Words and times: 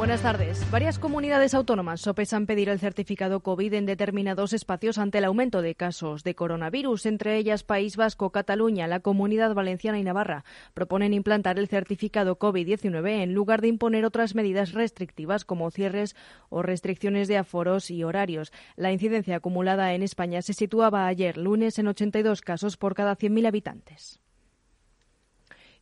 Buenas 0.00 0.22
tardes. 0.22 0.70
Varias 0.70 0.98
comunidades 0.98 1.52
autónomas 1.52 2.00
sopesan 2.00 2.46
pedir 2.46 2.70
el 2.70 2.78
certificado 2.78 3.40
COVID 3.40 3.74
en 3.74 3.84
determinados 3.84 4.54
espacios 4.54 4.96
ante 4.96 5.18
el 5.18 5.24
aumento 5.24 5.60
de 5.60 5.74
casos 5.74 6.24
de 6.24 6.34
coronavirus, 6.34 7.04
entre 7.04 7.36
ellas 7.36 7.64
País 7.64 7.98
Vasco, 7.98 8.30
Cataluña, 8.32 8.86
la 8.86 9.00
Comunidad 9.00 9.52
Valenciana 9.52 9.98
y 9.98 10.02
Navarra. 10.02 10.46
Proponen 10.72 11.12
implantar 11.12 11.58
el 11.58 11.68
certificado 11.68 12.38
COVID-19 12.38 13.22
en 13.22 13.34
lugar 13.34 13.60
de 13.60 13.68
imponer 13.68 14.06
otras 14.06 14.34
medidas 14.34 14.72
restrictivas 14.72 15.44
como 15.44 15.70
cierres 15.70 16.16
o 16.48 16.62
restricciones 16.62 17.28
de 17.28 17.36
aforos 17.36 17.90
y 17.90 18.02
horarios. 18.02 18.54
La 18.76 18.92
incidencia 18.92 19.36
acumulada 19.36 19.92
en 19.92 20.02
España 20.02 20.40
se 20.40 20.54
situaba 20.54 21.08
ayer 21.08 21.36
lunes 21.36 21.78
en 21.78 21.88
82 21.88 22.40
casos 22.40 22.78
por 22.78 22.94
cada 22.94 23.18
100.000 23.18 23.46
habitantes 23.46 24.18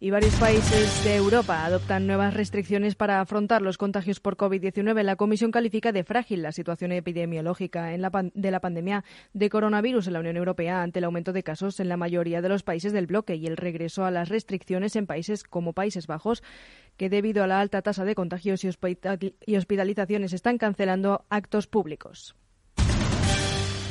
y 0.01 0.11
varios 0.11 0.35
países 0.37 1.05
de 1.05 1.17
Europa 1.17 1.65
adoptan 1.65 2.07
nuevas 2.07 2.33
restricciones 2.33 2.95
para 2.95 3.21
afrontar 3.21 3.63
los 3.63 3.79
contagios 3.79 4.21
por 4.21 4.37
COVID-19. 4.37 5.03
La 5.03 5.17
Comisión 5.17 5.51
califica 5.51 5.91
de 5.91 6.05
frágil 6.05 6.43
la 6.43 6.53
situación 6.53 6.93
epidemiológica 6.93 7.87
de 7.87 8.51
la 8.51 8.61
pandemia 8.61 9.05
de 9.33 9.51
coronavirus 9.51 10.07
en 10.07 10.13
la 10.13 10.21
Unión 10.21 10.37
Europea 10.37 10.83
ante 10.83 11.01
el 11.01 11.05
aumento 11.05 11.33
de 11.33 11.43
casos 11.43 11.81
en 11.81 11.89
la 11.89 11.97
mayoría 11.97 12.41
de 12.41 12.49
los 12.49 12.63
países 12.63 12.93
del 12.93 13.07
bloque 13.07 13.35
y 13.35 13.47
el 13.47 13.57
regreso 13.57 14.05
a 14.05 14.13
las 14.13 14.29
restricciones 14.29 14.95
en 14.95 15.07
países 15.07 15.43
como 15.43 15.73
Países 15.73 16.07
Bajos 16.07 16.45
que 16.97 17.11
debido 17.11 17.43
a 17.43 17.49
la 17.49 17.61
alta 17.61 17.83
tasa 17.83 18.05
de 18.05 18.15
contagios 18.15 18.63
y 18.65 19.57
hospitalizaciones 19.57 20.33
están 20.33 20.59
cancelando 20.59 21.25
actos 21.29 21.67
públicos. 21.67 22.37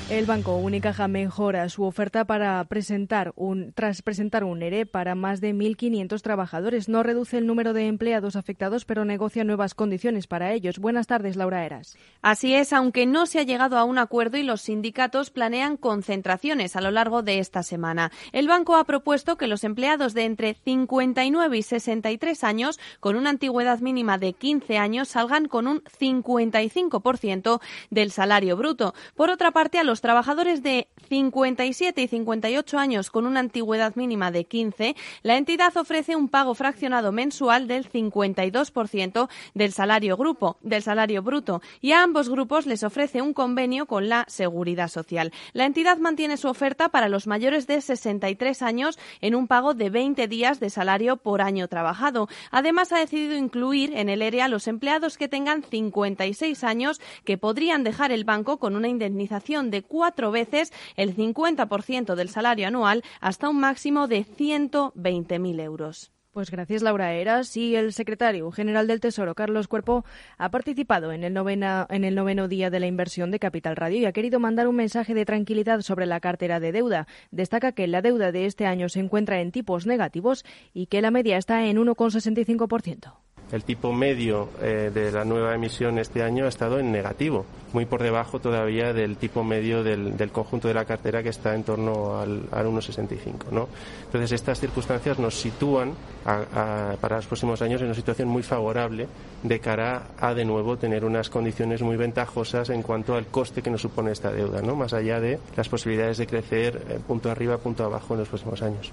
El 0.10 0.26
Banco 0.26 0.56
Unicaja 0.56 1.10
mejora 1.10 1.68
su 1.68 1.84
oferta 1.84 2.24
para 2.24 2.64
presentar 2.64 3.34
un, 3.36 3.74
tras 3.74 4.02
presentar 4.02 4.46
un 4.46 4.62
ERE 4.62 4.86
para 4.86 5.16
más 5.16 5.42
de 5.42 5.54
1.500 5.54 6.22
trabajadores. 6.22 6.88
No 6.88 7.04
reduce 7.04 7.38
el 7.38 7.46
número 7.46 7.74
de 7.74 7.88
empleados 7.88 8.38
afectados, 8.38 8.86
pero 8.86 9.04
negocia 9.04 9.44
nuevas 9.44 9.74
condiciones 9.74 10.26
para 10.26 10.54
ellos. 10.54 10.80
Buenas 10.80 11.08
tardes, 11.08 11.36
Laura 11.36 11.66
Eras. 11.66 11.98
Así 12.22 12.54
es, 12.54 12.72
aunque 12.72 13.06
no 13.06 13.26
se 13.26 13.40
ha 13.40 13.44
llegado 13.44 13.78
a 13.78 13.84
un 13.84 13.98
acuerdo 13.98 14.38
y 14.38 14.44
los 14.44 14.62
sindicatos 14.62 15.30
planean 15.30 15.76
concentraciones 15.76 16.78
a 16.78 16.82
lo 16.82 16.92
largo 16.92 17.22
de 17.22 17.40
esta 17.40 17.62
semana. 17.62 18.10
El 18.32 18.48
banco 18.48 18.78
ha 18.78 18.86
propuesto 18.86 19.36
que 19.36 19.48
los 19.48 19.66
empleados 19.66 20.14
de 20.14 20.24
entre 20.24 20.54
59 20.54 21.58
y 21.58 21.64
63 21.64 22.46
años, 22.46 22.80
con 23.02 23.18
una 23.18 23.32
antigüedad 23.32 23.80
mínima 23.80 24.18
de 24.18 24.32
15 24.32 24.78
años, 24.78 25.10
salgan 25.10 25.50
con 25.50 25.68
un 25.68 25.84
55% 25.84 27.60
del 27.90 28.12
salario 28.12 28.56
bruto. 28.56 28.94
Por 29.14 29.30
otra 29.30 29.52
parte, 29.52 29.80
a 29.80 29.84
los 29.84 29.97
trabajadores 30.02 30.64
de 30.64 30.88
57 31.10 32.02
y 32.02 32.08
58 32.08 32.78
años 32.78 33.10
con 33.10 33.26
una 33.26 33.40
antigüedad 33.40 33.96
mínima 33.96 34.32
de 34.32 34.46
15, 34.46 34.96
la 35.24 35.38
entidad 35.38 35.76
ofrece 35.78 36.16
un 36.16 36.30
pago 36.30 36.54
fraccionado 36.54 37.12
mensual 37.12 37.68
del 37.68 37.90
52% 37.90 39.30
del 39.54 39.72
salario 39.72 40.18
grupo, 40.18 40.58
del 40.62 40.84
salario 40.84 41.22
bruto, 41.24 41.62
y 41.82 41.92
a 41.92 42.04
ambos 42.04 42.30
grupos 42.30 42.66
les 42.66 42.84
ofrece 42.84 43.22
un 43.22 43.34
convenio 43.34 43.86
con 43.86 44.10
la 44.10 44.26
Seguridad 44.28 44.90
Social. 44.90 45.32
La 45.54 45.66
entidad 45.66 45.98
mantiene 45.98 46.38
su 46.38 46.48
oferta 46.48 46.90
para 46.90 47.10
los 47.10 47.28
mayores 47.28 47.68
de 47.68 47.82
63 47.82 48.62
años 48.62 49.00
en 49.22 49.36
un 49.36 49.48
pago 49.48 49.74
de 49.74 49.90
20 49.90 50.28
días 50.28 50.60
de 50.60 50.70
salario 50.70 51.18
por 51.18 51.42
año 51.42 51.68
trabajado. 51.68 52.28
Además, 52.52 52.92
ha 52.92 53.00
decidido 53.00 53.36
incluir 53.36 53.96
en 53.96 54.10
el 54.10 54.22
ERE 54.22 54.42
a 54.42 54.48
los 54.48 54.68
empleados 54.68 55.18
que 55.18 55.28
tengan 55.28 55.64
56 55.64 56.64
años 56.64 57.00
que 57.24 57.38
podrían 57.38 57.84
dejar 57.84 58.12
el 58.12 58.24
banco 58.24 58.58
con 58.58 58.76
una 58.76 58.88
indemnización 58.88 59.72
de 59.72 59.84
cuatro 59.88 60.32
veces 60.32 60.72
el 60.96 61.16
50% 61.16 62.16
del 62.16 62.30
salario 62.30 62.68
anual 62.68 63.04
hasta 63.22 63.50
un 63.50 63.60
máximo 63.60 64.08
de 64.08 64.26
120.000 64.26 65.62
euros. 65.62 66.12
Pues 66.38 66.52
gracias, 66.52 66.84
Laura 66.84 67.16
Eras. 67.16 67.58
Y 67.58 67.76
el 67.76 67.94
secretario 67.94 68.52
general 68.52 68.86
del 68.86 69.00
Tesoro, 69.00 69.34
Carlos 69.34 69.68
Cuerpo, 69.68 70.06
ha 70.38 70.52
participado 70.52 71.12
en 71.12 71.24
el, 71.24 71.36
en 71.36 72.04
el 72.04 72.14
noveno 72.14 72.48
día 72.48 72.70
de 72.70 72.80
la 72.80 72.86
inversión 72.86 73.32
de 73.32 73.40
Capital 73.40 73.76
Radio 73.76 73.98
y 73.98 74.06
ha 74.06 74.12
querido 74.12 74.40
mandar 74.40 74.68
un 74.68 74.76
mensaje 74.76 75.16
de 75.16 75.26
tranquilidad 75.26 75.82
sobre 75.82 76.06
la 76.06 76.20
cartera 76.20 76.60
de 76.60 76.72
deuda. 76.72 77.08
Destaca 77.32 77.72
que 77.72 77.88
la 77.88 78.04
deuda 78.04 78.32
de 78.32 78.46
este 78.46 78.68
año 78.68 78.88
se 78.88 79.00
encuentra 79.00 79.42
en 79.42 79.52
tipos 79.52 79.88
negativos 79.88 80.46
y 80.76 80.86
que 80.86 81.02
la 81.02 81.10
media 81.10 81.38
está 81.38 81.66
en 81.66 81.78
1,65%. 81.78 83.14
El 83.52 83.64
tipo 83.64 83.94
medio 83.94 84.50
eh, 84.62 84.92
de 84.94 85.10
la 85.12 85.24
nueva 85.24 85.56
emisión 85.56 86.00
este 86.00 86.22
año 86.22 86.46
ha 86.46 86.50
estado 86.50 86.80
en 86.80 86.92
negativo, 86.92 87.46
muy 87.72 87.86
por 87.86 88.04
debajo 88.04 88.40
todavía 88.40 88.92
del 88.92 89.16
tipo 89.16 89.44
medio 89.44 89.84
del, 89.84 90.32
conjunto 90.32 90.68
de 90.68 90.74
la 90.74 90.84
cartera 90.84 91.24
que 91.24 91.30
está 91.30 91.56
en 91.56 91.64
torno 91.64 92.20
al, 92.20 92.50
1,65. 92.50 93.52
¿no? 93.52 93.70
Entonces, 94.06 94.34
estas 94.34 94.60
circunstancias 94.60 95.18
nos 95.18 95.36
sitúan 95.36 95.94
para 96.24 97.16
los 97.16 97.28
próximos 97.28 97.62
años 97.62 97.80
en 97.82 97.88
una 97.88 97.96
situación 97.96 98.28
muy 98.28 98.44
favorable 98.44 99.08
de 99.44 99.60
cara 99.60 100.08
a, 100.20 100.34
de 100.34 100.44
nuevo, 100.44 100.78
tener 100.78 101.06
unas 101.06 101.30
condiciones 101.30 101.82
muy 101.82 101.96
ventajosas 101.96 102.70
en 102.70 102.82
cuanto 102.82 103.16
al 103.16 103.28
coste 103.28 103.62
que 103.62 103.70
nos 103.70 103.82
supone 103.82 104.12
esta 104.12 104.32
deuda, 104.32 104.62
¿no? 104.62 104.76
más 104.76 104.94
allá 104.94 105.22
de 105.22 105.40
las 105.56 105.70
posibilidades 105.70 106.18
de 106.18 106.28
crecer 106.28 106.82
eh, 106.90 107.00
punto 107.06 107.32
arriba, 107.32 107.58
punto 107.58 107.86
abajo 107.86 108.14
en 108.14 108.20
los 108.20 108.30
próximos 108.30 108.62
años. 108.62 108.92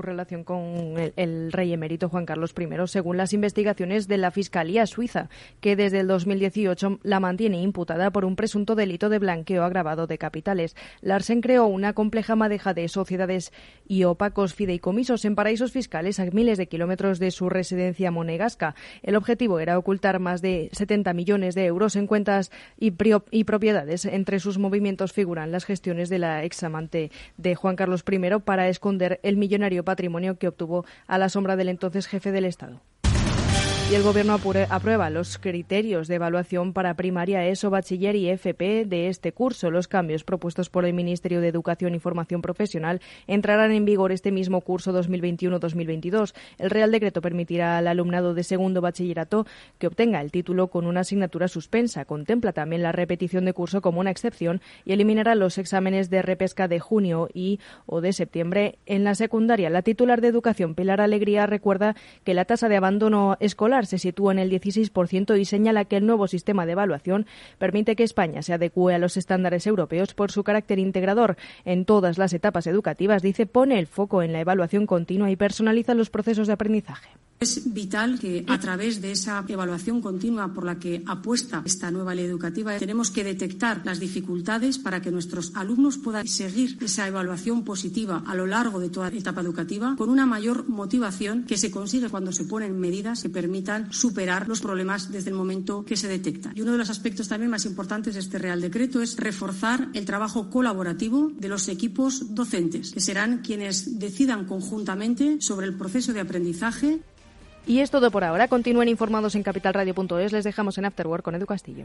Su 0.00 0.06
relación 0.06 0.44
con 0.44 0.94
el, 1.16 1.52
rey 1.52 1.74
emérito 1.74 2.08
Juan 2.08 2.24
Carlos 2.24 2.54
I, 2.58 2.66
según 2.86 3.18
las 3.18 3.34
investigaciones 3.34 4.08
de 4.08 4.16
la 4.16 4.30
Fiscalía 4.30 4.86
Suiza, 4.86 5.28
que 5.60 5.76
desde 5.76 6.00
el 6.00 6.06
2018 6.06 7.00
la 7.02 7.20
mantiene 7.20 7.60
imputada 7.60 8.10
por 8.10 8.24
un 8.24 8.34
presunto 8.34 8.74
delito 8.74 9.10
de 9.10 9.18
blanqueo 9.18 9.62
agravado 9.62 10.06
de 10.06 10.16
capitales. 10.16 10.74
Larsen 11.02 11.42
creó 11.42 11.66
una 11.66 11.92
compleja 11.92 12.34
madeja 12.34 12.72
de 12.72 12.88
sociedades 12.88 13.52
y 13.86 14.04
opacos 14.04 14.54
fideicomisos 14.54 15.24
en 15.26 15.34
paraísos 15.34 15.72
fiscales 15.72 16.18
a 16.18 16.24
miles 16.24 16.56
de 16.56 16.68
kilómetros 16.68 17.18
de 17.18 17.30
su 17.30 17.50
residencia 17.50 18.10
monegasca. 18.10 18.74
El 19.02 19.16
objetivo 19.16 19.60
era 19.60 19.78
ocultar 19.78 20.18
más 20.18 20.40
de 20.40 20.70
70 20.72 21.12
millones 21.12 21.54
de 21.54 21.66
euros 21.66 21.96
en 21.96 22.06
cuentas 22.06 22.50
y, 22.78 22.94
y 23.30 23.44
propiedades. 23.44 24.06
Entre 24.06 24.40
sus 24.40 24.56
movimientos 24.56 25.12
figuran 25.12 25.52
las 25.52 25.66
gestiones 25.66 26.08
de 26.08 26.18
la 26.18 26.44
examante 26.44 27.10
de 27.36 27.54
Juan 27.54 27.76
Carlos 27.76 28.02
I 28.10 28.18
para 28.44 28.68
esconder 28.68 29.20
el 29.22 29.36
millonario 29.36 29.84
patrimonio 29.90 30.38
que 30.38 30.46
obtuvo 30.46 30.84
a 31.08 31.18
la 31.18 31.28
sombra 31.28 31.56
del 31.56 31.68
entonces 31.68 32.06
jefe 32.06 32.30
del 32.30 32.44
Estado. 32.44 32.80
Y 33.90 33.94
el 33.96 34.04
Gobierno 34.04 34.38
aprueba 34.68 35.10
los 35.10 35.38
criterios 35.38 36.06
de 36.06 36.14
evaluación 36.14 36.72
para 36.72 36.94
primaria, 36.94 37.44
ESO, 37.48 37.70
bachiller 37.70 38.14
y 38.14 38.28
FP 38.28 38.84
de 38.84 39.08
este 39.08 39.32
curso. 39.32 39.68
Los 39.68 39.88
cambios 39.88 40.22
propuestos 40.22 40.70
por 40.70 40.84
el 40.84 40.92
Ministerio 40.92 41.40
de 41.40 41.48
Educación 41.48 41.96
y 41.96 41.98
Formación 41.98 42.40
Profesional 42.40 43.00
entrarán 43.26 43.72
en 43.72 43.84
vigor 43.84 44.12
este 44.12 44.30
mismo 44.30 44.60
curso 44.60 44.92
2021-2022. 44.92 46.34
El 46.58 46.70
Real 46.70 46.92
Decreto 46.92 47.20
permitirá 47.20 47.78
al 47.78 47.88
alumnado 47.88 48.32
de 48.32 48.44
segundo 48.44 48.80
bachillerato 48.80 49.44
que 49.78 49.88
obtenga 49.88 50.20
el 50.20 50.30
título 50.30 50.68
con 50.68 50.86
una 50.86 51.00
asignatura 51.00 51.48
suspensa. 51.48 52.04
Contempla 52.04 52.52
también 52.52 52.84
la 52.84 52.92
repetición 52.92 53.44
de 53.44 53.54
curso 53.54 53.80
como 53.80 53.98
una 53.98 54.12
excepción 54.12 54.60
y 54.84 54.92
eliminará 54.92 55.34
los 55.34 55.58
exámenes 55.58 56.10
de 56.10 56.22
repesca 56.22 56.68
de 56.68 56.78
junio 56.78 57.28
y 57.34 57.58
o 57.86 58.00
de 58.00 58.12
septiembre 58.12 58.78
en 58.86 59.02
la 59.02 59.16
secundaria. 59.16 59.68
La 59.68 59.82
titular 59.82 60.20
de 60.20 60.28
Educación, 60.28 60.76
Pilar 60.76 61.00
Alegría, 61.00 61.46
recuerda 61.46 61.96
que 62.22 62.34
la 62.34 62.44
tasa 62.44 62.68
de 62.68 62.76
abandono 62.76 63.36
escolar 63.40 63.79
se 63.86 63.98
sitúa 63.98 64.32
en 64.32 64.38
el 64.38 64.50
16% 64.50 65.38
y 65.38 65.44
señala 65.44 65.84
que 65.84 65.96
el 65.96 66.06
nuevo 66.06 66.26
sistema 66.26 66.66
de 66.66 66.72
evaluación 66.72 67.26
permite 67.58 67.96
que 67.96 68.04
España 68.04 68.42
se 68.42 68.52
adecue 68.52 68.94
a 68.94 68.98
los 68.98 69.16
estándares 69.16 69.66
europeos 69.66 70.14
por 70.14 70.32
su 70.32 70.44
carácter 70.44 70.78
integrador 70.78 71.36
en 71.64 71.84
todas 71.84 72.18
las 72.18 72.32
etapas 72.32 72.66
educativas. 72.66 73.22
Dice, 73.22 73.46
pone 73.46 73.78
el 73.78 73.86
foco 73.86 74.22
en 74.22 74.32
la 74.32 74.40
evaluación 74.40 74.86
continua 74.86 75.30
y 75.30 75.36
personaliza 75.36 75.94
los 75.94 76.10
procesos 76.10 76.46
de 76.46 76.54
aprendizaje. 76.54 77.10
Es 77.42 77.72
vital 77.72 78.18
que 78.18 78.44
a 78.48 78.60
través 78.60 79.00
de 79.00 79.12
esa 79.12 79.42
evaluación 79.48 80.02
continua 80.02 80.52
por 80.52 80.66
la 80.66 80.78
que 80.78 81.02
apuesta 81.06 81.62
esta 81.64 81.90
nueva 81.90 82.14
ley 82.14 82.26
educativa 82.26 82.76
tenemos 82.76 83.10
que 83.10 83.24
detectar 83.24 83.80
las 83.86 83.98
dificultades 83.98 84.78
para 84.78 85.00
que 85.00 85.10
nuestros 85.10 85.50
alumnos 85.54 85.96
puedan 85.96 86.28
seguir 86.28 86.76
esa 86.82 87.08
evaluación 87.08 87.64
positiva 87.64 88.22
a 88.26 88.34
lo 88.34 88.46
largo 88.46 88.78
de 88.78 88.90
toda 88.90 89.08
etapa 89.08 89.40
educativa 89.40 89.94
con 89.96 90.10
una 90.10 90.26
mayor 90.26 90.68
motivación 90.68 91.44
que 91.44 91.56
se 91.56 91.70
consigue 91.70 92.10
cuando 92.10 92.30
se 92.30 92.44
ponen 92.44 92.78
medidas 92.78 93.22
que 93.22 93.30
permitan 93.30 93.90
superar 93.90 94.46
los 94.46 94.60
problemas 94.60 95.10
desde 95.10 95.30
el 95.30 95.36
momento 95.36 95.82
que 95.86 95.96
se 95.96 96.08
detectan. 96.08 96.52
Y 96.54 96.60
uno 96.60 96.72
de 96.72 96.78
los 96.78 96.90
aspectos 96.90 97.28
también 97.28 97.50
más 97.50 97.64
importantes 97.64 98.12
de 98.12 98.20
este 98.20 98.36
Real 98.36 98.60
Decreto 98.60 99.00
es 99.00 99.16
reforzar 99.16 99.88
el 99.94 100.04
trabajo 100.04 100.50
colaborativo 100.50 101.32
de 101.38 101.48
los 101.48 101.68
equipos 101.68 102.34
docentes, 102.34 102.92
que 102.92 103.00
serán 103.00 103.38
quienes 103.38 103.98
decidan 103.98 104.44
conjuntamente 104.44 105.40
sobre 105.40 105.66
el 105.66 105.72
proceso 105.72 106.12
de 106.12 106.20
aprendizaje 106.20 107.00
y 107.66 107.80
es 107.80 107.90
todo 107.90 108.10
por 108.10 108.24
ahora. 108.24 108.48
Continúen 108.48 108.88
informados 108.88 109.34
en 109.34 109.42
capitalradio.es. 109.42 110.32
Les 110.32 110.44
dejamos 110.44 110.78
en 110.78 110.84
Afterwork 110.86 111.24
con 111.24 111.34
Edu 111.34 111.46
Castillo. 111.46 111.84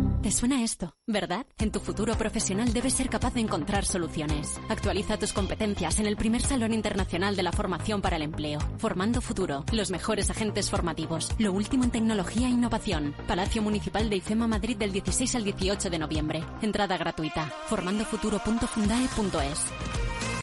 ¿Te 0.21 0.29
suena 0.29 0.63
esto? 0.63 0.95
¿Verdad? 1.07 1.47
En 1.57 1.71
tu 1.71 1.79
futuro 1.79 2.15
profesional 2.15 2.71
debes 2.73 2.93
ser 2.93 3.09
capaz 3.09 3.33
de 3.33 3.39
encontrar 3.39 3.85
soluciones. 3.85 4.61
Actualiza 4.69 5.17
tus 5.17 5.33
competencias 5.33 5.99
en 5.99 6.05
el 6.05 6.15
primer 6.15 6.41
Salón 6.41 6.73
Internacional 6.73 7.35
de 7.35 7.41
la 7.41 7.51
Formación 7.51 8.01
para 8.01 8.17
el 8.17 8.21
Empleo. 8.21 8.59
Formando 8.77 9.19
Futuro. 9.21 9.65
Los 9.71 9.89
mejores 9.89 10.29
agentes 10.29 10.69
formativos. 10.69 11.31
Lo 11.39 11.51
último 11.51 11.85
en 11.85 11.89
tecnología 11.89 12.45
e 12.47 12.51
innovación. 12.51 13.15
Palacio 13.27 13.63
Municipal 13.63 14.11
de 14.11 14.17
IFEMA 14.17 14.47
Madrid 14.47 14.77
del 14.77 14.91
16 14.91 15.35
al 15.35 15.43
18 15.43 15.89
de 15.89 15.97
noviembre. 15.97 16.43
Entrada 16.61 16.97
gratuita. 16.97 17.51
formandofuturo.fundae.es. 17.67 19.65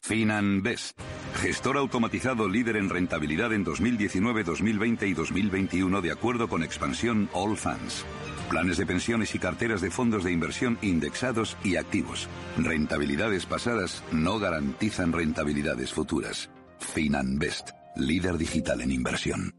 FinanBest, 0.03 0.99
gestor 1.41 1.77
automatizado 1.77 2.49
líder 2.49 2.79
en 2.79 2.89
rentabilidad 2.89 3.53
en 3.53 3.63
2019, 3.63 4.43
2020 4.43 5.07
y 5.07 5.13
2021 5.15 6.01
de 6.01 6.11
acuerdo 6.11 6.49
con 6.49 6.65
expansión 6.65 7.29
All 7.33 7.57
Funds. 7.57 8.05
Planes 8.49 8.79
de 8.79 8.87
pensiones 8.87 9.35
y 9.35 9.39
carteras 9.39 9.83
de 9.83 9.91
fondos 9.91 10.25
de 10.25 10.33
inversión 10.33 10.79
indexados 10.81 11.57
y 11.63 11.77
activos. 11.77 12.29
Rentabilidades 12.57 13.45
pasadas 13.45 14.03
no 14.11 14.39
garantizan 14.39 15.13
rentabilidades 15.13 15.93
futuras. 15.93 16.49
FinanBest, 16.79 17.71
líder 17.97 18.39
digital 18.39 18.81
en 18.81 18.93
inversión. 18.93 19.53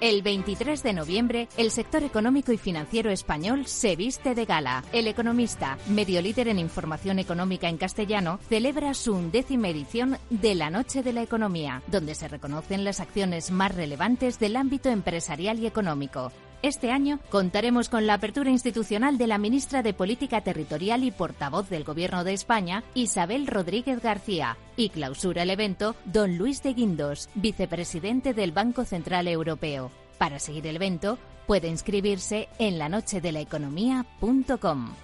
El 0.00 0.22
23 0.22 0.80
de 0.84 0.92
noviembre, 0.92 1.48
el 1.56 1.72
sector 1.72 2.04
económico 2.04 2.52
y 2.52 2.56
financiero 2.56 3.10
español 3.10 3.66
se 3.66 3.96
viste 3.96 4.36
de 4.36 4.44
gala. 4.44 4.84
El 4.92 5.08
Economista, 5.08 5.76
medio 5.88 6.22
líder 6.22 6.46
en 6.46 6.60
información 6.60 7.18
económica 7.18 7.68
en 7.68 7.78
castellano, 7.78 8.38
celebra 8.48 8.94
su 8.94 9.14
undécima 9.14 9.68
edición 9.68 10.16
de 10.30 10.54
la 10.54 10.70
Noche 10.70 11.02
de 11.02 11.12
la 11.12 11.22
Economía, 11.22 11.82
donde 11.88 12.14
se 12.14 12.28
reconocen 12.28 12.84
las 12.84 13.00
acciones 13.00 13.50
más 13.50 13.74
relevantes 13.74 14.38
del 14.38 14.54
ámbito 14.54 14.88
empresarial 14.88 15.58
y 15.58 15.66
económico. 15.66 16.32
Este 16.60 16.90
año 16.90 17.20
contaremos 17.30 17.88
con 17.88 18.08
la 18.08 18.14
apertura 18.14 18.50
institucional 18.50 19.16
de 19.16 19.28
la 19.28 19.38
ministra 19.38 19.84
de 19.84 19.94
Política 19.94 20.40
Territorial 20.40 21.04
y 21.04 21.12
portavoz 21.12 21.70
del 21.70 21.84
Gobierno 21.84 22.24
de 22.24 22.32
España, 22.32 22.82
Isabel 22.94 23.46
Rodríguez 23.46 24.02
García, 24.02 24.56
y 24.76 24.88
clausura 24.88 25.44
el 25.44 25.50
evento 25.50 25.94
don 26.04 26.36
Luis 26.36 26.64
de 26.64 26.74
Guindos, 26.74 27.28
vicepresidente 27.34 28.34
del 28.34 28.50
Banco 28.50 28.84
Central 28.84 29.28
Europeo. 29.28 29.92
Para 30.18 30.40
seguir 30.40 30.66
el 30.66 30.74
evento, 30.74 31.16
puede 31.46 31.68
inscribirse 31.68 32.48
en 32.58 32.78
lanochedelaeconomía.com. 32.78 34.94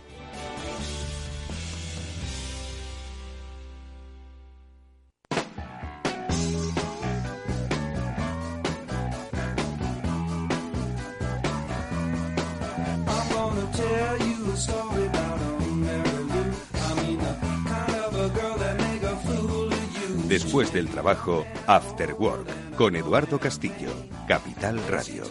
Después 20.28 20.72
del 20.72 20.88
trabajo, 20.88 21.44
After 21.66 22.14
Work, 22.14 22.76
con 22.76 22.96
Eduardo 22.96 23.38
Castillo, 23.38 23.90
Capital 24.26 24.80
Radio. 24.88 25.22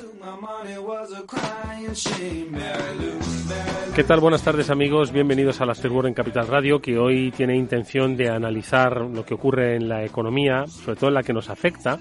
¿Qué 3.95 4.03
tal? 4.03 4.19
Buenas 4.21 4.43
tardes 4.43 4.69
amigos, 4.69 5.11
bienvenidos 5.11 5.59
al 5.59 5.71
After 5.71 5.91
Work 5.91 6.07
en 6.07 6.13
Capital 6.13 6.47
Radio, 6.47 6.81
que 6.81 6.97
hoy 6.97 7.31
tiene 7.31 7.57
intención 7.57 8.15
de 8.15 8.29
analizar 8.29 9.01
lo 9.01 9.25
que 9.25 9.33
ocurre 9.33 9.75
en 9.75 9.89
la 9.89 10.05
economía, 10.05 10.67
sobre 10.67 10.95
todo 10.95 11.09
en 11.09 11.15
la 11.15 11.23
que 11.23 11.33
nos 11.33 11.49
afecta, 11.49 11.99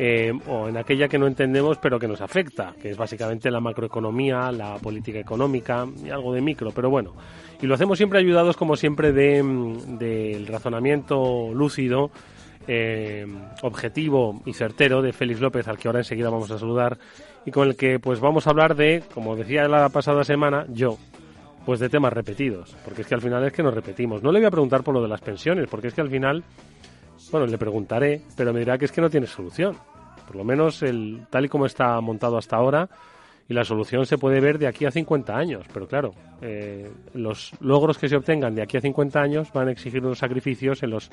eh, 0.00 0.32
o 0.46 0.68
en 0.68 0.76
aquella 0.76 1.08
que 1.08 1.18
no 1.18 1.26
entendemos 1.26 1.76
pero 1.78 1.98
que 1.98 2.06
nos 2.06 2.20
afecta, 2.20 2.72
que 2.80 2.90
es 2.90 2.96
básicamente 2.96 3.50
la 3.50 3.58
macroeconomía, 3.58 4.52
la 4.52 4.76
política 4.76 5.18
económica 5.18 5.86
y 6.04 6.10
algo 6.10 6.32
de 6.32 6.40
micro, 6.40 6.70
pero 6.70 6.88
bueno. 6.88 7.14
Y 7.60 7.66
lo 7.66 7.74
hacemos 7.74 7.98
siempre 7.98 8.20
ayudados, 8.20 8.56
como 8.56 8.76
siempre, 8.76 9.12
del 9.12 9.98
de, 9.98 10.46
razonamiento 10.48 11.52
lúcido, 11.52 12.12
eh, 12.68 13.26
objetivo 13.62 14.40
y 14.46 14.52
certero 14.52 15.02
de 15.02 15.12
Félix 15.12 15.40
López, 15.40 15.66
al 15.66 15.78
que 15.78 15.88
ahora 15.88 16.00
enseguida 16.00 16.30
vamos 16.30 16.52
a 16.52 16.58
saludar, 16.58 16.96
y 17.44 17.50
con 17.50 17.66
el 17.66 17.74
que 17.74 17.98
pues 17.98 18.20
vamos 18.20 18.46
a 18.46 18.50
hablar 18.50 18.76
de, 18.76 19.02
como 19.12 19.34
decía 19.34 19.66
la 19.66 19.88
pasada 19.88 20.22
semana, 20.22 20.64
yo, 20.68 20.96
pues 21.66 21.80
de 21.80 21.88
temas 21.88 22.12
repetidos, 22.12 22.76
porque 22.84 23.02
es 23.02 23.08
que 23.08 23.14
al 23.14 23.20
final 23.20 23.44
es 23.44 23.52
que 23.52 23.64
nos 23.64 23.74
repetimos. 23.74 24.22
No 24.22 24.30
le 24.30 24.38
voy 24.38 24.46
a 24.46 24.50
preguntar 24.52 24.84
por 24.84 24.94
lo 24.94 25.02
de 25.02 25.08
las 25.08 25.20
pensiones, 25.20 25.66
porque 25.68 25.88
es 25.88 25.94
que 25.94 26.02
al 26.02 26.10
final 26.10 26.44
bueno, 27.30 27.46
le 27.46 27.58
preguntaré, 27.58 28.22
pero 28.36 28.52
me 28.52 28.60
dirá 28.60 28.78
que 28.78 28.86
es 28.86 28.92
que 28.92 29.00
no 29.00 29.10
tiene 29.10 29.26
solución. 29.26 29.76
Por 30.26 30.36
lo 30.36 30.44
menos 30.44 30.82
el, 30.82 31.26
tal 31.30 31.46
y 31.46 31.48
como 31.48 31.66
está 31.66 32.00
montado 32.00 32.36
hasta 32.36 32.56
ahora, 32.56 32.88
y 33.48 33.54
la 33.54 33.64
solución 33.64 34.04
se 34.04 34.18
puede 34.18 34.40
ver 34.40 34.58
de 34.58 34.66
aquí 34.66 34.84
a 34.84 34.90
50 34.90 35.34
años. 35.34 35.66
Pero 35.72 35.88
claro, 35.88 36.14
eh, 36.42 36.90
los 37.14 37.52
logros 37.60 37.96
que 37.96 38.08
se 38.08 38.16
obtengan 38.16 38.54
de 38.54 38.62
aquí 38.62 38.76
a 38.76 38.80
50 38.80 39.20
años 39.20 39.52
van 39.52 39.68
a 39.68 39.72
exigir 39.72 40.04
unos 40.04 40.18
sacrificios 40.18 40.82
en 40.82 40.90
los 40.90 41.10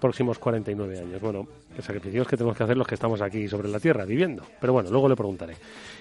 próximos 0.00 0.38
49 0.38 0.98
años. 0.98 1.20
Bueno, 1.20 1.46
sacrificios 1.80 2.26
que 2.26 2.36
tenemos 2.36 2.56
que 2.56 2.62
hacer 2.62 2.76
los 2.76 2.86
que 2.86 2.94
estamos 2.94 3.20
aquí 3.20 3.48
sobre 3.48 3.68
la 3.68 3.80
Tierra 3.80 4.04
viviendo. 4.04 4.44
Pero 4.60 4.72
bueno, 4.72 4.90
luego 4.90 5.08
le 5.08 5.16
preguntaré. 5.16 5.54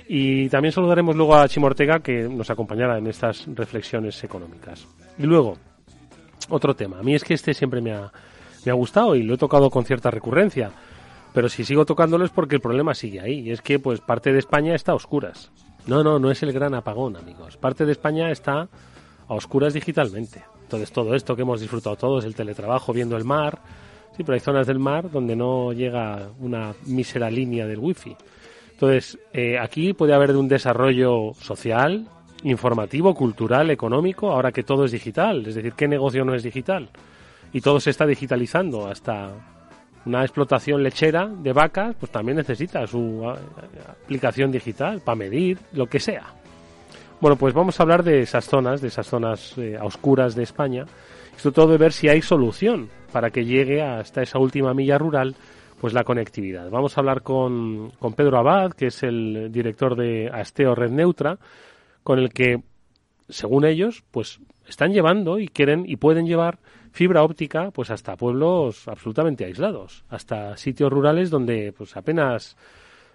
Y 0.08 0.50
también 0.50 0.72
saludaremos 0.72 1.16
luego 1.16 1.36
a 1.36 1.48
Chimortega, 1.48 2.00
que 2.00 2.30
nos 2.30 2.50
acompañará 2.52 3.00
en 3.00 3.08
estas 3.08 3.48
reflexiones 3.48 4.24
económicas. 4.24 4.88
Y 5.18 5.24
luego, 5.24 5.58
otro 6.50 6.76
tema. 6.76 7.00
A 7.00 7.04
mí 7.04 7.16
es 7.16 7.24
que 7.24 7.34
este 7.34 7.54
siempre 7.56 7.82
me 7.82 7.94
ha 7.94 8.12
me 8.66 8.72
ha 8.72 8.76
gustado 8.76 9.16
y 9.16 9.24
lo 9.24 9.36
he 9.36 9.38
tocado 9.38 9.70
con 9.70 9.86
cierta 9.86 10.12
recurrencia. 10.12 10.72
Pero 11.34 11.50
si 11.50 11.64
sigo 11.64 11.86
tocándolo 11.86 12.26
es 12.26 12.32
porque 12.32 12.56
el 12.56 12.62
problema 12.62 12.94
sigue 12.94 13.22
ahí. 13.22 13.40
Y 13.40 13.52
es 13.52 13.62
que 13.62 13.80
pues 13.80 14.02
parte 14.02 14.34
de 14.34 14.40
España 14.40 14.76
está 14.76 14.92
a 14.92 14.96
oscuras. 14.96 15.52
No, 15.88 16.04
no, 16.04 16.20
no 16.20 16.30
es 16.30 16.44
el 16.44 16.52
gran 16.52 16.74
apagón, 16.74 17.16
amigos. 17.16 17.58
Parte 17.58 17.86
de 17.86 17.92
España 17.92 18.30
está 18.32 18.68
a 19.28 19.34
oscuras 19.34 19.74
digitalmente. 19.74 20.44
Entonces 20.64 20.92
todo 20.92 21.16
esto 21.16 21.36
que 21.36 21.42
hemos 21.42 21.62
disfrutado 21.62 21.96
todos, 21.96 22.26
el 22.26 22.36
teletrabajo 22.36 22.94
viendo 22.94 23.18
el 23.18 23.24
mar. 23.24 23.60
Sí, 24.16 24.24
pero 24.24 24.34
hay 24.34 24.42
zonas 24.42 24.68
del 24.68 24.80
mar 24.80 25.10
donde 25.10 25.36
no 25.36 25.72
llega 25.72 26.30
una 26.40 26.74
mísera 26.86 27.30
línea 27.30 27.66
del 27.66 27.80
wifi. 27.80 28.16
Entonces, 28.72 29.18
eh, 29.32 29.58
aquí 29.60 29.94
puede 29.94 30.14
haber 30.14 30.36
un 30.36 30.48
desarrollo 30.48 31.34
social, 31.40 32.08
informativo, 32.44 33.14
cultural, 33.14 33.70
económico, 33.70 34.32
ahora 34.32 34.52
que 34.52 34.64
todo 34.64 34.86
es 34.86 34.92
digital. 34.92 35.46
Es 35.46 35.56
decir, 35.56 35.74
¿qué 35.74 35.88
negocio 35.88 36.26
no 36.26 36.34
es 36.34 36.44
digital? 36.44 36.90
Y 37.54 37.62
todo 37.62 37.80
se 37.80 37.90
está 37.90 38.06
digitalizando 38.06 38.88
hasta 38.88 39.32
una 40.06 40.22
explotación 40.22 40.82
lechera 40.82 41.28
de 41.28 41.54
vacas, 41.54 41.96
pues 42.00 42.12
también 42.12 42.38
necesita 42.38 42.86
su 42.88 43.24
aplicación 44.04 44.52
digital 44.52 45.02
para 45.02 45.16
medir 45.16 45.60
lo 45.74 45.88
que 45.88 46.00
sea. 46.00 46.34
Bueno, 47.20 47.36
pues 47.36 47.54
vamos 47.54 47.80
a 47.80 47.84
hablar 47.84 48.04
de 48.04 48.22
esas 48.22 48.46
zonas, 48.46 48.82
de 48.82 48.88
esas 48.88 49.06
zonas 49.06 49.56
eh, 49.58 49.78
oscuras 49.80 50.34
de 50.34 50.44
España, 50.44 50.86
y 51.36 51.40
sobre 51.40 51.54
todo 51.54 51.68
de 51.68 51.78
ver 51.78 51.94
si 51.94 52.10
hay 52.10 52.22
solución 52.22 52.90
para 53.12 53.30
que 53.30 53.46
llegue 53.46 53.84
hasta 53.84 54.24
esa 54.24 54.40
última 54.40 54.74
milla 54.74 54.98
rural, 54.98 55.36
pues 55.80 55.94
la 55.94 56.04
conectividad. 56.04 56.70
Vamos 56.72 56.98
a 56.98 57.02
hablar 57.02 57.22
con, 57.22 57.92
con 58.00 58.14
Pedro 58.14 58.40
Abad, 58.40 58.72
que 58.72 58.88
es 58.88 59.04
el 59.04 59.52
director 59.52 59.96
de 59.96 60.32
Asteo 60.34 60.74
Red 60.74 60.92
Neutra, 60.92 61.38
con 62.04 62.18
el 62.18 62.34
que, 62.34 62.64
según 63.30 63.66
ellos, 63.66 64.04
pues 64.10 64.40
están 64.68 64.92
llevando 64.92 65.38
y 65.38 65.48
quieren 65.48 65.84
y 65.86 65.98
pueden 65.98 66.26
llevar 66.26 66.58
fibra 66.92 67.24
óptica 67.24 67.72
pues 67.72 67.90
hasta 67.90 68.16
pueblos 68.16 68.88
absolutamente 68.88 69.46
aislados, 69.46 70.04
hasta 70.10 70.56
sitios 70.58 70.92
rurales 70.92 71.30
donde 71.30 71.74
pues 71.74 71.96
apenas 71.98 72.56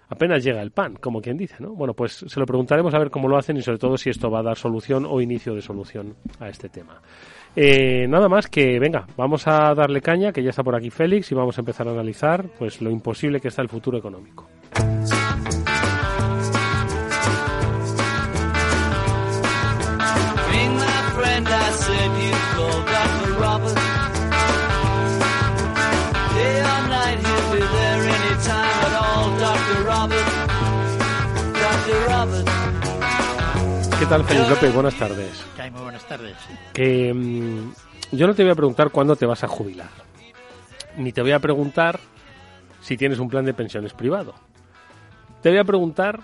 apenas 0.09 0.43
llega 0.43 0.61
el 0.61 0.71
pan, 0.71 0.95
como 0.95 1.21
quien 1.21 1.37
dice, 1.37 1.55
¿no? 1.59 1.73
Bueno, 1.73 1.93
pues 1.93 2.25
se 2.27 2.39
lo 2.39 2.45
preguntaremos 2.45 2.93
a 2.93 2.99
ver 2.99 3.09
cómo 3.09 3.27
lo 3.27 3.37
hacen 3.37 3.57
y 3.57 3.61
sobre 3.61 3.77
todo 3.77 3.97
si 3.97 4.09
esto 4.09 4.31
va 4.31 4.39
a 4.39 4.43
dar 4.43 4.57
solución 4.57 5.05
o 5.05 5.21
inicio 5.21 5.53
de 5.53 5.61
solución 5.61 6.15
a 6.39 6.49
este 6.49 6.69
tema. 6.69 7.01
Eh, 7.55 8.07
nada 8.07 8.29
más 8.29 8.47
que, 8.47 8.79
venga, 8.79 9.07
vamos 9.17 9.47
a 9.47 9.73
darle 9.73 10.01
caña, 10.01 10.31
que 10.31 10.43
ya 10.43 10.51
está 10.51 10.63
por 10.63 10.75
aquí 10.75 10.89
Félix, 10.89 11.31
y 11.31 11.35
vamos 11.35 11.57
a 11.57 11.61
empezar 11.61 11.87
a 11.87 11.91
analizar 11.91 12.45
pues 12.57 12.81
lo 12.81 12.89
imposible 12.89 13.39
que 13.41 13.47
está 13.47 13.61
el 13.61 13.69
futuro 13.69 13.97
económico. 13.97 14.47
¿Qué 33.99 34.05
tal, 34.05 34.23
Félix 34.25 34.47
López? 34.47 34.73
Buenas 34.75 34.95
tardes. 34.95 35.43
Muy 35.71 35.81
buenas 35.81 36.07
tardes. 36.07 36.35
Que 36.71 37.11
mm, 37.11 37.73
yo 38.11 38.27
no 38.27 38.35
te 38.35 38.43
voy 38.43 38.51
a 38.51 38.55
preguntar 38.55 38.91
cuándo 38.91 39.15
te 39.15 39.25
vas 39.25 39.43
a 39.43 39.47
jubilar, 39.47 39.89
ni 40.97 41.11
te 41.11 41.23
voy 41.23 41.31
a 41.31 41.39
preguntar 41.39 41.99
si 42.79 42.95
tienes 42.95 43.17
un 43.17 43.27
plan 43.27 43.43
de 43.43 43.55
pensiones 43.55 43.93
privado. 43.93 44.35
Te 45.41 45.49
voy 45.49 45.57
a 45.57 45.63
preguntar 45.63 46.19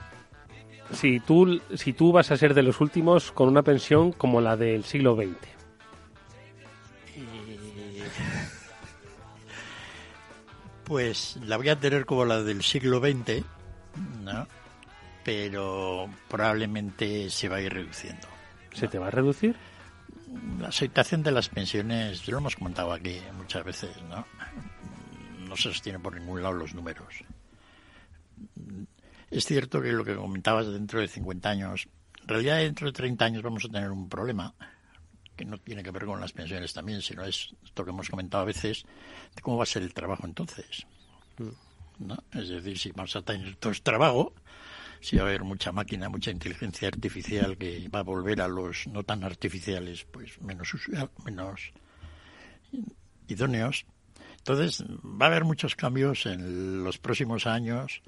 si 0.91 1.19
tú, 1.19 1.61
si 1.73 1.93
tú 1.93 2.11
vas 2.11 2.29
a 2.29 2.37
ser 2.37 2.53
de 2.53 2.61
los 2.61 2.79
últimos 2.79 3.31
con 3.31 3.47
una 3.47 3.63
pensión 3.63 4.11
como 4.11 4.39
la 4.39 4.55
del 4.55 4.83
siglo 4.83 5.15
XX. 5.15 5.29
Pues 10.83 11.37
la 11.37 11.55
voy 11.55 11.69
a 11.69 11.79
tener 11.79 12.05
como 12.05 12.25
la 12.25 12.43
del 12.43 12.61
siglo 12.61 12.99
XX, 12.99 13.41
¿no? 14.21 14.45
Pero 15.23 16.09
probablemente 16.27 17.29
se 17.29 17.49
va 17.49 17.57
a 17.57 17.61
ir 17.61 17.73
reduciendo. 17.73 18.27
¿Se 18.73 18.87
te 18.87 18.99
va 18.99 19.07
a 19.07 19.11
reducir? 19.11 19.55
La 20.59 20.71
situación 20.71 21.21
de 21.23 21.31
las 21.31 21.49
pensiones, 21.49 22.27
lo 22.27 22.37
hemos 22.37 22.55
comentado 22.55 22.91
aquí 22.91 23.19
muchas 23.37 23.63
veces, 23.63 24.01
¿no? 24.09 24.25
No 25.47 25.55
se 25.55 25.63
sostiene 25.63 25.99
por 25.99 26.15
ningún 26.15 26.41
lado 26.41 26.55
los 26.55 26.73
números. 26.73 27.23
Es 29.29 29.45
cierto 29.45 29.81
que 29.81 29.91
lo 29.91 30.03
que 30.03 30.15
comentabas 30.15 30.67
dentro 30.67 30.99
de 30.99 31.07
50 31.07 31.49
años, 31.49 31.87
en 32.21 32.27
realidad 32.27 32.57
dentro 32.57 32.87
de 32.87 32.93
30 32.93 33.25
años 33.25 33.43
vamos 33.43 33.65
a 33.65 33.69
tener 33.69 33.91
un 33.91 34.09
problema 34.09 34.53
que 35.35 35.45
no 35.45 35.57
tiene 35.57 35.83
que 35.83 35.91
ver 35.91 36.05
con 36.05 36.19
las 36.19 36.31
pensiones 36.31 36.73
también, 36.73 37.01
sino 37.01 37.23
es 37.23 37.53
esto 37.63 37.83
que 37.83 37.91
hemos 37.91 38.09
comentado 38.09 38.43
a 38.43 38.45
veces, 38.45 38.85
de 39.35 39.41
cómo 39.41 39.57
va 39.57 39.63
a 39.63 39.67
ser 39.67 39.83
el 39.83 39.93
trabajo 39.93 40.25
entonces. 40.25 40.85
Mm. 41.37 42.07
¿no? 42.07 42.23
Es 42.33 42.49
decir, 42.49 42.77
si 42.77 42.91
vamos 42.91 43.15
a 43.15 43.21
tener 43.21 43.55
todo 43.55 43.73
trabajo, 43.81 44.33
si 45.03 45.17
va 45.17 45.23
a 45.23 45.25
haber 45.25 45.43
mucha 45.43 45.73
máquina, 45.73 46.07
mucha 46.07 46.31
inteligencia 46.31 46.87
artificial 46.87 47.57
que 47.57 47.89
va 47.89 47.99
a 47.99 48.03
volver 48.03 48.39
a 48.41 48.47
los 48.47 48.87
no 48.87 49.03
tan 49.03 49.25
artificiales, 49.25 50.05
pues 50.05 50.41
menos, 50.41 50.73
menos 51.25 51.73
idóneos. 53.27 53.85
Entonces, 54.37 54.81
va 55.03 55.25
a 55.25 55.29
haber 55.29 55.43
muchos 55.43 55.75
cambios 55.75 56.25
en 56.25 56.85
los 56.85 56.99
próximos 56.99 57.47
años, 57.47 58.01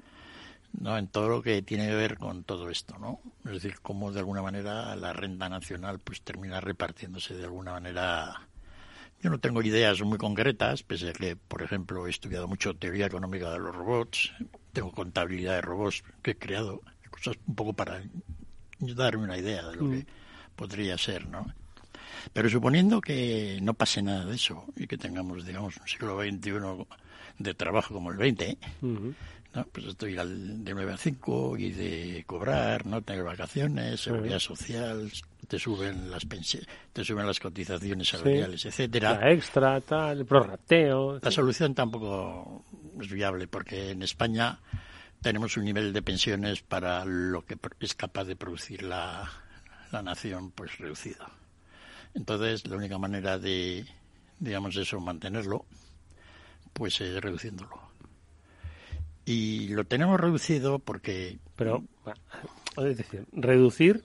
¿no? 0.72 0.96
En 0.96 1.08
todo 1.08 1.28
lo 1.28 1.42
que 1.42 1.60
tiene 1.60 1.86
que 1.86 1.94
ver 1.94 2.16
con 2.16 2.44
todo 2.44 2.70
esto, 2.70 2.96
¿no? 2.98 3.20
Es 3.44 3.52
decir, 3.52 3.74
cómo 3.82 4.10
de 4.10 4.20
alguna 4.20 4.40
manera 4.40 4.96
la 4.96 5.12
renta 5.12 5.50
nacional 5.50 5.98
pues 5.98 6.22
termina 6.22 6.62
repartiéndose 6.62 7.34
de 7.34 7.44
alguna 7.44 7.72
manera 7.72 8.48
yo 9.22 9.30
no 9.30 9.38
tengo 9.38 9.62
ideas 9.62 10.00
muy 10.02 10.18
concretas, 10.18 10.82
pese 10.82 11.08
a 11.08 11.12
que, 11.12 11.36
por 11.36 11.62
ejemplo, 11.62 12.06
he 12.06 12.10
estudiado 12.10 12.46
mucho 12.48 12.74
teoría 12.74 13.06
económica 13.06 13.50
de 13.50 13.58
los 13.58 13.74
robots, 13.74 14.32
tengo 14.76 14.92
contabilidad 14.92 15.54
de 15.54 15.62
robots 15.62 16.04
que 16.20 16.32
he 16.32 16.36
creado, 16.36 16.82
cosas 17.08 17.38
un 17.46 17.54
poco 17.54 17.72
para 17.72 18.02
darme 18.78 19.24
una 19.24 19.38
idea 19.38 19.66
de 19.68 19.76
lo 19.76 19.88
que 19.88 19.96
mm. 19.96 20.06
podría 20.54 20.98
ser, 20.98 21.26
¿no? 21.28 21.46
Pero 22.34 22.50
suponiendo 22.50 23.00
que 23.00 23.58
no 23.62 23.72
pase 23.72 24.02
nada 24.02 24.26
de 24.26 24.34
eso 24.34 24.66
y 24.76 24.86
que 24.86 24.98
tengamos, 24.98 25.46
digamos, 25.46 25.78
un 25.78 25.88
siglo 25.88 26.20
XXI 26.20 26.86
de 27.38 27.54
trabajo 27.54 27.94
como 27.94 28.12
el 28.12 28.18
XX, 28.18 28.58
¿no? 28.82 29.64
pues 29.72 29.86
estoy 29.86 30.12
de 30.12 30.74
9 30.74 30.92
a 30.92 30.96
5 30.98 31.56
y 31.56 31.70
de 31.70 32.24
cobrar, 32.26 32.84
no 32.84 33.00
tener 33.00 33.24
vacaciones, 33.24 34.02
seguridad 34.02 34.40
social, 34.40 35.10
te 35.48 35.58
suben 35.58 36.10
las 36.10 36.26
te 36.92 37.02
suben 37.02 37.26
las 37.26 37.40
cotizaciones 37.40 38.08
salariales, 38.08 38.66
etcétera. 38.66 39.18
La 39.20 39.32
extra, 39.32 39.80
tal, 39.80 40.18
el 40.18 40.26
prorrateo. 40.26 41.18
La 41.22 41.30
solución 41.30 41.74
tampoco 41.74 42.62
es 43.00 43.10
viable 43.10 43.46
porque 43.46 43.90
en 43.90 44.02
España 44.02 44.60
tenemos 45.22 45.56
un 45.56 45.64
nivel 45.64 45.92
de 45.92 46.02
pensiones 46.02 46.62
para 46.62 47.04
lo 47.04 47.44
que 47.44 47.58
es 47.80 47.94
capaz 47.94 48.24
de 48.24 48.36
producir 48.36 48.82
la, 48.82 49.30
la 49.92 50.02
nación 50.02 50.50
pues 50.50 50.78
reducido. 50.78 51.26
Entonces, 52.14 52.66
la 52.66 52.76
única 52.76 52.98
manera 52.98 53.38
de, 53.38 53.84
digamos 54.38 54.76
eso, 54.76 55.00
mantenerlo, 55.00 55.66
pues 56.72 57.00
es 57.00 57.20
reduciéndolo. 57.20 57.80
Y 59.24 59.68
lo 59.68 59.84
tenemos 59.84 60.18
reducido 60.18 60.78
porque... 60.78 61.38
Pero, 61.56 61.84
es 62.76 62.96
decir, 62.96 63.26
reducir 63.32 64.04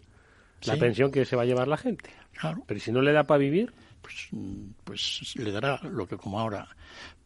la 0.63 0.75
pensión 0.77 1.12
que 1.12 1.25
se 1.25 1.36
va 1.36 1.43
a 1.43 1.45
llevar 1.45 1.67
la 1.67 1.77
gente. 1.77 2.10
Claro. 2.33 2.63
Pero 2.65 2.79
si 2.79 2.91
no 2.91 3.01
le 3.01 3.13
da 3.13 3.25
para 3.25 3.38
vivir... 3.38 3.71
Pues, 4.01 4.29
pues 4.83 5.36
le 5.36 5.51
dará 5.51 5.79
lo 5.83 6.07
que 6.07 6.17
como 6.17 6.39
ahora. 6.39 6.67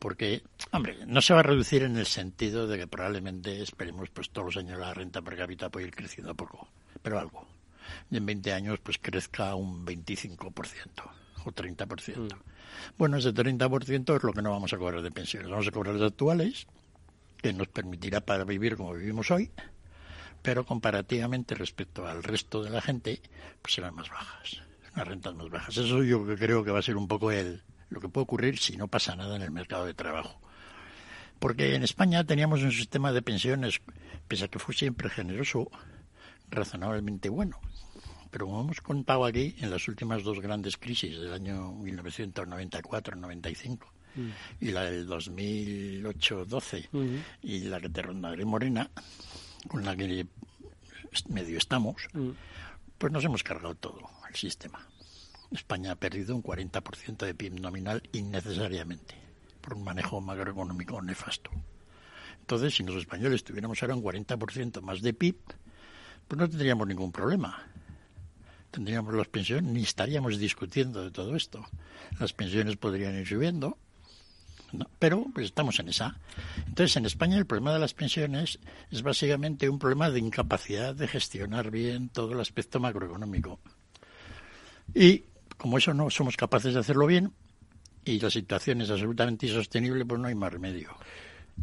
Porque, 0.06 0.44
hombre, 0.72 0.98
no 1.08 1.20
se 1.20 1.34
va 1.34 1.40
a 1.40 1.42
reducir 1.42 1.82
en 1.82 1.98
el 1.98 2.06
sentido 2.06 2.68
de 2.68 2.78
que 2.78 2.86
probablemente 2.86 3.60
esperemos 3.64 4.12
pues 4.12 4.30
todos 4.30 4.54
los 4.54 4.58
años 4.64 4.78
la 4.78 4.94
renta 4.94 5.24
per 5.24 5.36
cápita 5.36 5.72
puede 5.72 5.88
ir 5.88 5.96
creciendo 5.96 6.36
poco, 6.36 6.68
pero 7.02 7.18
algo. 7.18 7.48
Y 8.12 8.18
en 8.18 8.26
20 8.28 8.54
años 8.54 8.78
pues 8.84 9.00
crezca 9.00 9.56
un 9.56 9.84
25% 9.84 10.46
o 11.44 11.52
30%. 11.52 12.18
Mm. 12.18 12.28
Bueno, 13.00 13.18
ese 13.18 13.34
30% 13.34 14.16
es 14.16 14.24
lo 14.24 14.32
que 14.32 14.44
no 14.44 14.52
vamos 14.52 14.74
a 14.74 14.78
cobrar 14.78 15.02
de 15.02 15.10
pensiones. 15.10 15.50
Vamos 15.50 15.68
a 15.68 15.72
cobrar 15.72 15.96
las 15.96 16.12
actuales, 16.12 16.68
que 17.42 17.52
nos 17.52 17.68
permitirá 17.70 18.22
para 18.22 18.44
vivir 18.44 18.78
como 18.78 18.94
vivimos 18.94 19.32
hoy, 19.32 19.50
pero 20.44 20.68
comparativamente 20.68 21.56
respecto 21.56 22.06
al 22.06 22.22
resto 22.22 22.62
de 22.62 22.70
la 22.70 22.82
gente, 22.84 23.24
pues 23.60 23.74
serán 23.74 23.96
más 23.96 24.10
bajas 24.12 24.62
las 24.96 25.08
rentas 25.08 25.36
más 25.36 25.50
bajas. 25.50 25.76
Eso 25.76 26.04
yo 26.04 26.24
creo 26.38 26.64
que 26.64 26.72
va 26.72 26.80
a 26.80 26.84
ser 26.84 26.96
un 26.96 27.08
poco 27.08 27.32
el, 27.32 27.64
lo 27.96 28.02
que 28.02 28.10
puede 28.10 28.24
ocurrir 28.24 28.60
si 28.60 28.76
no 28.78 28.88
pasa 28.88 29.16
nada 29.16 29.38
en 29.38 29.42
el 29.42 29.50
mercado 29.52 29.86
de 29.86 29.94
trabajo. 29.94 30.38
Porque 31.40 31.76
en 31.76 31.84
España 31.84 32.26
teníamos 32.26 32.62
un 32.62 32.72
sistema 32.72 33.14
de 33.14 33.22
pensiones, 33.22 33.82
pese 34.28 34.46
a 34.46 34.48
que 34.50 34.60
fue 34.60 34.76
siempre 34.76 35.10
generoso, 35.10 35.72
razonablemente 36.50 37.30
bueno. 37.30 37.60
Pero 38.32 38.48
como 38.48 38.62
hemos 38.62 38.82
contado 38.82 39.26
aquí, 39.26 39.56
en 39.60 39.70
las 39.72 39.88
últimas 39.88 40.24
dos 40.24 40.42
grandes 40.42 40.78
crisis 40.78 41.18
del 41.18 41.34
año 41.34 41.74
1994-95 41.76 43.80
mm. 44.16 44.30
y 44.60 44.72
la 44.72 44.84
del 44.84 45.08
2008-12 45.08 46.90
mm. 46.92 47.16
y 47.44 47.60
la 47.62 47.80
que 47.80 47.88
te 47.90 48.02
rondaré 48.02 48.44
morena, 48.44 48.90
con 49.70 49.86
la 49.86 49.96
que 49.96 50.28
medio 51.30 51.58
estamos, 51.58 51.96
mm. 52.12 52.32
pues 52.98 53.14
nos 53.14 53.24
hemos 53.24 53.44
cargado 53.44 53.76
todo 53.76 54.02
sistema. 54.36 54.86
España 55.52 55.92
ha 55.92 55.96
perdido 55.96 56.36
un 56.36 56.44
40% 56.44 57.26
de 57.26 57.36
PIB 57.36 57.60
nominal 57.60 58.02
innecesariamente 58.12 59.16
por 59.62 59.76
un 59.76 59.84
manejo 59.84 60.22
macroeconómico 60.22 61.02
nefasto. 61.02 61.52
Entonces, 62.42 62.76
si 62.76 62.84
los 62.84 62.98
españoles 62.98 63.44
tuviéramos 63.44 63.82
ahora 63.82 63.96
un 63.96 64.04
40% 64.04 64.82
más 64.82 65.02
de 65.02 65.14
PIB, 65.14 65.38
pues 66.28 66.40
no 66.40 66.48
tendríamos 66.48 66.88
ningún 66.88 67.12
problema. 67.12 67.68
Tendríamos 68.70 69.14
las 69.16 69.28
pensiones, 69.28 69.72
ni 69.72 69.82
estaríamos 69.82 70.38
discutiendo 70.38 71.04
de 71.04 71.12
todo 71.12 71.36
esto. 71.36 71.66
Las 72.20 72.34
pensiones 72.34 72.78
podrían 72.78 73.16
ir 73.16 73.28
subiendo, 73.28 73.78
pero 75.00 75.26
pues 75.34 75.48
estamos 75.48 75.80
en 75.80 75.90
esa. 75.90 76.20
Entonces, 76.68 76.96
en 76.98 77.06
España 77.06 77.38
el 77.38 77.46
problema 77.48 77.74
de 77.74 77.80
las 77.80 77.94
pensiones 77.94 78.60
es 78.92 79.02
básicamente 79.02 79.70
un 79.70 79.80
problema 79.80 80.10
de 80.10 80.20
incapacidad 80.20 80.94
de 80.94 81.08
gestionar 81.08 81.72
bien 81.72 82.10
todo 82.10 82.34
el 82.34 82.40
aspecto 82.40 82.80
macroeconómico. 82.80 83.60
Y 84.94 85.24
como 85.58 85.78
eso 85.78 85.94
no 85.94 86.10
somos 86.10 86.38
capaces 86.38 86.74
de 86.74 86.80
hacerlo 86.80 87.06
bien 87.08 87.32
y 88.04 88.20
la 88.20 88.30
situación 88.30 88.82
es 88.82 88.92
absolutamente 88.92 89.48
insostenible, 89.48 90.06
pues 90.06 90.20
no 90.22 90.28
hay 90.28 90.36
más 90.36 90.54
remedio. 90.54 90.90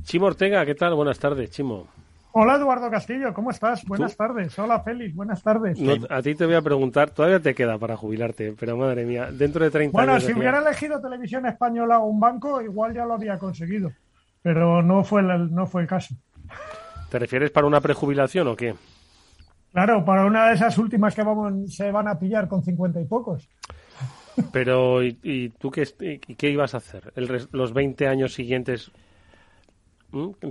Chimo 0.03 0.27
Ortega, 0.27 0.65
¿qué 0.67 0.75
tal? 0.75 0.95
Buenas 0.95 1.19
tardes, 1.19 1.51
Chimo. 1.51 1.87
Hola 2.35 2.57
Eduardo 2.57 2.91
Castillo, 2.91 3.35
¿cómo 3.35 3.51
estás? 3.51 3.85
Buenas 3.85 4.17
tardes. 4.17 4.59
Hola 4.59 4.81
Félix, 4.81 5.15
buenas 5.15 5.43
tardes. 5.43 5.79
a 6.09 6.23
ti 6.23 6.35
te 6.35 6.47
voy 6.47 6.55
a 6.55 6.63
preguntar, 6.63 7.11
todavía 7.11 7.41
te 7.41 7.55
queda 7.55 7.77
para 7.77 7.97
jubilarte, 7.97 8.55
pero 8.59 8.75
madre 8.77 9.05
mía, 9.05 9.31
dentro 9.31 9.63
de 9.63 9.71
30 9.71 10.01
años. 10.01 10.13
Bueno, 10.13 10.21
si 10.21 10.33
hubiera 10.33 10.61
elegido 10.61 10.99
televisión 11.01 11.45
española 11.45 11.99
o 11.99 12.07
un 12.07 12.19
banco, 12.19 12.63
igual 12.63 12.95
ya 12.95 13.05
lo 13.05 13.15
había 13.15 13.39
conseguido, 13.39 13.93
pero 14.41 14.83
no 14.83 15.05
fue 15.05 15.21
el, 15.21 15.55
no 15.55 15.67
fue 15.67 15.83
el 15.83 15.89
caso. 15.89 16.15
¿Te 17.11 17.19
refieres 17.19 17.51
para 17.51 17.67
una 17.67 17.83
prejubilación 17.83 18.49
o 18.49 18.57
qué? 18.57 18.75
Claro, 19.73 20.03
para 20.03 20.25
una 20.25 20.49
de 20.49 20.55
esas 20.55 20.79
últimas 20.79 21.15
que 21.15 21.23
vamos, 21.23 21.75
se 21.75 21.91
van 21.91 22.09
a 22.09 22.19
pillar 22.19 22.49
con 22.49 22.63
cincuenta 22.63 22.99
y 22.99 23.05
pocos. 23.05 23.47
Pero, 24.53 25.03
¿y, 25.03 25.53
tú 25.59 25.71
qué, 25.71 25.87
qué, 26.37 26.51
ibas 26.51 26.75
a 26.75 26.79
hacer? 26.79 27.13
los 27.53 27.73
20 27.73 28.07
años 28.09 28.35
siguientes 28.35 28.93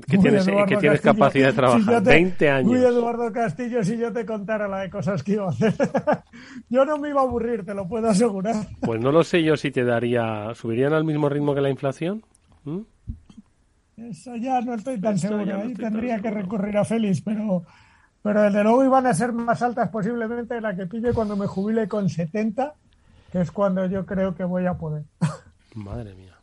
¿Qué 0.07 0.17
tienes, 0.17 0.47
que 0.67 0.77
tienes 0.77 1.01
capacidad 1.01 1.49
de 1.49 1.53
trabajar. 1.53 2.03
20 2.03 2.49
años. 2.49 2.71
Uy, 2.71 2.79
Eduardo 2.79 3.31
Castillo, 3.31 3.83
si 3.83 3.95
yo 3.95 4.11
te 4.11 4.25
contara 4.25 4.67
la 4.67 4.79
de 4.79 4.89
cosas 4.89 5.21
que 5.21 5.33
iba 5.33 5.45
a 5.45 5.49
hacer. 5.49 5.75
yo 6.69 6.83
no 6.83 6.97
me 6.97 7.09
iba 7.09 7.21
a 7.21 7.25
aburrir, 7.25 7.63
te 7.63 7.75
lo 7.75 7.87
puedo 7.87 8.09
asegurar. 8.09 8.55
pues 8.81 8.99
no 8.99 9.11
lo 9.11 9.23
sé 9.23 9.43
yo 9.43 9.55
si 9.57 9.69
te 9.69 9.83
daría. 9.83 10.51
¿Subirían 10.55 10.93
al 10.93 11.03
mismo 11.03 11.29
ritmo 11.29 11.53
que 11.53 11.61
la 11.61 11.69
inflación? 11.69 12.23
Eso 13.97 14.35
ya 14.35 14.61
no 14.61 14.73
estoy 14.73 14.99
tan 14.99 15.19
seguro. 15.19 15.61
Ahí 15.61 15.75
tendría 15.75 16.19
que 16.19 16.31
recurrir 16.31 16.77
a 16.77 16.83
Félix, 16.83 17.21
pero 17.21 17.63
pero 18.23 18.43
desde 18.43 18.63
luego 18.63 18.83
iban 18.83 19.07
a 19.07 19.13
ser 19.13 19.31
más 19.31 19.61
altas 19.61 19.89
posiblemente 19.89 20.55
de 20.55 20.61
la 20.61 20.75
que 20.75 20.85
pille 20.85 21.13
cuando 21.13 21.35
me 21.35 21.47
jubile 21.47 21.87
con 21.87 22.09
70, 22.09 22.75
que 23.31 23.41
es 23.41 23.51
cuando 23.51 23.85
yo 23.85 24.05
creo 24.05 24.35
que 24.35 24.43
voy 24.43 24.65
a 24.65 24.73
poder. 24.73 25.03
Madre 25.75 26.13
mía. 26.15 26.37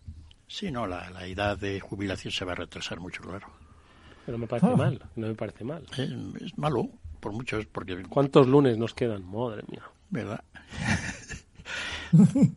Sí, 0.47 0.71
no, 0.71 0.87
la, 0.87 1.27
edad 1.27 1.59
de 1.59 1.79
jubilación 1.81 2.33
se 2.33 2.45
va 2.45 2.53
a 2.53 2.57
retrasar 2.57 2.99
mucho, 3.01 3.23
claro. 3.23 3.47
Pero 4.25 4.39
me 4.39 4.47
parece 4.47 4.69
ah. 4.69 4.77
mal, 4.77 5.03
no 5.17 5.27
me 5.27 5.35
parece 5.35 5.65
mal. 5.65 5.85
Es, 5.97 6.57
malo, 6.57 6.89
por 7.21 7.33
muchos, 7.33 7.67
porque... 7.67 8.03
¿Cuántos 8.09 8.47
lunes 8.47 8.79
nos 8.79 8.95
quedan? 8.95 9.31
Madre 9.31 9.63
mía. 9.71 9.83
¿Verdad? 10.11 10.43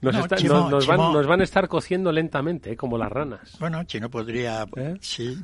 Nos, 0.00 0.14
No, 0.14 0.20
está- 0.20 0.36
Chimo, 0.36 0.54
nos- 0.54 0.70
nos 0.70 0.86
van, 0.86 0.96
Chimo. 0.98 1.12
nos 1.12 1.26
van 1.26 1.40
a 1.40 1.44
estar 1.44 1.66
cociendo 1.66 2.12
lentamente, 2.12 2.70
¿eh? 2.72 2.76
como 2.76 2.96
las 2.96 3.10
ranas. 3.10 3.56
Bueno, 3.58 3.82
Chino 3.82 4.08
podría, 4.08 4.64
¿Eh? 4.76 4.96
sí, 5.00 5.36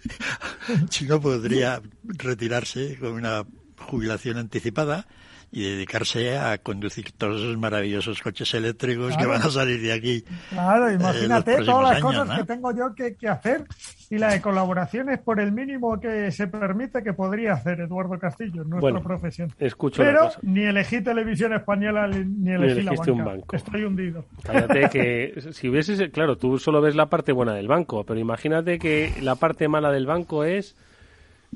Chino 0.88 1.20
podría 1.20 1.82
retirarse 2.02 2.98
con 2.98 3.12
una 3.12 3.44
jubilación 3.78 4.38
anticipada 4.38 5.06
y 5.54 5.64
dedicarse 5.64 6.38
a 6.38 6.56
conducir 6.56 7.12
todos 7.12 7.42
esos 7.42 7.58
maravillosos 7.58 8.22
coches 8.22 8.54
eléctricos 8.54 9.14
que 9.18 9.26
van 9.26 9.42
a 9.42 9.50
salir 9.50 9.82
de 9.82 9.92
aquí. 9.92 10.24
Claro, 10.48 10.88
eh, 10.88 10.94
imagínate 10.94 11.56
todas 11.62 11.82
las 11.82 11.92
años, 11.92 12.02
cosas 12.02 12.28
¿no? 12.28 12.36
que 12.38 12.44
tengo 12.44 12.74
yo 12.74 12.94
que, 12.94 13.14
que 13.16 13.28
hacer 13.28 13.64
y 14.08 14.16
la 14.16 14.32
de 14.32 14.40
colaboraciones 14.40 15.18
por 15.20 15.40
el 15.40 15.52
mínimo 15.52 16.00
que 16.00 16.30
se 16.30 16.46
permite 16.46 17.02
que 17.02 17.12
podría 17.12 17.52
hacer 17.52 17.80
Eduardo 17.80 18.18
Castillo 18.18 18.62
en 18.62 18.70
nuestra 18.70 18.80
Bueno, 18.80 19.02
profesión. 19.02 19.52
escucho 19.58 20.02
Pero 20.02 20.30
ni 20.40 20.62
elegí 20.64 21.02
televisión 21.02 21.52
española 21.52 22.08
ni 22.08 22.24
ni 22.24 22.52
elegí 22.52 22.74
la 22.82 22.92
elegiste 22.92 23.10
un 23.10 23.18
banca. 23.18 23.30
banco. 23.32 23.56
Estoy 23.56 23.84
hundido. 23.84 24.24
Cállate 24.42 24.88
que 24.90 25.34
si 25.52 25.68
hubieses, 25.68 26.10
claro, 26.12 26.36
tú 26.38 26.58
solo 26.58 26.80
ves 26.80 26.94
la 26.96 27.06
parte 27.06 27.32
buena 27.32 27.52
del 27.52 27.68
banco, 27.68 28.04
pero 28.04 28.18
imagínate 28.18 28.78
que 28.78 29.12
la 29.20 29.34
parte 29.36 29.68
mala 29.68 29.90
del 29.92 30.06
banco 30.06 30.44
es 30.44 30.74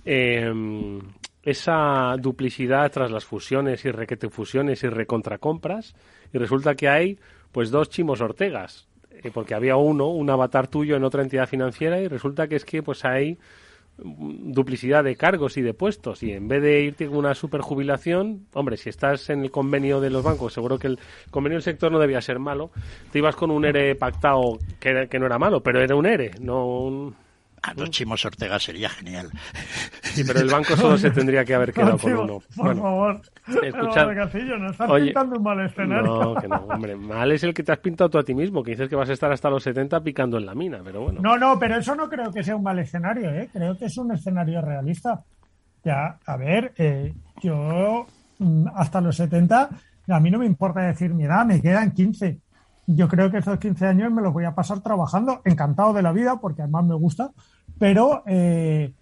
eh, 0.04 0.52
esa 1.46 2.16
duplicidad 2.18 2.90
tras 2.90 3.10
las 3.10 3.24
fusiones 3.24 3.84
y 3.84 3.92
requetefusiones 3.92 4.82
y 4.82 4.88
recontracompras 4.88 5.94
y 6.32 6.38
resulta 6.38 6.74
que 6.74 6.88
hay 6.88 7.18
pues 7.52 7.70
dos 7.70 7.88
chimos 7.88 8.20
Ortegas, 8.20 8.88
eh, 9.10 9.30
porque 9.32 9.54
había 9.54 9.76
uno, 9.76 10.08
un 10.08 10.28
avatar 10.28 10.66
tuyo 10.66 10.96
en 10.96 11.04
otra 11.04 11.22
entidad 11.22 11.48
financiera 11.48 12.00
y 12.00 12.08
resulta 12.08 12.48
que 12.48 12.56
es 12.56 12.64
que 12.64 12.82
pues 12.82 13.04
hay 13.04 13.38
duplicidad 13.96 15.04
de 15.04 15.14
cargos 15.14 15.56
y 15.56 15.62
de 15.62 15.72
puestos 15.72 16.24
y 16.24 16.32
en 16.32 16.48
vez 16.48 16.62
de 16.62 16.80
irte 16.82 17.06
con 17.06 17.18
una 17.18 17.34
superjubilación, 17.34 18.48
hombre, 18.52 18.76
si 18.76 18.90
estás 18.90 19.30
en 19.30 19.42
el 19.42 19.52
convenio 19.52 20.00
de 20.00 20.10
los 20.10 20.24
bancos, 20.24 20.52
seguro 20.52 20.80
que 20.80 20.88
el 20.88 20.98
convenio 21.30 21.58
del 21.58 21.62
sector 21.62 21.92
no 21.92 22.00
debía 22.00 22.20
ser 22.20 22.40
malo, 22.40 22.72
te 23.12 23.20
ibas 23.20 23.36
con 23.36 23.52
un 23.52 23.64
ERE 23.64 23.94
pactado 23.94 24.58
que, 24.80 25.06
que 25.08 25.18
no 25.20 25.26
era 25.26 25.38
malo, 25.38 25.62
pero 25.62 25.80
era 25.80 25.94
un 25.94 26.06
ERE, 26.06 26.32
no 26.40 26.66
un... 26.66 27.25
A 27.66 27.74
dos 27.74 27.90
Chimos 27.90 28.24
Ortega 28.24 28.58
sería 28.58 28.88
genial. 28.88 29.28
Sí, 30.02 30.22
pero 30.24 30.40
el 30.40 30.48
banco 30.48 30.76
solo 30.76 30.96
se 30.96 31.10
tendría 31.10 31.44
que 31.44 31.54
haber 31.54 31.72
quedado 31.72 31.98
con 31.98 32.12
uno. 32.12 32.38
Por 32.54 32.66
Bueno, 32.66 32.82
favor. 32.82 33.20
escuchad. 33.46 34.02
Eduardo 34.04 34.14
Castillo, 34.14 34.58
nos 34.58 34.72
estás 34.72 34.90
Oye, 34.90 35.04
pintando 35.06 35.36
un 35.36 35.42
mal 35.42 35.60
escenario. 35.66 36.06
No, 36.06 36.34
que 36.40 36.48
no, 36.48 36.56
hombre, 36.56 36.96
mal 36.96 37.32
es 37.32 37.42
el 37.42 37.52
que 37.52 37.62
te 37.62 37.72
has 37.72 37.78
pintado 37.78 38.08
tú 38.10 38.18
a 38.18 38.22
ti 38.22 38.34
mismo, 38.34 38.62
que 38.62 38.70
dices 38.72 38.88
que 38.88 38.96
vas 38.96 39.10
a 39.10 39.12
estar 39.12 39.32
hasta 39.32 39.50
los 39.50 39.62
70 39.62 40.00
picando 40.02 40.38
en 40.38 40.46
la 40.46 40.54
mina, 40.54 40.80
pero 40.84 41.02
bueno. 41.02 41.20
No, 41.20 41.36
no, 41.36 41.58
pero 41.58 41.76
eso 41.76 41.94
no 41.94 42.08
creo 42.08 42.32
que 42.32 42.44
sea 42.44 42.56
un 42.56 42.62
mal 42.62 42.78
escenario, 42.78 43.30
¿eh? 43.30 43.48
Creo 43.52 43.76
que 43.76 43.86
es 43.86 43.96
un 43.98 44.12
escenario 44.12 44.60
realista. 44.62 45.22
Ya, 45.84 46.18
a 46.26 46.36
ver, 46.36 46.72
eh, 46.78 47.12
yo 47.42 48.06
mm, 48.38 48.66
hasta 48.74 49.00
los 49.00 49.16
70, 49.16 49.70
a 50.08 50.20
mí 50.20 50.30
no 50.30 50.38
me 50.38 50.46
importa 50.46 50.80
decir 50.80 51.12
mi 51.14 51.24
edad, 51.24 51.44
me 51.44 51.60
quedan 51.60 51.92
15. 51.92 52.38
Yo 52.86 53.08
creo 53.08 53.30
que 53.30 53.38
esos 53.38 53.58
15 53.58 53.86
años 53.86 54.12
me 54.12 54.22
los 54.22 54.32
voy 54.32 54.44
a 54.44 54.54
pasar 54.54 54.80
trabajando, 54.80 55.40
encantado 55.44 55.92
de 55.92 56.02
la 56.02 56.12
vida, 56.12 56.36
porque 56.40 56.62
además 56.62 56.84
me 56.84 56.94
gusta, 56.94 57.32
pero 57.78 58.22
eh, 58.26 58.92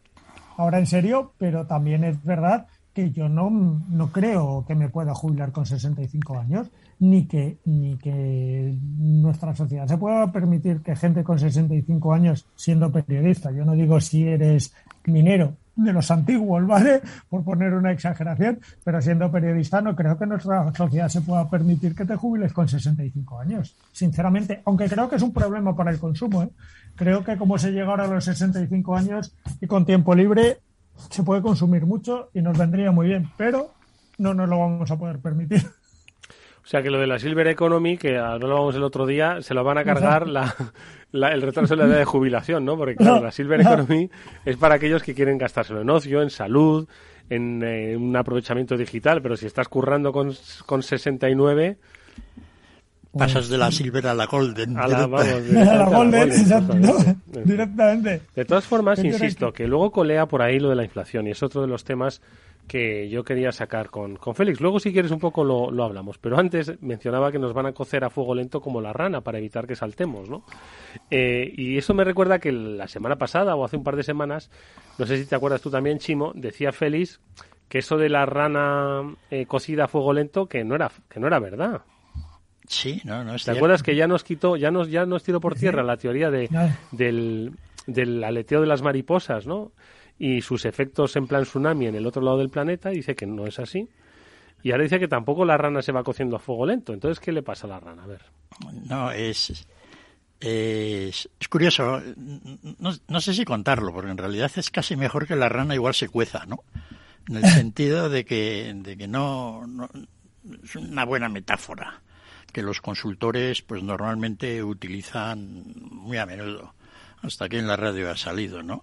ahora 0.56 0.78
en 0.78 0.86
serio, 0.86 1.34
pero 1.38 1.66
también 1.66 2.04
es 2.04 2.22
verdad 2.24 2.66
que 2.94 3.10
yo 3.10 3.28
no, 3.28 3.50
no 3.50 4.12
creo 4.12 4.64
que 4.66 4.74
me 4.74 4.88
pueda 4.88 5.14
jubilar 5.14 5.50
con 5.50 5.66
65 5.66 6.38
años, 6.38 6.68
ni 7.00 7.26
que, 7.26 7.58
ni 7.64 7.96
que 7.96 8.78
nuestra 8.98 9.54
sociedad 9.54 9.86
se 9.88 9.98
pueda 9.98 10.30
permitir 10.30 10.80
que 10.80 10.94
gente 10.94 11.24
con 11.24 11.38
65 11.38 12.14
años, 12.14 12.46
siendo 12.54 12.90
periodista, 12.92 13.50
yo 13.50 13.64
no 13.64 13.72
digo 13.72 14.00
si 14.00 14.26
eres 14.26 14.72
minero 15.06 15.56
de 15.76 15.92
los 15.92 16.08
antiguos, 16.10 16.64
¿vale? 16.68 17.02
Por 17.28 17.42
poner 17.42 17.74
una 17.74 17.90
exageración, 17.90 18.60
pero 18.84 19.02
siendo 19.02 19.30
periodista 19.30 19.80
no 19.80 19.96
creo 19.96 20.16
que 20.16 20.26
nuestra 20.26 20.72
sociedad 20.72 21.08
se 21.08 21.20
pueda 21.20 21.50
permitir 21.50 21.96
que 21.96 22.04
te 22.04 22.14
jubiles 22.14 22.52
con 22.52 22.68
65 22.68 23.40
años, 23.40 23.74
sinceramente, 23.92 24.62
aunque 24.64 24.88
creo 24.88 25.08
que 25.08 25.16
es 25.16 25.22
un 25.22 25.32
problema 25.32 25.74
para 25.74 25.90
el 25.90 25.98
consumo, 25.98 26.44
¿eh? 26.44 26.48
Creo 26.96 27.24
que 27.24 27.36
como 27.36 27.58
se 27.58 27.72
llega 27.72 27.88
ahora 27.88 28.04
a 28.04 28.06
los 28.06 28.24
65 28.24 28.94
años 28.94 29.34
y 29.60 29.66
con 29.66 29.84
tiempo 29.84 30.14
libre, 30.14 30.58
se 31.10 31.22
puede 31.22 31.42
consumir 31.42 31.86
mucho 31.86 32.30
y 32.34 32.42
nos 32.42 32.56
vendría 32.58 32.90
muy 32.90 33.08
bien, 33.08 33.30
pero 33.36 33.70
no 34.18 34.34
nos 34.34 34.48
lo 34.48 34.58
vamos 34.58 34.90
a 34.90 34.98
poder 34.98 35.18
permitir. 35.18 35.62
O 36.62 36.66
sea 36.66 36.82
que 36.82 36.90
lo 36.90 36.98
de 36.98 37.06
la 37.06 37.18
Silver 37.18 37.46
Economy, 37.48 37.98
que 37.98 38.16
hablábamos 38.16 38.74
el 38.74 38.82
otro 38.84 39.04
día, 39.04 39.42
se 39.42 39.52
lo 39.52 39.62
van 39.64 39.76
a 39.76 39.84
cargar 39.84 40.26
la, 40.28 40.54
la- 41.12 41.28
el 41.32 41.42
retraso 41.42 41.76
de 41.76 41.82
la 41.82 41.88
edad 41.90 41.98
de 41.98 42.04
jubilación, 42.06 42.64
¿no? 42.64 42.78
Porque 42.78 42.96
claro, 42.96 43.22
la 43.22 43.32
Silver 43.32 43.60
Economy 43.60 44.08
es 44.46 44.56
para 44.56 44.76
aquellos 44.76 45.02
que 45.02 45.14
quieren 45.14 45.36
gastárselo 45.36 45.82
en 45.82 45.90
ocio, 45.90 46.22
en 46.22 46.30
salud, 46.30 46.88
en 47.28 47.62
eh, 47.62 47.96
un 47.98 48.16
aprovechamiento 48.16 48.78
digital, 48.78 49.20
pero 49.20 49.36
si 49.36 49.44
estás 49.46 49.68
currando 49.68 50.10
con, 50.12 50.32
con 50.64 50.82
69... 50.82 51.76
Pasas 53.16 53.48
de 53.48 53.58
la 53.58 53.70
Silver 53.70 54.06
a 54.06 54.14
la 54.14 54.26
Golden. 54.26 54.76
A 54.76 54.88
la, 54.88 55.06
vamos, 55.06 55.26
A 55.56 55.84
Golden, 55.84 56.30
directamente. 57.44 58.22
De 58.34 58.44
todas 58.44 58.64
formas, 58.64 58.96
¿Qué 58.96 59.02
quieres 59.02 59.22
insisto, 59.22 59.52
que 59.52 59.66
luego 59.66 59.90
colea 59.90 60.26
por 60.26 60.42
ahí 60.42 60.58
lo 60.58 60.70
de 60.70 60.76
la 60.76 60.84
inflación 60.84 61.26
y 61.26 61.30
es 61.30 61.42
otro 61.42 61.60
de 61.60 61.68
los 61.68 61.84
temas 61.84 62.20
que 62.66 63.08
yo 63.08 63.24
quería 63.24 63.52
sacar 63.52 63.90
con, 63.90 64.16
con 64.16 64.34
Félix. 64.34 64.60
Luego, 64.60 64.80
si 64.80 64.92
quieres, 64.92 65.10
un 65.10 65.18
poco 65.18 65.44
lo, 65.44 65.70
lo 65.70 65.84
hablamos. 65.84 66.18
Pero 66.18 66.38
antes 66.38 66.80
mencionaba 66.82 67.30
que 67.30 67.38
nos 67.38 67.52
van 67.52 67.66
a 67.66 67.72
cocer 67.72 68.04
a 68.04 68.10
fuego 68.10 68.34
lento 68.34 68.60
como 68.60 68.80
la 68.80 68.92
rana 68.92 69.20
para 69.20 69.38
evitar 69.38 69.66
que 69.66 69.76
saltemos, 69.76 70.28
¿no? 70.28 70.44
Eh, 71.10 71.52
y 71.54 71.76
eso 71.76 71.94
me 71.94 72.04
recuerda 72.04 72.38
que 72.38 72.52
la 72.52 72.88
semana 72.88 73.16
pasada 73.16 73.54
o 73.54 73.64
hace 73.64 73.76
un 73.76 73.84
par 73.84 73.96
de 73.96 74.02
semanas, 74.02 74.50
no 74.98 75.06
sé 75.06 75.18
si 75.18 75.26
te 75.26 75.34
acuerdas 75.34 75.60
tú 75.60 75.70
también, 75.70 75.98
Chimo, 75.98 76.32
decía 76.34 76.72
Félix 76.72 77.20
que 77.68 77.78
eso 77.78 77.96
de 77.96 78.08
la 78.08 78.26
rana 78.26 79.16
eh, 79.30 79.46
cocida 79.46 79.84
a 79.84 79.88
fuego 79.88 80.12
lento 80.12 80.46
que 80.46 80.64
no 80.64 80.74
era 80.74 80.90
que 81.08 81.20
no 81.20 81.26
era 81.26 81.38
verdad. 81.38 81.82
Sí, 82.66 83.00
no, 83.04 83.22
no 83.24 83.34
es 83.34 83.42
¿Te 83.42 83.44
cierto. 83.44 83.58
acuerdas 83.58 83.82
que 83.82 83.94
ya 83.94 84.06
nos 84.06 84.24
quitó, 84.24 84.56
ya 84.56 84.70
nos, 84.70 84.90
ya 84.90 85.04
nos 85.06 85.22
tiró 85.22 85.40
por 85.40 85.54
tierra 85.54 85.82
la 85.82 85.96
teoría 85.96 86.30
de, 86.30 86.48
del, 86.92 87.52
del 87.86 88.24
aleteo 88.24 88.60
de 88.62 88.66
las 88.66 88.80
mariposas, 88.82 89.46
¿no? 89.46 89.72
Y 90.18 90.40
sus 90.42 90.64
efectos 90.64 91.14
en 91.16 91.26
plan 91.26 91.42
tsunami 91.42 91.86
en 91.86 91.94
el 91.94 92.06
otro 92.06 92.22
lado 92.22 92.38
del 92.38 92.48
planeta, 92.48 92.90
y 92.92 92.96
dice 92.96 93.14
que 93.14 93.26
no 93.26 93.46
es 93.46 93.58
así. 93.58 93.88
Y 94.62 94.70
ahora 94.72 94.84
dice 94.84 94.98
que 94.98 95.08
tampoco 95.08 95.44
la 95.44 95.58
rana 95.58 95.82
se 95.82 95.92
va 95.92 96.02
cociendo 96.02 96.36
a 96.36 96.38
fuego 96.38 96.64
lento. 96.64 96.94
Entonces, 96.94 97.20
¿qué 97.20 97.32
le 97.32 97.42
pasa 97.42 97.66
a 97.66 97.70
la 97.70 97.80
rana? 97.80 98.04
A 98.04 98.06
ver. 98.06 98.22
No, 98.88 99.10
es, 99.10 99.66
es, 100.40 101.28
es 101.38 101.48
curioso. 101.48 102.00
No, 102.78 102.92
no 103.08 103.20
sé 103.20 103.34
si 103.34 103.44
contarlo, 103.44 103.92
porque 103.92 104.10
en 104.10 104.18
realidad 104.18 104.50
es 104.56 104.70
casi 104.70 104.96
mejor 104.96 105.26
que 105.26 105.36
la 105.36 105.48
rana 105.50 105.74
igual 105.74 105.94
se 105.94 106.08
cueza, 106.08 106.46
¿no? 106.46 106.60
En 107.28 107.36
el 107.36 107.44
sentido 107.50 108.08
de 108.08 108.24
que, 108.24 108.72
de 108.74 108.96
que 108.96 109.06
no, 109.08 109.66
no- 109.66 109.90
es 110.62 110.76
una 110.76 111.04
buena 111.04 111.28
metáfora 111.28 112.00
que 112.54 112.62
los 112.62 112.80
consultores 112.80 113.60
pues 113.60 113.82
normalmente 113.82 114.62
utilizan 114.62 115.64
muy 115.90 116.16
a 116.16 116.24
menudo, 116.24 116.72
hasta 117.20 117.48
que 117.50 117.58
en 117.58 117.66
la 117.66 117.76
radio 117.76 118.10
ha 118.10 118.16
salido, 118.16 118.62
¿no? 118.62 118.82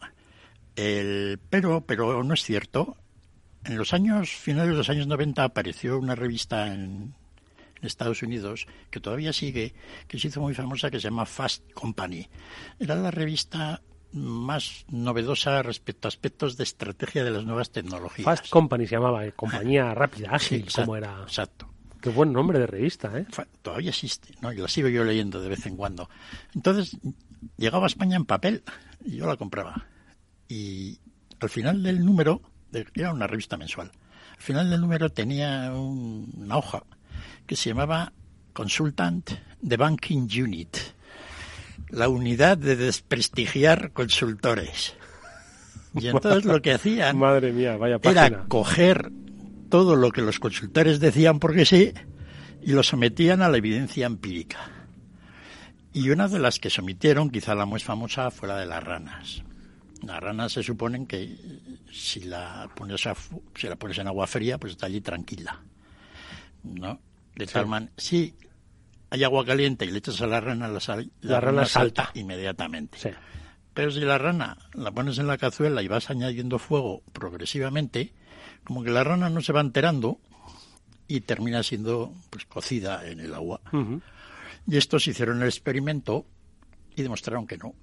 El, 0.75 1.39
pero, 1.49 1.81
pero 1.81 2.23
no 2.23 2.33
es 2.33 2.43
cierto. 2.43 2.97
En 3.63 3.77
los 3.77 3.93
años 3.93 4.29
finales 4.29 4.71
de 4.71 4.77
los 4.77 4.89
años 4.89 5.07
90 5.07 5.43
apareció 5.43 5.97
una 5.97 6.15
revista 6.15 6.67
en, 6.67 7.15
en 7.79 7.87
Estados 7.87 8.21
Unidos 8.23 8.67
que 8.89 8.99
todavía 8.99 9.31
sigue, 9.31 9.73
que 10.07 10.19
se 10.19 10.27
hizo 10.27 10.41
muy 10.41 10.53
famosa, 10.53 10.91
que 10.91 10.99
se 10.99 11.05
llama 11.05 11.25
Fast 11.25 11.71
Company. 11.71 12.27
Era 12.77 12.95
la 12.95 13.09
revista 13.09 13.81
más 14.11 14.85
novedosa 14.89 15.63
respecto 15.63 16.07
a 16.07 16.09
aspectos 16.09 16.57
de 16.57 16.65
estrategia 16.65 17.23
de 17.23 17.31
las 17.31 17.45
nuevas 17.45 17.71
tecnologías. 17.71 18.25
Fast 18.25 18.49
Company 18.49 18.85
se 18.85 18.95
llamaba, 18.95 19.25
eh, 19.25 19.31
compañía 19.31 19.93
rápida, 19.95 20.27
Sí, 20.27 20.35
ágil, 20.35 20.59
exacto, 20.63 20.81
como 20.87 20.97
era. 20.97 21.21
Exacto. 21.21 21.70
Qué 22.01 22.09
buen 22.09 22.33
nombre 22.33 22.57
de 22.59 22.67
revista, 22.67 23.11
¿eh? 23.17 23.25
Todavía 23.61 23.89
existe, 23.91 24.33
¿no? 24.41 24.51
Y 24.51 24.57
la 24.57 24.67
sigo 24.67 24.87
yo 24.87 25.03
leyendo 25.03 25.39
de 25.41 25.49
vez 25.49 25.65
en 25.67 25.77
cuando. 25.77 26.09
Entonces, 26.55 26.97
llegaba 27.57 27.85
a 27.85 27.87
España 27.87 28.15
en 28.15 28.25
papel 28.25 28.63
y 29.05 29.17
yo 29.17 29.27
la 29.27 29.37
compraba. 29.37 29.85
Y 30.47 30.99
al 31.39 31.49
final 31.49 31.83
del 31.83 32.03
número, 32.03 32.41
era 32.95 33.13
una 33.13 33.27
revista 33.27 33.55
mensual, 33.57 33.91
al 34.35 34.41
final 34.41 34.69
del 34.69 34.81
número 34.81 35.09
tenía 35.11 35.71
un- 35.73 36.31
una 36.37 36.57
hoja 36.57 36.83
que 37.45 37.55
se 37.55 37.69
llamaba 37.69 38.11
Consultant 38.53 39.29
de 39.61 39.77
Banking 39.77 40.27
Unit, 40.41 40.75
la 41.89 42.09
unidad 42.09 42.57
de 42.57 42.75
desprestigiar 42.75 43.91
consultores. 43.91 44.95
Y 45.93 46.07
entonces 46.07 46.45
lo 46.45 46.61
que 46.61 46.73
hacían 46.73 47.17
Madre 47.19 47.51
mía, 47.51 47.75
vaya 47.77 47.99
era 48.11 48.29
coger 48.47 49.11
todo 49.71 49.95
lo 49.95 50.11
que 50.11 50.21
los 50.21 50.37
consultores 50.39 50.99
decían 50.99 51.39
porque 51.39 51.65
sí 51.65 51.91
y 52.61 52.73
lo 52.73 52.83
sometían 52.83 53.41
a 53.41 53.49
la 53.49 53.57
evidencia 53.57 54.05
empírica. 54.05 54.59
Y 55.93 56.09
una 56.11 56.27
de 56.27 56.37
las 56.39 56.59
que 56.59 56.69
sometieron, 56.69 57.31
quizá 57.31 57.55
la 57.55 57.65
más 57.65 57.83
famosa, 57.83 58.29
fue 58.29 58.47
la 58.47 58.57
de 58.57 58.67
las 58.67 58.83
ranas. 58.83 59.41
Las 60.05 60.19
ranas 60.19 60.51
se 60.53 60.61
suponen 60.63 61.05
que 61.07 61.35
si 61.91 62.21
la 62.21 62.69
pones, 62.75 63.05
a 63.07 63.15
si 63.55 63.67
la 63.67 63.75
pones 63.75 63.97
en 63.97 64.07
agua 64.07 64.27
fría, 64.27 64.57
pues 64.59 64.73
está 64.73 64.85
allí 64.85 65.01
tranquila. 65.01 65.59
¿No? 66.63 66.99
De 67.35 67.47
Sí. 67.47 67.53
tal 67.53 67.67
manera, 67.67 67.91
si 67.97 68.35
hay 69.09 69.23
agua 69.23 69.45
caliente 69.45 69.85
y 69.85 69.91
le 69.91 69.97
echas 69.97 70.21
a 70.21 70.27
la 70.27 70.39
rana, 70.39 70.67
la, 70.67 70.79
sal- 70.79 71.11
La 71.21 71.39
rana 71.41 71.65
salta. 71.65 72.11
inmediatamente. 72.13 72.97
Sí. 72.99 73.09
Pero 73.73 73.89
si 73.91 74.01
la 74.01 74.17
rana 74.17 74.57
la 74.73 74.91
pones 74.91 75.17
en 75.17 75.27
la 75.27 75.37
cazuela 75.37 75.81
y 75.81 75.87
vas 75.87 76.09
añadiendo 76.09 76.59
fuego 76.59 77.03
progresivamente, 77.13 78.13
como 78.71 78.85
que 78.85 78.91
la 78.91 79.03
rana 79.03 79.29
no 79.29 79.41
se 79.41 79.51
va 79.51 79.59
enterando 79.59 80.17
y 81.05 81.19
termina 81.19 81.61
siendo 81.61 82.13
pues 82.29 82.45
cocida 82.45 83.05
en 83.05 83.19
el 83.19 83.33
agua. 83.33 83.59
Y 84.65 84.77
estos 84.77 85.05
hicieron 85.07 85.41
el 85.41 85.49
experimento 85.49 86.25
y 86.95 87.01
demostraron 87.01 87.45
que 87.45 87.57
no. 87.57 87.75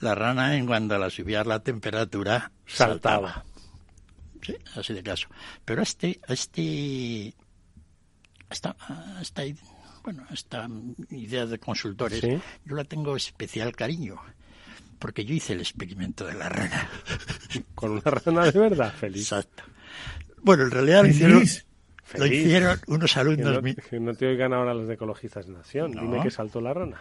La 0.00 0.14
rana, 0.14 0.54
en 0.54 0.66
cuanto 0.66 0.98
la 0.98 1.08
subía 1.08 1.44
la 1.44 1.60
temperatura, 1.60 2.52
saltaba. 2.66 3.46
Sí, 4.42 4.54
así 4.74 4.92
de 4.92 5.02
caso. 5.02 5.28
Pero 5.64 5.80
este, 5.80 6.20
este, 6.28 7.34
esta, 8.50 8.76
esta, 9.22 9.44
bueno, 10.04 10.26
esta 10.30 10.68
idea 11.08 11.46
de 11.46 11.58
consultores, 11.58 12.20
yo 12.20 12.76
la 12.76 12.84
tengo 12.84 13.16
especial 13.16 13.74
cariño 13.74 14.20
porque 14.98 15.24
yo 15.24 15.34
hice 15.34 15.54
el 15.54 15.60
experimento 15.60 16.26
de 16.26 16.34
la 16.34 16.50
rana. 16.50 16.90
¿Con 17.74 17.92
una 17.92 18.10
rana 18.10 18.50
de 18.50 18.58
verdad, 18.58 18.92
feliz? 18.92 19.32
Exacto. 19.32 19.62
Bueno, 20.46 20.62
en 20.62 20.70
realidad 20.70 21.02
lo 21.02 21.08
hicieron, 21.08 21.42
lo 22.18 22.26
hicieron 22.26 22.78
unos 22.86 23.16
alumnos... 23.16 23.58
Que 23.90 23.98
no, 23.98 24.14
te 24.14 24.28
oigan 24.28 24.52
ahora 24.52 24.74
los 24.74 24.86
de 24.86 24.94
Ecologistas 24.94 25.48
Nación. 25.48 25.90
Dime 25.90 26.22
que 26.22 26.30
saltó 26.30 26.60
la 26.60 26.72
rana. 26.72 27.00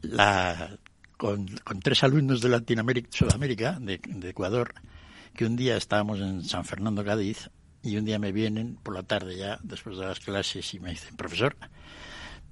La, 0.00 0.78
con, 1.18 1.44
tres 1.82 2.02
alumnos 2.04 2.40
de 2.40 2.48
Latinoamérica, 2.48 3.10
Sudamérica, 3.12 3.76
de, 3.78 4.00
de 4.02 4.30
Ecuador, 4.30 4.72
que 5.34 5.44
un 5.44 5.56
día 5.56 5.76
estábamos 5.76 6.20
en 6.20 6.42
San 6.42 6.64
Fernando, 6.64 7.04
Cádiz, 7.04 7.50
y 7.82 7.98
un 7.98 8.06
día 8.06 8.18
me 8.18 8.32
vienen 8.32 8.76
por 8.76 8.94
la 8.94 9.02
tarde 9.02 9.36
ya, 9.36 9.58
después 9.62 9.98
de 9.98 10.06
las 10.06 10.20
clases, 10.20 10.72
y 10.72 10.80
me 10.80 10.88
dicen, 10.88 11.16
profesor, 11.16 11.58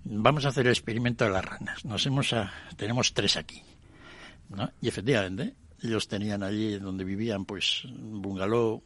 vamos 0.05 0.45
a 0.45 0.49
hacer 0.49 0.67
el 0.67 0.73
experimento 0.73 1.25
de 1.25 1.31
las 1.31 1.45
ranas. 1.47 1.87
Nos 1.87 2.05
hemos 2.05 2.35
tenemos 2.77 3.15
tres 3.15 3.39
aquí. 3.39 3.63
Y 4.83 4.89
efectivamente, 4.89 5.55
ellos 5.83 6.07
tenían 6.07 6.43
allí 6.43 6.79
donde 6.79 7.03
vivían, 7.03 7.47
pues, 7.47 7.87
un 7.87 8.21
bungalow, 8.21 8.85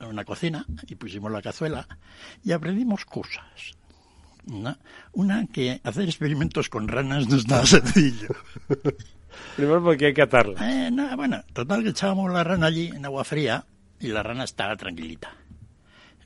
una 0.00 0.24
cocina, 0.24 0.66
y 0.86 0.94
pusimos 0.94 1.30
la 1.30 1.42
cazuela, 1.42 1.86
y 2.42 2.52
aprendimos 2.52 3.04
cosas. 3.04 3.76
Una, 5.12 5.46
que 5.46 5.80
hacer 5.84 6.04
experimentos 6.04 6.68
con 6.68 6.88
ranas 6.88 7.26
no 7.28 7.36
es 7.36 7.48
nada 7.48 7.64
sencillo. 7.64 8.28
Primero 9.56 9.82
porque 9.82 10.06
hay 10.06 10.14
que 10.14 10.22
atarla. 10.22 10.86
Eh, 10.86 10.90
bueno, 11.16 11.42
total 11.52 11.82
que 11.82 11.88
echábamos 11.90 12.30
la 12.32 12.44
rana 12.44 12.66
allí 12.66 12.88
en 12.88 13.04
agua 13.06 13.24
fría 13.24 13.64
y 13.98 14.08
la 14.08 14.22
rana 14.22 14.44
estaba 14.44 14.76
tranquilita. 14.76 15.32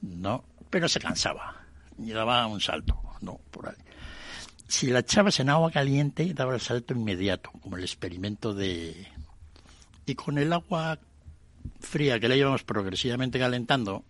No, 0.03 0.45
pero 0.69 0.89
se 0.89 1.01
cansaba 1.01 1.57
y 1.97 2.11
daba 2.11 2.47
un 2.47 2.61
salto, 2.61 3.01
no, 3.21 3.41
por 3.51 3.69
ahí 3.69 3.77
si 4.69 4.89
la 4.89 5.01
echabas 5.01 5.41
en 5.41 5.49
agua 5.49 5.71
caliente, 5.71 6.33
daba 6.35 6.55
el 6.55 6.61
salto 6.61 6.93
inmediato, 6.93 7.51
como 7.63 7.77
el 7.77 7.83
experimento 7.83 8.53
de... 8.53 9.09
Y 10.05 10.15
con 10.15 10.39
el 10.39 10.53
agua 10.53 10.99
fría 11.81 12.19
que 12.21 12.29
la 12.29 12.37
íbamos 12.37 12.65
progresivamente 12.65 13.39
calentando, 13.39 14.05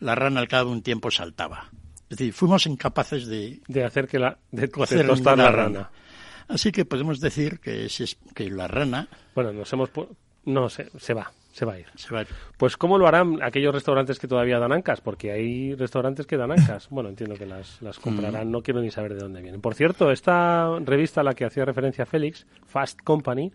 la 0.00 0.14
rana 0.14 0.40
al 0.40 0.48
cabo 0.48 0.70
de 0.70 0.76
un 0.76 0.82
tiempo 0.82 1.10
saltaba. 1.10 1.70
Es 2.08 2.18
decir, 2.18 2.32
fuimos 2.32 2.66
incapaces 2.66 3.26
de... 3.26 3.60
De 3.68 3.84
hacer 3.84 4.06
que 4.06 4.18
la... 4.18 4.38
de, 4.50 4.68
tostar 4.68 5.38
la 5.38 5.50
rana. 5.50 5.90
Así 6.48 6.72
que 6.72 6.84
podemos 6.84 7.20
decir 7.20 7.60
que, 7.60 7.88
si 7.88 8.04
es, 8.04 8.18
que 8.34 8.50
la 8.50 8.68
rana... 8.68 9.08
Bueno, 9.34 9.52
nos 9.52 9.72
hemos... 9.72 9.90
No, 10.44 10.68
se, 10.68 10.90
se 10.98 11.14
va. 11.14 11.32
Se 11.52 11.66
va 11.66 11.74
a 11.74 11.78
ir. 11.78 11.86
Pues 12.56 12.78
¿cómo 12.78 12.96
lo 12.96 13.06
harán 13.06 13.42
aquellos 13.42 13.74
restaurantes 13.74 14.18
que 14.18 14.26
todavía 14.26 14.58
dan 14.58 14.72
ancas? 14.72 15.02
Porque 15.02 15.32
hay 15.32 15.74
restaurantes 15.74 16.26
que 16.26 16.38
dan 16.38 16.50
ancas. 16.50 16.88
Bueno, 16.88 17.10
entiendo 17.10 17.36
que 17.36 17.44
las, 17.44 17.80
las 17.82 17.98
comprarán, 17.98 18.50
no 18.50 18.62
quiero 18.62 18.80
ni 18.80 18.90
saber 18.90 19.14
de 19.14 19.20
dónde 19.20 19.42
vienen. 19.42 19.60
Por 19.60 19.74
cierto, 19.74 20.10
esta 20.10 20.78
revista 20.80 21.20
a 21.20 21.24
la 21.24 21.34
que 21.34 21.44
hacía 21.44 21.66
referencia 21.66 22.06
Félix, 22.06 22.46
Fast 22.66 23.00
Company, 23.02 23.52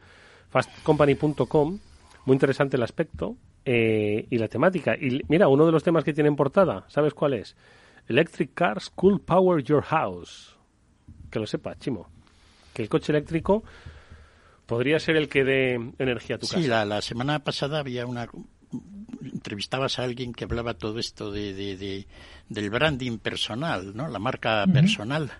fastcompany.com, 0.49 1.79
muy 2.27 2.35
interesante 2.35 2.75
el 2.75 2.83
aspecto 2.83 3.37
eh, 3.63 4.27
y 4.29 4.37
la 4.37 4.49
temática. 4.49 4.95
Y 4.95 5.21
mira, 5.29 5.47
uno 5.47 5.65
de 5.65 5.71
los 5.71 5.81
temas 5.81 6.03
que 6.03 6.13
tiene 6.13 6.27
en 6.27 6.35
portada, 6.35 6.85
¿sabes 6.89 7.13
cuál 7.13 7.33
es? 7.33 7.55
Electric 8.07 8.53
Cars 8.53 8.89
Cool 8.89 9.21
Power 9.21 9.63
Your 9.63 9.81
House. 9.81 10.53
Que 11.31 11.39
lo 11.39 11.47
sepa, 11.47 11.77
Chimo. 11.79 12.09
Que 12.73 12.81
el 12.81 12.89
coche 12.89 13.13
eléctrico 13.13 13.63
podría 14.65 14.99
ser 14.99 15.15
el 15.15 15.29
que 15.29 15.45
dé 15.45 15.75
energía 15.99 16.35
a 16.35 16.39
tu 16.39 16.47
casa. 16.47 16.61
Sí, 16.61 16.67
la, 16.67 17.01
semana 17.01 17.39
pasada 17.39 17.79
había 17.79 18.05
una 18.05 18.27
entrevistabas 19.23 19.97
a 19.97 20.03
alguien 20.03 20.33
que 20.33 20.43
hablaba 20.43 20.73
todo 20.73 20.99
esto 20.99 21.31
de, 21.31 21.53
de, 21.53 22.07
del 22.49 22.69
branding 22.69 23.19
personal, 23.19 23.95
¿no? 23.95 24.09
La 24.09 24.19
marca 24.19 24.65
personal. 24.67 25.31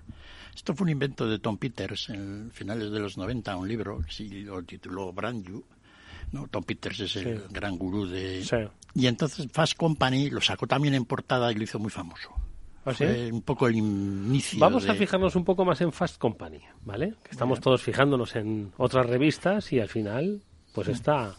Esto 0.56 0.73
fue 0.73 0.86
un 0.86 0.91
invento 0.91 1.28
de 1.28 1.38
Tom 1.39 1.58
Peters 1.58 2.10
en 2.10 2.50
finales 2.52 2.91
de 2.91 3.00
los 3.02 3.17
90, 3.17 3.58
un 3.58 3.67
libro 3.67 4.00
que 4.00 4.12
sí 4.12 4.30
lo 4.43 4.63
tituló 4.63 5.12
Brand 5.12 5.45
You. 5.45 5.65
¿No? 6.32 6.48
Tom 6.48 6.63
Peters 6.63 7.00
es 7.00 7.16
el 7.18 7.44
gran 7.50 7.78
gurú 7.78 8.08
de... 8.08 8.44
Y 8.94 9.08
entonces 9.08 9.48
Fast 9.52 9.76
Company 9.78 10.30
lo 10.30 10.42
sacó 10.42 10.66
también 10.68 10.94
en 10.96 11.06
portada 11.06 11.52
y 11.52 11.56
lo 11.56 11.63
hizo 11.63 11.80
muy 11.80 11.92
famoso. 11.92 12.34
¿Ah, 12.86 12.94
un 13.32 13.42
poco 13.42 13.68
el 13.68 13.76
inicio. 13.76 14.60
Vamos 14.60 14.88
a 14.88 14.94
fijarnos 14.94 15.36
un 15.36 15.44
poco 15.44 15.66
más 15.66 15.82
en 15.82 15.92
Fast 15.92 16.18
Company, 16.18 16.62
¿vale? 16.86 17.16
Que 17.22 17.32
estamos 17.32 17.60
todos 17.60 17.82
fijándonos 17.84 18.36
en 18.38 18.72
otras 18.78 19.06
revistas 19.06 19.74
y 19.74 19.80
al 19.80 19.90
final, 19.90 20.42
pues 20.74 20.88
está. 20.88 21.36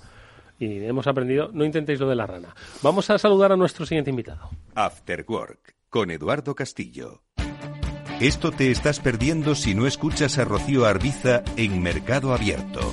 Y 0.58 0.84
hemos 0.84 1.06
aprendido, 1.06 1.50
no 1.52 1.64
intentéis 1.64 2.00
lo 2.00 2.08
de 2.08 2.16
la 2.16 2.26
rana. 2.26 2.54
Vamos 2.82 3.08
a 3.08 3.18
saludar 3.18 3.52
a 3.52 3.56
nuestro 3.56 3.86
siguiente 3.86 4.10
invitado. 4.10 4.50
After 4.74 5.24
Work, 5.26 5.74
con 5.88 6.10
Eduardo 6.10 6.54
Castillo. 6.54 7.22
Esto 8.20 8.50
te 8.50 8.70
estás 8.70 9.00
perdiendo 9.00 9.54
si 9.54 9.74
no 9.74 9.86
escuchas 9.86 10.38
a 10.38 10.44
Rocío 10.44 10.84
Arbiza 10.84 11.44
en 11.56 11.80
Mercado 11.80 12.34
Abierto. 12.34 12.92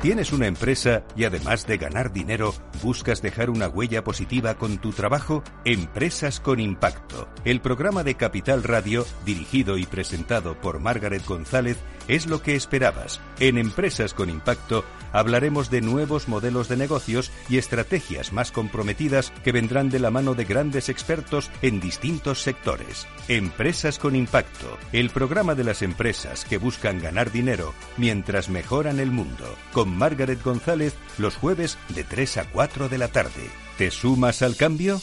¿Tienes 0.00 0.32
una 0.32 0.46
empresa 0.46 1.04
y 1.14 1.24
además 1.24 1.66
de 1.66 1.76
ganar 1.76 2.10
dinero, 2.10 2.54
buscas 2.82 3.20
dejar 3.20 3.50
una 3.50 3.68
huella 3.68 4.02
positiva 4.02 4.54
con 4.54 4.78
tu 4.78 4.92
trabajo? 4.92 5.44
Empresas 5.66 6.40
con 6.40 6.58
Impacto. 6.58 7.28
El 7.44 7.60
programa 7.60 8.02
de 8.02 8.14
Capital 8.14 8.62
Radio, 8.62 9.04
dirigido 9.26 9.76
y 9.76 9.84
presentado 9.84 10.58
por 10.58 10.80
Margaret 10.80 11.26
González, 11.26 11.76
es 12.08 12.26
lo 12.26 12.42
que 12.42 12.56
esperabas. 12.56 13.20
En 13.40 13.58
Empresas 13.58 14.14
con 14.14 14.30
Impacto 14.30 14.86
hablaremos 15.12 15.70
de 15.70 15.82
nuevos 15.82 16.28
modelos 16.28 16.68
de 16.68 16.76
negocios 16.76 17.30
y 17.48 17.58
estrategias 17.58 18.32
más 18.32 18.52
comprometidas 18.52 19.32
que 19.44 19.52
vendrán 19.52 19.90
de 19.90 19.98
la 19.98 20.10
mano 20.10 20.34
de 20.34 20.44
grandes 20.44 20.88
expertos 20.88 21.50
en 21.60 21.78
distintos 21.78 22.42
sectores. 22.42 23.06
Empresas 23.28 23.98
con 23.98 24.16
Impacto, 24.16 24.78
el 24.92 25.10
programa 25.10 25.54
de 25.54 25.64
las 25.64 25.82
empresas 25.82 26.46
que 26.46 26.58
buscan 26.58 27.00
ganar 27.00 27.30
dinero 27.30 27.74
mientras 27.96 28.48
mejoran 28.48 28.98
el 28.98 29.10
mundo. 29.10 29.44
Margaret 29.96 30.42
González 30.42 30.94
los 31.18 31.36
jueves 31.36 31.78
de 31.94 32.04
3 32.04 32.38
a 32.38 32.50
4 32.50 32.88
de 32.88 32.98
la 32.98 33.08
tarde. 33.08 33.50
¿Te 33.78 33.90
sumas 33.90 34.42
al 34.42 34.56
cambio? 34.56 35.00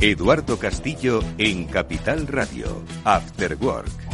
Eduardo 0.00 0.58
Castillo 0.58 1.20
en 1.38 1.66
Capital 1.66 2.28
Radio, 2.28 2.84
After 3.04 3.56
Work. 3.60 4.07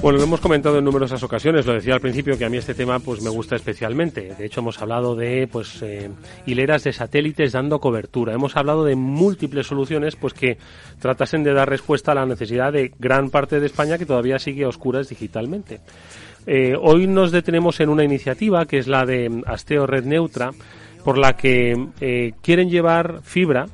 Bueno, 0.00 0.18
lo 0.18 0.24
hemos 0.24 0.40
comentado 0.40 0.78
en 0.78 0.84
numerosas 0.84 1.24
ocasiones, 1.24 1.66
lo 1.66 1.72
decía 1.72 1.92
al 1.92 2.00
principio 2.00 2.38
que 2.38 2.44
a 2.44 2.48
mí 2.48 2.56
este 2.56 2.72
tema 2.72 3.00
pues 3.00 3.20
me 3.20 3.30
gusta 3.30 3.56
especialmente. 3.56 4.32
De 4.38 4.46
hecho, 4.46 4.60
hemos 4.60 4.80
hablado 4.80 5.16
de 5.16 5.48
pues 5.50 5.82
eh, 5.82 6.08
hileras 6.46 6.84
de 6.84 6.92
satélites 6.92 7.50
dando 7.50 7.80
cobertura. 7.80 8.32
Hemos 8.32 8.56
hablado 8.56 8.84
de 8.84 8.94
múltiples 8.94 9.66
soluciones 9.66 10.14
pues 10.14 10.34
que 10.34 10.56
tratasen 11.00 11.42
de 11.42 11.52
dar 11.52 11.68
respuesta 11.68 12.12
a 12.12 12.14
la 12.14 12.26
necesidad 12.26 12.72
de 12.72 12.92
gran 12.96 13.30
parte 13.30 13.58
de 13.58 13.66
España 13.66 13.98
que 13.98 14.06
todavía 14.06 14.38
sigue 14.38 14.64
a 14.64 14.68
oscuras 14.68 15.08
digitalmente. 15.08 15.80
Eh, 16.46 16.76
hoy 16.80 17.08
nos 17.08 17.32
detenemos 17.32 17.80
en 17.80 17.88
una 17.88 18.04
iniciativa 18.04 18.66
que 18.66 18.78
es 18.78 18.86
la 18.86 19.04
de 19.04 19.42
Asteo 19.46 19.84
Red 19.84 20.04
Neutra, 20.04 20.52
por 21.04 21.18
la 21.18 21.36
que 21.36 21.88
eh, 22.00 22.34
quieren 22.40 22.70
llevar 22.70 23.20
fibra 23.24 23.66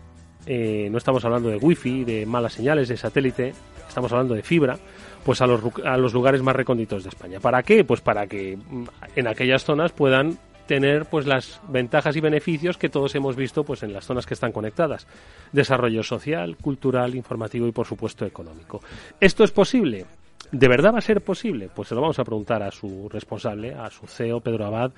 no 0.46 0.98
estamos 0.98 1.24
hablando 1.24 1.48
de 1.48 1.56
wifi, 1.56 2.04
de 2.04 2.26
malas 2.26 2.52
señales, 2.52 2.88
de 2.88 2.98
satélite, 2.98 3.54
estamos 3.88 4.12
hablando 4.12 4.34
de 4.34 4.42
fibra, 4.42 4.78
pues 5.24 5.40
a 5.40 5.46
los, 5.46 5.60
a 5.84 5.96
los 5.96 6.12
lugares 6.12 6.42
más 6.42 6.54
recónditos 6.54 7.02
de 7.02 7.08
España. 7.08 7.40
¿Para 7.40 7.62
qué? 7.62 7.84
Pues 7.84 8.00
para 8.00 8.26
que 8.26 8.56
mm, 8.56 8.84
en 9.16 9.26
aquellas 9.26 9.64
zonas 9.64 9.92
puedan 9.92 10.38
tener 10.66 11.06
pues 11.06 11.26
las 11.26 11.60
ventajas 11.68 12.16
y 12.16 12.20
beneficios 12.20 12.78
que 12.78 12.88
todos 12.88 13.14
hemos 13.14 13.37
visto 13.37 13.64
pues 13.64 13.82
en 13.82 13.92
las 13.92 14.06
zonas 14.06 14.26
que 14.26 14.34
están 14.34 14.52
conectadas. 14.52 15.06
Desarrollo 15.52 16.02
social, 16.02 16.56
cultural, 16.56 17.14
informativo 17.14 17.66
y 17.66 17.72
por 17.72 17.87
supuesto 17.87 18.24
económico. 18.24 18.80
¿Esto 19.20 19.44
es 19.44 19.50
posible? 19.50 20.06
¿De 20.52 20.68
verdad 20.68 20.94
va 20.94 20.98
a 20.98 21.02
ser 21.02 21.22
posible? 21.22 21.68
Pues 21.74 21.88
se 21.88 21.94
lo 21.94 22.00
vamos 22.00 22.18
a 22.18 22.24
preguntar 22.24 22.62
a 22.62 22.70
su 22.70 23.08
responsable, 23.08 23.74
a 23.74 23.90
su 23.90 24.06
CEO, 24.06 24.40
Pedro 24.40 24.66
Abad, 24.66 24.92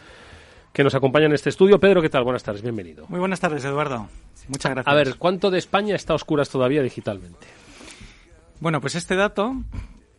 que 0.72 0.84
nos 0.84 0.94
acompaña 0.94 1.26
en 1.26 1.32
este 1.32 1.50
estudio. 1.50 1.80
Pedro, 1.80 2.02
¿qué 2.02 2.10
tal? 2.10 2.24
Buenas 2.24 2.42
tardes, 2.42 2.62
bienvenido. 2.62 3.06
Muy 3.08 3.18
buenas 3.18 3.40
tardes, 3.40 3.64
Eduardo. 3.64 4.08
Muchas 4.48 4.72
gracias. 4.72 4.92
A 4.92 4.94
ver, 4.94 5.16
¿cuánto 5.16 5.50
de 5.50 5.58
España 5.58 5.94
está 5.96 6.12
a 6.12 6.16
oscuras 6.16 6.50
todavía 6.50 6.82
digitalmente? 6.82 7.46
Bueno, 8.60 8.80
pues 8.80 8.94
este 8.94 9.16
dato, 9.16 9.54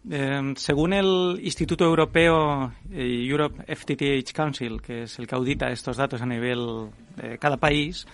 eh, 0.10 0.54
según 0.56 0.94
el 0.94 1.40
Instituto 1.42 1.86
Europeo 1.86 2.72
eh, 2.92 3.26
Europe 3.28 3.64
FTTH 3.76 4.32
Council, 4.34 4.82
que 4.82 5.04
es 5.04 5.20
el 5.20 5.28
que 5.28 5.36
audita 5.36 5.70
estos 5.70 5.98
datos 5.98 6.22
a 6.22 6.26
nivel 6.26 6.90
de 7.16 7.38
cada 7.38 7.58
país, 7.58 8.08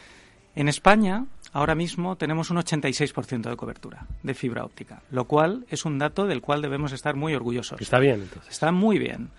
en 0.55 0.67
España 0.67 1.25
ahora 1.51 1.75
mismo 1.75 2.15
tenemos 2.15 2.49
un 2.49 2.57
86% 2.57 3.49
de 3.49 3.55
cobertura 3.55 4.05
de 4.23 4.33
fibra 4.33 4.65
óptica, 4.65 5.01
lo 5.11 5.25
cual 5.25 5.65
es 5.69 5.85
un 5.85 5.99
dato 5.99 6.25
del 6.25 6.41
cual 6.41 6.61
debemos 6.61 6.91
estar 6.93 7.15
muy 7.15 7.33
orgullosos. 7.35 7.79
Está 7.79 7.99
bien, 7.99 8.21
entonces. 8.21 8.51
Está 8.51 8.71
muy 8.71 8.97
bien. 8.97 9.29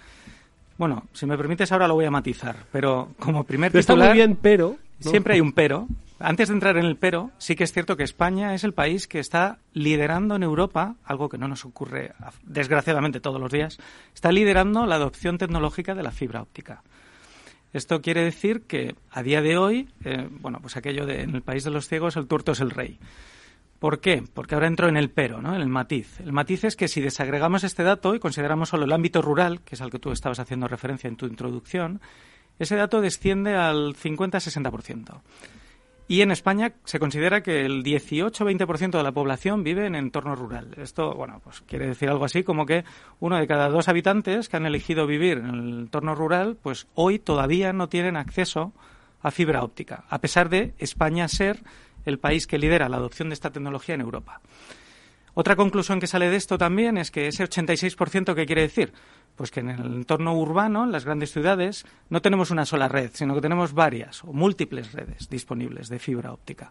Bueno, 0.78 1.04
si 1.12 1.26
me 1.26 1.36
permites 1.36 1.70
ahora 1.72 1.86
lo 1.86 1.94
voy 1.94 2.04
a 2.04 2.10
matizar, 2.10 2.56
pero 2.72 3.10
como 3.18 3.44
primer 3.44 3.70
titular... 3.72 3.98
Está 3.98 4.08
muy 4.08 4.18
bien, 4.18 4.38
pero... 4.40 4.76
Siempre 5.00 5.34
hay 5.34 5.40
un 5.40 5.52
pero. 5.52 5.86
Antes 6.20 6.48
de 6.48 6.54
entrar 6.54 6.76
en 6.76 6.84
el 6.84 6.96
pero, 6.96 7.32
sí 7.38 7.56
que 7.56 7.64
es 7.64 7.72
cierto 7.72 7.96
que 7.96 8.04
España 8.04 8.54
es 8.54 8.62
el 8.62 8.72
país 8.72 9.08
que 9.08 9.18
está 9.18 9.58
liderando 9.72 10.36
en 10.36 10.44
Europa, 10.44 10.94
algo 11.04 11.28
que 11.28 11.38
no 11.38 11.48
nos 11.48 11.64
ocurre 11.64 12.12
desgraciadamente 12.44 13.20
todos 13.20 13.40
los 13.40 13.50
días, 13.50 13.78
está 14.14 14.30
liderando 14.30 14.86
la 14.86 14.94
adopción 14.94 15.38
tecnológica 15.38 15.94
de 15.94 16.04
la 16.04 16.12
fibra 16.12 16.42
óptica. 16.42 16.82
Esto 17.72 18.00
quiere 18.00 18.22
decir 18.22 18.62
que 18.62 18.94
a 19.10 19.24
día 19.24 19.42
de 19.42 19.58
hoy, 19.58 19.88
eh, 20.04 20.28
bueno, 20.30 20.60
pues 20.60 20.76
aquello 20.76 21.06
de 21.06 21.22
en 21.22 21.34
el 21.34 21.42
país 21.42 21.64
de 21.64 21.70
los 21.70 21.88
ciegos 21.88 22.16
el 22.16 22.28
tuerto 22.28 22.52
es 22.52 22.60
el 22.60 22.70
rey. 22.70 23.00
¿Por 23.80 24.00
qué? 24.00 24.22
Porque 24.32 24.54
ahora 24.54 24.68
entro 24.68 24.88
en 24.88 24.96
el 24.96 25.10
pero, 25.10 25.42
¿no? 25.42 25.54
en 25.56 25.60
el 25.60 25.68
matiz. 25.68 26.20
El 26.20 26.32
matiz 26.32 26.62
es 26.62 26.76
que 26.76 26.86
si 26.86 27.00
desagregamos 27.00 27.64
este 27.64 27.82
dato 27.82 28.14
y 28.14 28.20
consideramos 28.20 28.68
solo 28.68 28.84
el 28.84 28.92
ámbito 28.92 29.20
rural, 29.20 29.60
que 29.62 29.74
es 29.74 29.80
al 29.80 29.90
que 29.90 29.98
tú 29.98 30.12
estabas 30.12 30.38
haciendo 30.38 30.68
referencia 30.68 31.08
en 31.08 31.16
tu 31.16 31.26
introducción, 31.26 32.00
ese 32.60 32.76
dato 32.76 33.00
desciende 33.00 33.56
al 33.56 33.96
50-60%. 33.96 35.20
Y 36.06 36.20
en 36.20 36.30
España 36.30 36.74
se 36.84 36.98
considera 36.98 37.42
que 37.42 37.64
el 37.64 37.82
18-20% 37.82 38.98
de 38.98 39.02
la 39.02 39.12
población 39.12 39.64
vive 39.64 39.86
en 39.86 39.94
entorno 39.94 40.36
rural. 40.36 40.74
Esto, 40.76 41.14
bueno, 41.14 41.40
pues 41.42 41.62
quiere 41.62 41.86
decir 41.86 42.10
algo 42.10 42.26
así 42.26 42.42
como 42.42 42.66
que 42.66 42.84
uno 43.20 43.38
de 43.38 43.46
cada 43.46 43.70
dos 43.70 43.88
habitantes 43.88 44.50
que 44.50 44.58
han 44.58 44.66
elegido 44.66 45.06
vivir 45.06 45.38
en 45.38 45.46
el 45.46 45.78
entorno 45.78 46.14
rural, 46.14 46.58
pues 46.62 46.88
hoy 46.94 47.18
todavía 47.18 47.72
no 47.72 47.88
tienen 47.88 48.16
acceso 48.16 48.74
a 49.22 49.30
fibra 49.30 49.62
óptica, 49.62 50.04
a 50.10 50.20
pesar 50.20 50.50
de 50.50 50.74
España 50.78 51.26
ser 51.28 51.62
el 52.04 52.18
país 52.18 52.46
que 52.46 52.58
lidera 52.58 52.90
la 52.90 52.98
adopción 52.98 53.30
de 53.30 53.34
esta 53.34 53.50
tecnología 53.50 53.94
en 53.94 54.02
Europa. 54.02 54.42
Otra 55.34 55.56
conclusión 55.56 56.00
que 56.00 56.06
sale 56.06 56.30
de 56.30 56.36
esto 56.36 56.58
también 56.58 56.96
es 56.96 57.10
que 57.10 57.26
ese 57.26 57.44
86% 57.44 58.34
¿qué 58.34 58.46
quiere 58.46 58.62
decir? 58.62 58.92
Pues 59.34 59.50
que 59.50 59.60
en 59.60 59.70
el 59.70 59.80
entorno 59.80 60.34
urbano, 60.36 60.84
en 60.84 60.92
las 60.92 61.04
grandes 61.04 61.32
ciudades, 61.32 61.84
no 62.08 62.22
tenemos 62.22 62.52
una 62.52 62.64
sola 62.64 62.88
red, 62.88 63.10
sino 63.14 63.34
que 63.34 63.40
tenemos 63.40 63.72
varias 63.72 64.22
o 64.22 64.32
múltiples 64.32 64.92
redes 64.92 65.28
disponibles 65.28 65.88
de 65.88 65.98
fibra 65.98 66.32
óptica. 66.32 66.70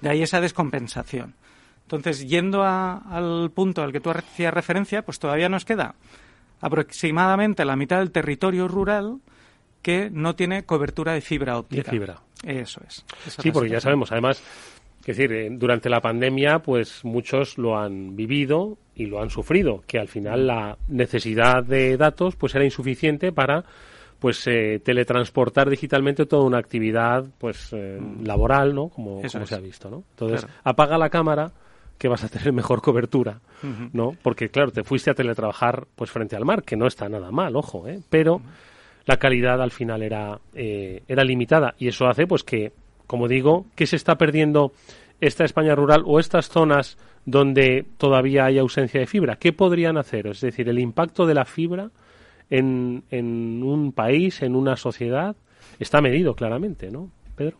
De 0.00 0.10
ahí 0.10 0.22
esa 0.22 0.40
descompensación. 0.40 1.34
Entonces, 1.82 2.26
yendo 2.28 2.64
al 2.64 3.50
punto 3.52 3.82
al 3.82 3.92
que 3.92 4.00
tú 4.00 4.10
hacías 4.10 4.54
referencia, 4.54 5.04
pues 5.04 5.18
todavía 5.18 5.48
nos 5.48 5.64
queda 5.64 5.96
aproximadamente 6.60 7.64
la 7.64 7.76
mitad 7.76 7.98
del 7.98 8.10
territorio 8.10 8.68
rural 8.68 9.18
que 9.82 10.08
no 10.10 10.34
tiene 10.34 10.64
cobertura 10.64 11.12
de 11.12 11.20
fibra 11.20 11.58
óptica. 11.58 11.90
De 11.90 11.98
fibra. 11.98 12.20
Eso 12.42 12.80
es. 12.86 13.04
sí, 13.38 13.50
porque 13.50 13.70
ya 13.70 13.80
sabemos, 13.80 14.10
además, 14.12 14.42
es 15.12 15.18
decir, 15.18 15.32
eh, 15.32 15.48
durante 15.50 15.90
la 15.90 16.00
pandemia, 16.00 16.60
pues 16.60 17.04
muchos 17.04 17.58
lo 17.58 17.76
han 17.76 18.16
vivido 18.16 18.78
y 18.94 19.06
lo 19.06 19.20
han 19.20 19.28
sufrido, 19.28 19.82
que 19.86 19.98
al 19.98 20.08
final 20.08 20.46
la 20.46 20.78
necesidad 20.88 21.62
de 21.62 21.98
datos 21.98 22.36
pues 22.36 22.54
era 22.54 22.64
insuficiente 22.64 23.30
para 23.30 23.64
pues 24.18 24.46
eh, 24.46 24.80
teletransportar 24.82 25.68
digitalmente 25.68 26.24
toda 26.24 26.44
una 26.44 26.56
actividad 26.56 27.26
pues 27.36 27.70
eh, 27.72 27.98
mm. 28.00 28.24
laboral, 28.24 28.74
¿no? 28.74 28.88
Como, 28.88 29.20
como 29.20 29.46
se 29.46 29.54
ha 29.54 29.60
visto, 29.60 29.90
¿no? 29.90 30.04
Entonces, 30.10 30.46
apaga 30.62 30.96
la 30.96 31.10
cámara 31.10 31.52
que 31.98 32.08
vas 32.08 32.24
a 32.24 32.28
tener 32.28 32.52
mejor 32.54 32.80
cobertura, 32.80 33.40
¿no? 33.92 34.16
Porque 34.22 34.48
claro, 34.48 34.70
te 34.70 34.84
fuiste 34.84 35.10
a 35.10 35.14
teletrabajar 35.14 35.86
pues 35.94 36.10
frente 36.10 36.34
al 36.34 36.46
mar, 36.46 36.62
que 36.62 36.76
no 36.76 36.86
está 36.86 37.10
nada 37.10 37.30
mal, 37.30 37.54
ojo, 37.56 37.86
¿eh? 37.86 38.00
Pero 38.08 38.40
la 39.04 39.18
calidad 39.18 39.60
al 39.60 39.70
final 39.70 40.02
era 40.02 40.40
era 40.54 41.24
limitada 41.24 41.74
y 41.78 41.88
eso 41.88 42.06
hace 42.06 42.26
pues 42.26 42.42
que 42.42 42.72
como 43.06 43.28
digo, 43.28 43.66
que 43.74 43.86
se 43.86 43.96
está 43.96 44.16
perdiendo 44.16 44.72
esta 45.20 45.44
España 45.44 45.74
rural 45.74 46.02
o 46.06 46.18
estas 46.18 46.48
zonas 46.48 46.98
donde 47.24 47.86
todavía 47.96 48.46
hay 48.46 48.58
ausencia 48.58 49.00
de 49.00 49.06
fibra? 49.06 49.36
¿Qué 49.36 49.52
podrían 49.52 49.96
hacer? 49.96 50.26
Es 50.26 50.40
decir, 50.40 50.68
el 50.68 50.78
impacto 50.78 51.26
de 51.26 51.34
la 51.34 51.44
fibra 51.44 51.90
en, 52.50 53.04
en 53.10 53.62
un 53.62 53.92
país, 53.92 54.42
en 54.42 54.56
una 54.56 54.76
sociedad, 54.76 55.36
está 55.78 56.00
medido 56.00 56.34
claramente, 56.34 56.90
¿no, 56.90 57.10
Pedro? 57.34 57.58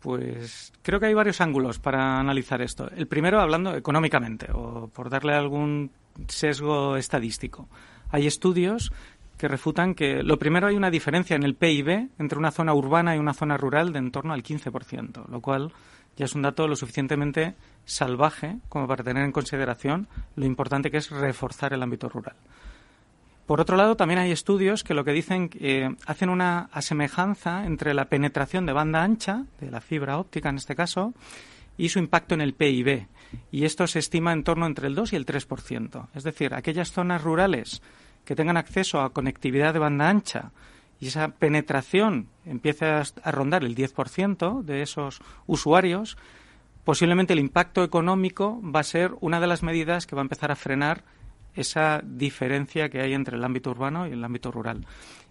Pues 0.00 0.72
creo 0.82 1.00
que 1.00 1.06
hay 1.06 1.14
varios 1.14 1.40
ángulos 1.40 1.78
para 1.78 2.18
analizar 2.18 2.62
esto. 2.62 2.88
El 2.94 3.06
primero, 3.06 3.40
hablando 3.40 3.74
económicamente, 3.74 4.48
o 4.52 4.88
por 4.88 5.10
darle 5.10 5.34
algún 5.34 5.90
sesgo 6.28 6.96
estadístico. 6.96 7.68
Hay 8.10 8.26
estudios 8.26 8.92
que 9.38 9.48
refutan 9.48 9.94
que, 9.94 10.22
lo 10.22 10.38
primero, 10.38 10.66
hay 10.66 10.76
una 10.76 10.90
diferencia 10.90 11.36
en 11.36 11.44
el 11.44 11.54
PIB 11.54 12.10
entre 12.18 12.38
una 12.38 12.50
zona 12.50 12.74
urbana 12.74 13.16
y 13.16 13.18
una 13.18 13.32
zona 13.32 13.56
rural 13.56 13.92
de 13.92 14.00
en 14.00 14.10
torno 14.10 14.34
al 14.34 14.42
15%, 14.42 15.28
lo 15.28 15.40
cual 15.40 15.72
ya 16.16 16.24
es 16.24 16.34
un 16.34 16.42
dato 16.42 16.66
lo 16.66 16.74
suficientemente 16.74 17.54
salvaje 17.84 18.58
como 18.68 18.88
para 18.88 19.04
tener 19.04 19.24
en 19.24 19.32
consideración 19.32 20.08
lo 20.34 20.44
importante 20.44 20.90
que 20.90 20.98
es 20.98 21.10
reforzar 21.10 21.72
el 21.72 21.82
ámbito 21.82 22.08
rural. 22.08 22.36
Por 23.46 23.62
otro 23.62 23.76
lado, 23.76 23.96
también 23.96 24.20
hay 24.20 24.30
estudios 24.30 24.84
que 24.84 24.92
lo 24.92 25.04
que 25.04 25.12
dicen 25.12 25.48
que 25.48 25.88
hacen 26.04 26.28
una 26.28 26.68
asemejanza 26.72 27.64
entre 27.64 27.94
la 27.94 28.06
penetración 28.06 28.66
de 28.66 28.74
banda 28.74 29.02
ancha, 29.02 29.44
de 29.60 29.70
la 29.70 29.80
fibra 29.80 30.18
óptica 30.18 30.50
en 30.50 30.56
este 30.56 30.74
caso, 30.74 31.14
y 31.78 31.88
su 31.88 31.98
impacto 31.98 32.34
en 32.34 32.42
el 32.42 32.52
PIB. 32.52 33.06
Y 33.50 33.64
esto 33.64 33.86
se 33.86 34.00
estima 34.00 34.32
en 34.32 34.44
torno 34.44 34.66
entre 34.66 34.88
el 34.88 34.94
2 34.94 35.14
y 35.14 35.16
el 35.16 35.24
3%. 35.24 36.08
Es 36.14 36.24
decir, 36.24 36.52
aquellas 36.52 36.92
zonas 36.92 37.22
rurales 37.22 37.80
que 38.28 38.36
tengan 38.36 38.58
acceso 38.58 39.00
a 39.00 39.14
conectividad 39.14 39.72
de 39.72 39.78
banda 39.78 40.10
ancha 40.10 40.52
y 41.00 41.06
esa 41.06 41.28
penetración 41.28 42.28
empieza 42.44 43.00
a 43.22 43.30
rondar 43.30 43.64
el 43.64 43.74
10% 43.74 44.60
de 44.64 44.82
esos 44.82 45.22
usuarios, 45.46 46.18
posiblemente 46.84 47.32
el 47.32 47.38
impacto 47.38 47.82
económico 47.82 48.60
va 48.62 48.80
a 48.80 48.84
ser 48.84 49.12
una 49.22 49.40
de 49.40 49.46
las 49.46 49.62
medidas 49.62 50.06
que 50.06 50.14
va 50.14 50.20
a 50.20 50.28
empezar 50.28 50.50
a 50.50 50.56
frenar 50.56 51.04
esa 51.54 52.02
diferencia 52.04 52.90
que 52.90 53.00
hay 53.00 53.14
entre 53.14 53.38
el 53.38 53.44
ámbito 53.44 53.70
urbano 53.70 54.06
y 54.06 54.12
el 54.12 54.22
ámbito 54.22 54.50
rural. 54.50 54.86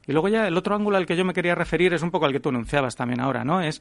Y 0.08 0.12
luego 0.12 0.30
ya 0.30 0.48
el 0.48 0.58
otro 0.58 0.74
ángulo 0.74 0.98
al 0.98 1.06
que 1.06 1.16
yo 1.16 1.24
me 1.24 1.36
quería 1.36 1.54
referir 1.54 1.94
es 1.94 2.02
un 2.02 2.10
poco 2.10 2.26
al 2.26 2.32
que 2.32 2.40
tú 2.40 2.50
anunciabas 2.50 2.96
también 2.96 3.22
ahora, 3.22 3.46
¿no? 3.46 3.62
Es, 3.62 3.80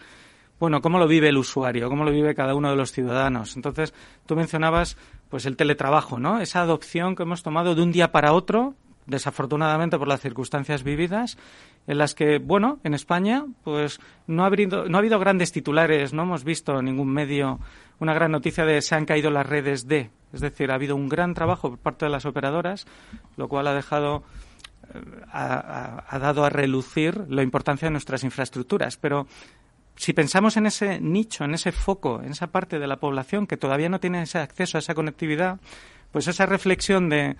bueno, 0.60 0.82
cómo 0.82 0.98
lo 0.98 1.08
vive 1.08 1.30
el 1.30 1.38
usuario, 1.38 1.88
cómo 1.88 2.04
lo 2.04 2.10
vive 2.10 2.34
cada 2.34 2.54
uno 2.54 2.68
de 2.68 2.76
los 2.76 2.92
ciudadanos. 2.92 3.56
Entonces, 3.56 3.94
tú 4.26 4.36
mencionabas, 4.36 4.98
pues, 5.30 5.46
el 5.46 5.56
teletrabajo, 5.56 6.18
¿no? 6.18 6.38
Esa 6.38 6.60
adopción 6.60 7.16
que 7.16 7.22
hemos 7.22 7.42
tomado 7.42 7.74
de 7.74 7.80
un 7.80 7.92
día 7.92 8.12
para 8.12 8.34
otro 8.34 8.74
desafortunadamente 9.06 9.98
por 9.98 10.08
las 10.08 10.20
circunstancias 10.20 10.82
vividas, 10.82 11.38
en 11.86 11.98
las 11.98 12.14
que, 12.14 12.38
bueno, 12.38 12.78
en 12.84 12.94
España, 12.94 13.44
pues 13.62 14.00
no 14.26 14.44
ha 14.44 14.46
habido, 14.46 14.88
no 14.88 14.98
ha 14.98 15.00
habido 15.00 15.18
grandes 15.18 15.52
titulares, 15.52 16.12
no 16.12 16.22
hemos 16.22 16.44
visto 16.44 16.78
en 16.78 16.86
ningún 16.86 17.12
medio 17.12 17.60
una 17.98 18.14
gran 18.14 18.32
noticia 18.32 18.64
de 18.64 18.82
se 18.82 18.94
han 18.94 19.06
caído 19.06 19.30
las 19.30 19.46
redes 19.46 19.86
de. 19.88 20.10
Es 20.32 20.40
decir, 20.40 20.70
ha 20.70 20.74
habido 20.74 20.96
un 20.96 21.08
gran 21.08 21.34
trabajo 21.34 21.70
por 21.70 21.78
parte 21.78 22.04
de 22.04 22.10
las 22.10 22.26
operadoras, 22.26 22.86
lo 23.36 23.48
cual 23.48 23.68
ha 23.68 23.74
dejado, 23.74 24.24
eh, 24.92 25.00
ha 25.32 26.18
dado 26.20 26.44
a 26.44 26.50
relucir 26.50 27.24
la 27.28 27.42
importancia 27.42 27.86
de 27.86 27.92
nuestras 27.92 28.24
infraestructuras. 28.24 28.96
Pero 28.96 29.26
si 29.96 30.12
pensamos 30.12 30.56
en 30.56 30.66
ese 30.66 31.00
nicho, 31.00 31.44
en 31.44 31.54
ese 31.54 31.72
foco, 31.72 32.20
en 32.22 32.32
esa 32.32 32.48
parte 32.48 32.78
de 32.78 32.86
la 32.86 32.96
población 32.96 33.46
que 33.46 33.56
todavía 33.56 33.88
no 33.88 34.00
tiene 34.00 34.22
ese 34.22 34.38
acceso 34.38 34.76
a 34.76 34.80
esa 34.80 34.94
conectividad, 34.94 35.58
pues 36.12 36.28
esa 36.28 36.46
reflexión 36.46 37.08
de, 37.08 37.36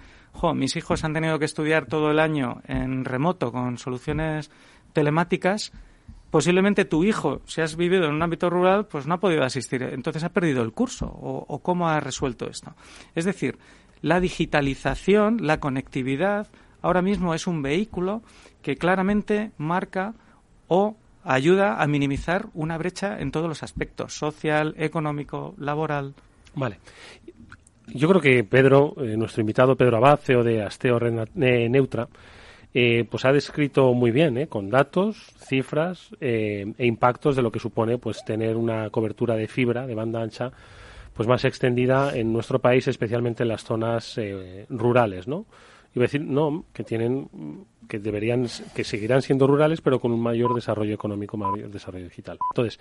mis 0.55 0.77
hijos 0.77 1.05
han 1.05 1.15
tenido 1.15 1.39
que 1.39 1.45
estudiar 1.45 1.87
todo 1.87 2.11
el 2.11 2.19
año 2.19 2.62
en 2.67 3.05
remoto 3.05 3.53
con 3.53 3.79
soluciones 3.79 4.51
telemáticas, 4.93 5.73
posiblemente 6.31 6.85
tu 6.85 7.05
hijo, 7.05 7.41
si 7.47 7.61
has 7.61 7.77
vivido 7.77 8.05
en 8.05 8.15
un 8.15 8.23
ámbito 8.23 8.51
rural, 8.51 8.87
pues 8.87 9.07
no 9.07 9.15
ha 9.15 9.21
podido 9.21 9.43
asistir, 9.43 9.83
entonces 9.83 10.25
ha 10.25 10.31
perdido 10.31 10.62
el 10.62 10.73
curso 10.73 11.07
o 11.07 11.59
cómo 11.61 11.89
ha 11.89 12.01
resuelto 12.01 12.49
esto. 12.49 12.75
Es 13.15 13.25
decir, 13.25 13.59
la 14.03 14.21
digitalización, 14.21 15.47
la 15.47 15.59
conectividad, 15.59 16.49
ahora 16.83 17.03
mismo 17.03 17.35
es 17.35 17.47
un 17.47 17.62
vehículo 17.62 18.23
que 18.62 18.77
claramente 18.77 19.53
marca 19.59 20.15
o 20.69 20.97
ayuda 21.25 21.83
a 21.83 21.87
minimizar 21.87 22.49
una 22.55 22.79
brecha 22.79 23.19
en 23.19 23.31
todos 23.31 23.49
los 23.49 23.62
aspectos, 23.62 24.15
social, 24.15 24.75
económico, 24.79 25.55
laboral. 25.59 26.15
Vale. 26.55 26.79
Yo 27.88 28.09
creo 28.09 28.20
que 28.20 28.44
Pedro, 28.44 28.94
eh, 28.99 29.16
nuestro 29.16 29.40
invitado 29.40 29.77
Pedro 29.77 29.99
Abad, 29.99 30.18
CEO 30.18 30.42
de 30.42 30.62
Asteo 30.62 30.99
eh, 30.99 31.68
Neutra, 31.68 32.09
eh, 32.75 33.07
pues 33.09 33.25
ha 33.25 33.33
descrito 33.33 33.94
muy 33.94 34.11
bien, 34.11 34.46
con 34.46 34.68
datos, 34.68 35.33
cifras 35.38 36.11
e 36.20 36.66
impactos 36.79 37.37
de 37.37 37.42
lo 37.42 37.51
que 37.51 37.59
supone 37.59 37.96
pues 37.96 38.25
tener 38.25 38.57
una 38.57 38.90
cobertura 38.90 39.35
de 39.35 39.49
fibra 39.49 39.87
de 39.87 39.94
banda 39.94 40.20
ancha 40.20 40.53
pues 41.16 41.27
más 41.27 41.44
extendida 41.44 42.14
en 42.14 42.33
nuestro 42.33 42.59
país, 42.61 42.87
especialmente 42.87 43.42
en 43.42 43.49
las 43.49 43.64
zonas 43.64 44.18
eh, 44.18 44.66
rurales, 44.68 45.27
¿no? 45.27 45.46
Iba 45.94 46.05
a 46.05 46.09
decir, 46.09 46.20
no, 46.20 46.66
que 46.75 46.85
tienen, 46.85 47.64
que 47.88 47.99
deberían, 47.99 48.46
que 48.75 48.85
seguirán 48.85 49.22
siendo 49.22 49.46
rurales, 49.46 49.81
pero 49.81 49.99
con 49.99 50.12
un 50.12 50.20
mayor 50.20 50.55
desarrollo 50.55 50.92
económico, 50.92 51.38
mayor 51.38 51.70
desarrollo 51.70 52.05
digital. 52.05 52.38
Entonces, 52.53 52.79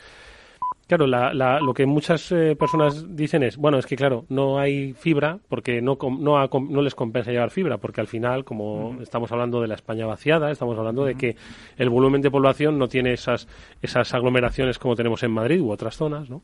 Claro, 0.87 1.07
la, 1.07 1.33
la, 1.33 1.59
lo 1.59 1.73
que 1.73 1.87
muchas 1.87 2.31
eh, 2.31 2.55
personas 2.55 3.15
dicen 3.15 3.41
es, 3.41 3.57
bueno, 3.57 3.79
es 3.79 3.87
que 3.87 3.95
claro, 3.95 4.25
no 4.29 4.59
hay 4.59 4.93
fibra 4.93 5.39
porque 5.49 5.81
no, 5.81 5.97
no, 6.19 6.47
no 6.47 6.81
les 6.83 6.93
compensa 6.93 7.31
llevar 7.31 7.49
fibra, 7.49 7.79
porque 7.79 8.01
al 8.01 8.07
final, 8.07 8.45
como 8.45 8.97
estamos 9.01 9.31
hablando 9.31 9.61
de 9.61 9.67
la 9.67 9.73
España 9.73 10.05
vaciada, 10.05 10.51
estamos 10.51 10.77
hablando 10.77 11.03
de 11.03 11.15
que 11.15 11.37
el 11.77 11.89
volumen 11.89 12.21
de 12.21 12.29
población 12.29 12.77
no 12.77 12.87
tiene 12.87 13.13
esas, 13.13 13.47
esas 13.81 14.13
aglomeraciones 14.13 14.77
como 14.77 14.95
tenemos 14.95 15.23
en 15.23 15.31
Madrid 15.31 15.59
u 15.59 15.71
otras 15.71 15.97
zonas, 15.97 16.29
¿no? 16.29 16.43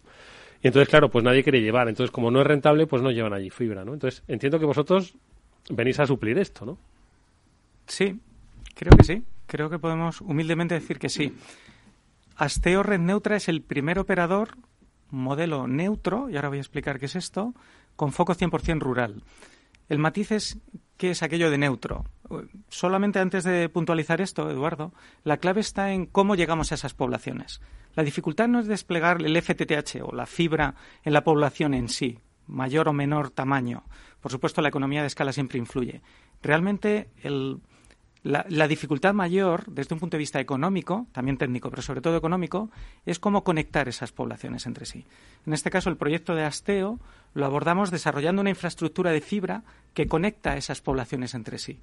Y 0.63 0.67
entonces, 0.67 0.89
claro, 0.89 1.09
pues 1.09 1.23
nadie 1.23 1.43
quiere 1.43 1.61
llevar. 1.61 1.87
Entonces, 1.87 2.11
como 2.11 2.31
no 2.31 2.41
es 2.41 2.47
rentable, 2.47 2.87
pues 2.87 3.01
no 3.01 3.11
llevan 3.11 3.33
allí 3.33 3.49
fibra, 3.49 3.83
¿no? 3.83 3.93
Entonces, 3.93 4.23
entiendo 4.27 4.59
que 4.59 4.65
vosotros 4.65 5.15
venís 5.69 5.99
a 5.99 6.05
suplir 6.05 6.37
esto, 6.37 6.65
¿no? 6.65 6.77
Sí, 7.87 8.19
creo 8.75 8.95
que 8.97 9.03
sí. 9.03 9.23
Creo 9.47 9.69
que 9.69 9.79
podemos 9.79 10.21
humildemente 10.21 10.75
decir 10.75 10.97
que 10.97 11.09
sí. 11.09 11.33
Asteo 12.41 12.81
Red 12.81 13.01
Neutra 13.01 13.35
es 13.35 13.49
el 13.49 13.61
primer 13.61 13.99
operador 13.99 14.57
modelo 15.11 15.67
neutro, 15.67 16.27
y 16.27 16.37
ahora 16.37 16.49
voy 16.49 16.57
a 16.57 16.61
explicar 16.61 16.99
qué 16.99 17.05
es 17.05 17.15
esto, 17.15 17.53
con 17.95 18.11
foco 18.11 18.33
100% 18.33 18.79
rural. 18.79 19.21
El 19.89 19.99
matiz 19.99 20.31
es 20.31 20.57
qué 20.97 21.11
es 21.11 21.21
aquello 21.21 21.51
de 21.51 21.59
neutro. 21.59 22.03
Solamente 22.67 23.19
antes 23.19 23.43
de 23.43 23.69
puntualizar 23.69 24.21
esto, 24.21 24.49
Eduardo, 24.49 24.91
la 25.23 25.37
clave 25.37 25.61
está 25.61 25.91
en 25.91 26.07
cómo 26.07 26.33
llegamos 26.33 26.71
a 26.71 26.75
esas 26.75 26.95
poblaciones. 26.95 27.61
La 27.93 28.01
dificultad 28.01 28.47
no 28.47 28.59
es 28.59 28.65
desplegar 28.65 29.21
el 29.21 29.39
FTTH 29.39 30.01
o 30.01 30.11
la 30.11 30.25
fibra 30.25 30.73
en 31.03 31.13
la 31.13 31.23
población 31.23 31.75
en 31.75 31.89
sí, 31.89 32.17
mayor 32.47 32.87
o 32.89 32.93
menor 32.93 33.29
tamaño. 33.29 33.83
Por 34.19 34.31
supuesto, 34.31 34.63
la 34.63 34.69
economía 34.69 35.01
de 35.01 35.07
escala 35.07 35.31
siempre 35.31 35.59
influye. 35.59 36.01
Realmente 36.41 37.11
el 37.21 37.59
la, 38.23 38.67
dificultad 38.67 39.13
mayor, 39.13 39.65
desde 39.67 39.95
un 39.95 39.99
punto 39.99 40.15
de 40.15 40.19
vista 40.19 40.39
económico, 40.39 41.07
también 41.11 41.37
técnico, 41.37 41.69
pero 41.69 41.81
sobre 41.81 42.01
todo 42.01 42.17
económico, 42.17 42.69
es 43.05 43.17
cómo 43.17 43.43
conectar 43.43 43.87
esas 43.87 44.11
poblaciones 44.11 44.67
entre 44.67 44.85
sí. 44.85 45.05
En 45.45 45.53
este 45.53 45.71
caso, 45.71 45.89
el 45.89 45.97
proyecto 45.97 46.35
de 46.35 46.43
Asteo 46.43 46.99
lo 47.33 47.45
abordamos 47.45 47.89
desarrollando 47.89 48.41
una 48.41 48.51
infraestructura 48.51 49.11
de 49.11 49.21
fibra 49.21 49.63
que 49.93 50.07
conecta 50.07 50.55
esas 50.55 50.81
poblaciones 50.81 51.33
entre 51.33 51.57
sí. 51.57 51.79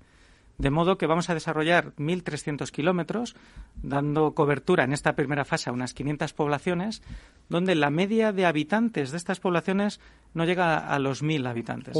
De 0.58 0.70
modo 0.70 0.98
que 0.98 1.06
vamos 1.06 1.30
a 1.30 1.34
desarrollar 1.34 1.94
1.300 1.96 2.70
kilómetros, 2.72 3.36
dando 3.80 4.34
cobertura 4.34 4.82
en 4.82 4.92
esta 4.92 5.14
primera 5.14 5.44
fase 5.44 5.70
a 5.70 5.72
unas 5.72 5.94
500 5.94 6.32
poblaciones, 6.32 7.00
donde 7.48 7.76
la 7.76 7.90
media 7.90 8.32
de 8.32 8.44
habitantes 8.44 9.12
de 9.12 9.18
estas 9.18 9.38
poblaciones 9.38 10.00
no 10.34 10.44
llega 10.44 10.78
a 10.78 10.98
los 10.98 11.22
1.000 11.22 11.48
habitantes. 11.48 11.96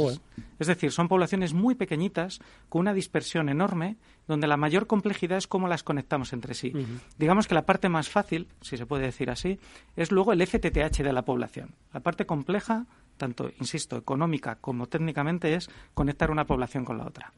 Es 0.59 0.67
decir, 0.67 0.91
son 0.91 1.07
poblaciones 1.07 1.53
muy 1.53 1.75
pequeñitas, 1.75 2.41
con 2.67 2.81
una 2.81 2.93
dispersión 2.93 3.47
enorme, 3.47 3.95
donde 4.27 4.47
la 4.47 4.57
mayor 4.57 4.87
complejidad 4.87 5.37
es 5.37 5.47
cómo 5.47 5.69
las 5.69 5.83
conectamos 5.83 6.33
entre 6.33 6.53
sí. 6.53 6.73
Digamos 7.17 7.47
que 7.47 7.55
la 7.55 7.65
parte 7.65 7.87
más 7.87 8.09
fácil, 8.09 8.49
si 8.59 8.75
se 8.75 8.85
puede 8.85 9.05
decir 9.05 9.29
así, 9.29 9.57
es 9.95 10.11
luego 10.11 10.33
el 10.33 10.45
FTTH 10.45 11.01
de 11.01 11.13
la 11.13 11.23
población. 11.23 11.75
La 11.93 12.01
parte 12.01 12.25
compleja, 12.25 12.87
tanto, 13.15 13.49
insisto, 13.57 13.95
económica 13.95 14.55
como 14.55 14.87
técnicamente, 14.87 15.55
es 15.55 15.69
conectar 15.93 16.29
una 16.29 16.45
población 16.45 16.83
con 16.83 16.97
la 16.97 17.05
otra. 17.05 17.31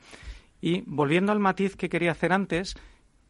Y 0.62 0.84
volviendo 0.86 1.32
al 1.32 1.40
matiz 1.40 1.76
que 1.76 1.90
quería 1.90 2.12
hacer 2.12 2.32
antes, 2.32 2.76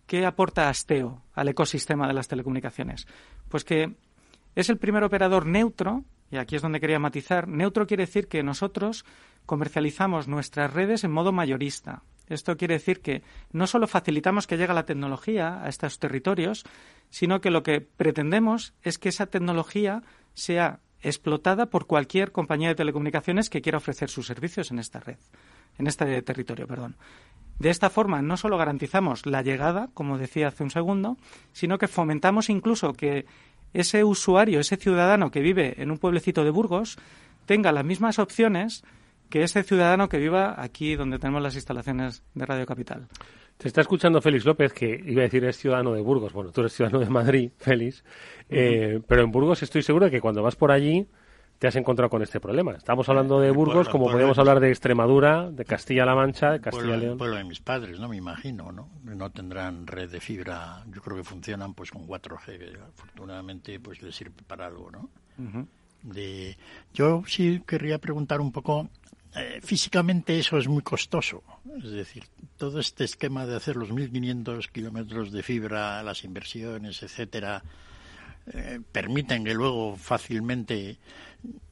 ¿qué 0.05 0.25
aporta 0.25 0.67
Asteo 0.67 1.23
al 1.33 1.47
ecosistema 1.47 2.07
de 2.07 2.13
las 2.13 2.27
telecomunicaciones? 2.27 3.07
Pues 3.47 3.63
que 3.63 3.95
es 4.53 4.69
el 4.69 4.77
primer 4.77 5.03
operador 5.03 5.45
neutro, 5.45 6.03
y 6.29 6.37
aquí 6.37 6.57
es 6.57 6.61
donde 6.61 6.81
quería 6.81 6.99
matizar, 6.99 7.47
neutro 7.47 7.87
quiere 7.87 8.05
decir 8.05 8.27
que 8.27 8.43
nosotros 8.43 9.05
comercializamos 9.45 10.27
nuestras 10.27 10.73
redes 10.73 11.05
en 11.05 11.11
modo 11.11 11.31
mayorista. 11.31 12.03
Esto 12.27 12.55
quiere 12.57 12.75
decir 12.75 13.01
que 13.01 13.23
no 13.51 13.65
solo 13.67 13.87
facilitamos 13.87 14.47
que 14.47 14.57
llegue 14.57 14.73
la 14.73 14.85
tecnología 14.85 15.63
a 15.63 15.69
estos 15.69 15.99
territorios, 15.99 16.65
sino 17.09 17.41
que 17.41 17.49
lo 17.49 17.63
que 17.63 17.81
pretendemos 17.81 18.73
es 18.83 18.97
que 18.97 19.09
esa 19.09 19.25
tecnología 19.25 20.03
sea 20.33 20.79
explotada 21.01 21.65
por 21.65 21.87
cualquier 21.87 22.31
compañía 22.31 22.69
de 22.69 22.75
telecomunicaciones 22.75 23.49
que 23.49 23.61
quiera 23.61 23.79
ofrecer 23.79 24.09
sus 24.09 24.27
servicios 24.27 24.71
en 24.71 24.79
esta 24.79 24.99
red 24.99 25.17
en 25.77 25.87
este 25.87 26.21
territorio, 26.21 26.67
perdón. 26.67 26.95
De 27.59 27.69
esta 27.69 27.89
forma 27.89 28.21
no 28.21 28.37
solo 28.37 28.57
garantizamos 28.57 29.25
la 29.25 29.43
llegada, 29.43 29.89
como 29.93 30.17
decía 30.17 30.47
hace 30.47 30.63
un 30.63 30.71
segundo, 30.71 31.17
sino 31.51 31.77
que 31.77 31.87
fomentamos 31.87 32.49
incluso 32.49 32.93
que 32.93 33.25
ese 33.73 34.03
usuario, 34.03 34.59
ese 34.59 34.77
ciudadano 34.77 35.31
que 35.31 35.41
vive 35.41 35.75
en 35.77 35.91
un 35.91 35.97
pueblecito 35.97 36.43
de 36.43 36.49
Burgos, 36.49 36.97
tenga 37.45 37.71
las 37.71 37.85
mismas 37.85 38.19
opciones 38.19 38.83
que 39.29 39.43
ese 39.43 39.63
ciudadano 39.63 40.09
que 40.09 40.17
viva 40.17 40.61
aquí 40.61 40.95
donde 40.95 41.19
tenemos 41.19 41.41
las 41.41 41.55
instalaciones 41.55 42.23
de 42.33 42.45
Radio 42.45 42.65
Capital. 42.65 43.07
Te 43.57 43.67
está 43.67 43.81
escuchando 43.81 44.21
Félix 44.21 44.43
López, 44.43 44.73
que 44.73 44.99
iba 45.05 45.21
a 45.21 45.25
decir 45.25 45.45
es 45.45 45.55
ciudadano 45.55 45.93
de 45.93 46.01
Burgos. 46.01 46.33
Bueno, 46.33 46.51
tú 46.51 46.61
eres 46.61 46.73
ciudadano 46.73 46.99
de 46.99 47.11
Madrid, 47.11 47.51
Félix. 47.57 48.03
Eh, 48.49 49.01
pero 49.07 49.23
en 49.23 49.31
Burgos 49.31 49.61
estoy 49.61 49.83
seguro 49.83 50.05
de 50.05 50.11
que 50.11 50.19
cuando 50.19 50.41
vas 50.41 50.55
por 50.55 50.71
allí 50.71 51.07
te 51.61 51.67
has 51.67 51.75
encontrado 51.75 52.09
con 52.09 52.23
este 52.23 52.39
problema. 52.39 52.71
Estamos 52.71 53.07
hablando 53.07 53.39
de 53.39 53.51
Burgos, 53.51 53.87
como 53.87 54.09
podemos 54.09 54.35
hablar 54.39 54.59
de 54.59 54.69
Extremadura, 54.69 55.51
de 55.51 55.63
Castilla-La 55.63 56.15
Mancha, 56.15 56.53
de 56.53 56.59
Castilla 56.59 56.97
León. 56.97 57.19
pueblo 57.19 57.35
de 57.35 57.43
mis 57.43 57.59
padres, 57.59 57.99
¿no? 57.99 58.09
Me 58.09 58.17
imagino, 58.17 58.71
¿no? 58.71 58.89
No 59.03 59.29
tendrán 59.29 59.85
red 59.85 60.09
de 60.09 60.19
fibra. 60.19 60.83
Yo 60.91 61.03
creo 61.03 61.17
que 61.17 61.23
funcionan 61.23 61.75
pues 61.75 61.91
con 61.91 62.07
4G. 62.07 62.81
afortunadamente, 62.81 63.79
pues 63.79 64.01
les 64.01 64.15
sirve 64.15 64.41
para 64.47 64.65
algo, 64.65 64.89
¿no? 64.89 65.09
de, 66.01 66.57
yo 66.95 67.21
sí 67.27 67.61
querría 67.67 67.99
preguntar 67.99 68.41
un 68.41 68.51
poco. 68.51 68.89
Eh, 69.35 69.59
físicamente 69.61 70.39
eso 70.39 70.57
es 70.57 70.67
muy 70.67 70.81
costoso. 70.81 71.43
Es 71.77 71.91
decir, 71.91 72.23
todo 72.57 72.79
este 72.79 73.03
esquema 73.03 73.45
de 73.45 73.55
hacer 73.55 73.75
los 73.75 73.91
1.500 73.91 74.67
kilómetros 74.71 75.31
de 75.31 75.43
fibra, 75.43 76.01
las 76.01 76.23
inversiones, 76.23 77.03
etcétera, 77.03 77.61
eh, 78.53 78.79
permiten 78.91 79.43
que 79.43 79.53
luego 79.53 79.95
fácilmente 79.95 80.97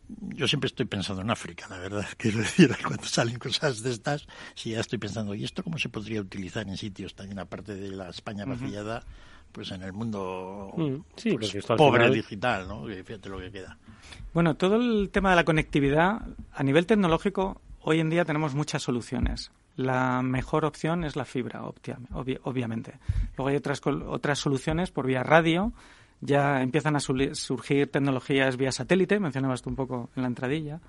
yo 0.10 0.48
siempre 0.48 0.68
estoy 0.68 0.86
pensando 0.86 1.22
en 1.22 1.30
África, 1.30 1.68
la 1.70 1.78
verdad. 1.78 2.06
Quiero 2.18 2.40
decir, 2.40 2.76
cuando 2.86 3.06
salen 3.06 3.38
cosas 3.38 3.82
de 3.84 3.92
estas, 3.92 4.28
sí 4.56 4.72
ya 4.72 4.80
estoy 4.80 5.00
pensando, 5.00 5.36
¿y 5.36 5.44
esto 5.44 5.64
cómo 5.64 5.78
se 5.78 5.90
podría 5.90 6.22
utilizar 6.22 6.68
en 6.68 6.78
sitios 6.78 7.16
también, 7.16 7.40
aparte 7.40 7.76
de 7.76 7.92
la 7.92 8.10
España 8.10 8.46
vaciada, 8.46 9.04
pues 9.52 9.72
en 9.72 9.84
el 9.84 9.94
mundo 9.94 10.72
mm, 10.76 10.96
pues, 11.38 11.66
pobre 11.66 12.10
digital, 12.12 12.68
¿no? 12.68 12.86
Fíjate 12.86 13.30
lo 13.30 13.40
que 13.40 13.52
queda. 13.52 13.78
Bueno, 14.34 14.56
todo 14.56 14.76
el 14.76 15.10
tema 15.10 15.32
de 15.32 15.36
la 15.36 15.46
conectividad, 15.46 16.22
a 16.54 16.64
nivel 16.64 16.86
tecnológico, 16.86 17.62
hoy 17.82 18.00
en 18.00 18.10
día 18.10 18.26
tenemos 18.26 18.54
muchas 18.54 18.84
soluciones. 18.84 19.52
La 19.76 20.22
mejor 20.22 20.66
opción 20.66 21.04
es 21.04 21.16
la 21.16 21.24
fibra, 21.24 21.62
obviamente. 22.44 23.00
Luego 23.38 23.48
hay 23.48 23.56
otras, 23.56 23.82
otras 23.86 24.38
soluciones 24.38 24.92
por 24.92 25.08
vía 25.08 25.24
radio, 25.24 25.72
ya 26.22 26.62
empiezan 26.62 26.96
a 26.96 27.00
surgir 27.00 27.90
tecnologías 27.92 28.58
vía 28.58 28.72
satélite, 28.72 29.20
mencionabas 29.20 29.62
tú 29.62 29.70
un 29.70 29.76
poco 29.76 30.10
en 30.16 30.24
la 30.24 30.28
entradilla, 30.28 30.80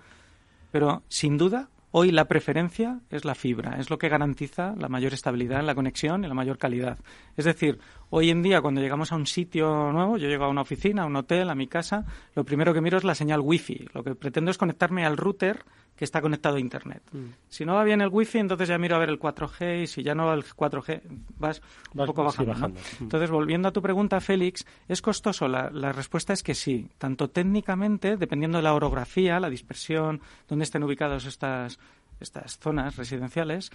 pero 0.71 1.03
sin 1.09 1.39
duda 1.39 1.69
hoy 1.93 2.11
la 2.11 2.27
preferencia 2.27 3.01
es 3.11 3.25
la 3.25 3.35
fibra, 3.35 3.79
es 3.79 3.91
lo 3.91 3.99
que 3.99 4.09
garantiza 4.09 4.75
la 4.77 4.89
mayor 4.89 5.13
estabilidad 5.13 5.61
en 5.61 5.67
la 5.67 5.75
conexión 5.75 6.25
y 6.25 6.29
la 6.29 6.35
mayor 6.35 6.59
calidad. 6.59 6.99
Es 7.37 7.45
decir, 7.45 7.79
hoy 8.11 8.31
en 8.31 8.43
día 8.43 8.61
cuando 8.61 8.81
llegamos 8.81 9.13
a 9.13 9.17
un 9.17 9.27
sitio 9.27 9.93
nuevo, 9.93 10.19
yo 10.19 10.29
llego 10.29 10.45
a 10.45 10.49
una 10.49 10.63
oficina, 10.63 11.03
a 11.03 11.07
un 11.07 11.17
hotel, 11.17 11.49
a 11.49 11.55
mi 11.55 11.67
casa, 11.67 12.05
lo 12.35 12.45
primero 12.45 12.75
que 12.75 12.81
miro 12.81 12.99
es 12.99 13.05
la 13.05 13.15
señal 13.15 13.41
wifi. 13.41 13.87
Lo 13.95 14.05
que 14.05 14.15
pretendo 14.15 14.51
es 14.51 14.59
conectarme 14.59 15.05
al 15.05 15.17
router 15.17 15.65
que 15.97 16.05
está 16.05 16.23
conectado 16.23 16.57
a 16.57 16.61
Internet. 16.61 17.03
Mm. 17.13 17.27
Si 17.49 17.65
no 17.65 17.75
va 17.75 17.85
bien 17.85 18.01
el 18.01 18.09
wifi, 18.09 18.39
entonces 18.39 18.69
ya 18.69 18.79
miro 18.79 18.97
a 18.97 18.99
ver 18.99 19.11
el 19.11 19.19
4G 19.19 19.83
y 19.83 19.87
si 19.87 20.03
ya 20.03 20.15
no 20.15 20.27
va 20.27 20.35
el 20.35 20.45
4G, 20.45 21.03
vas, 21.37 21.61
un 21.95 22.07
poco 22.07 22.25
bajando. 22.25 22.55
Mm. 22.55 23.03
Entonces, 23.03 23.31
volviendo 23.31 23.69
a 23.69 23.73
tu 23.73 23.83
pregunta, 23.83 24.19
Félix, 24.21 24.65
¿es 24.89 25.03
costoso? 25.03 25.47
La, 25.47 25.71
la, 25.71 25.93
respuesta 25.93 26.33
es 26.33 26.43
que 26.43 26.55
sí. 26.55 26.89
Tanto 26.97 27.29
técnicamente, 27.29 28.17
dependiendo 28.17 28.57
de 28.57 28.63
la 28.63 28.73
orografía, 28.73 29.39
la 29.41 29.51
dispersión, 29.51 30.23
dónde 30.49 30.65
estén 30.65 30.83
ubicadas 30.85 31.27
estas, 31.27 31.79
estas 32.19 32.59
zonas 32.59 32.97
residenciales, 32.97 33.71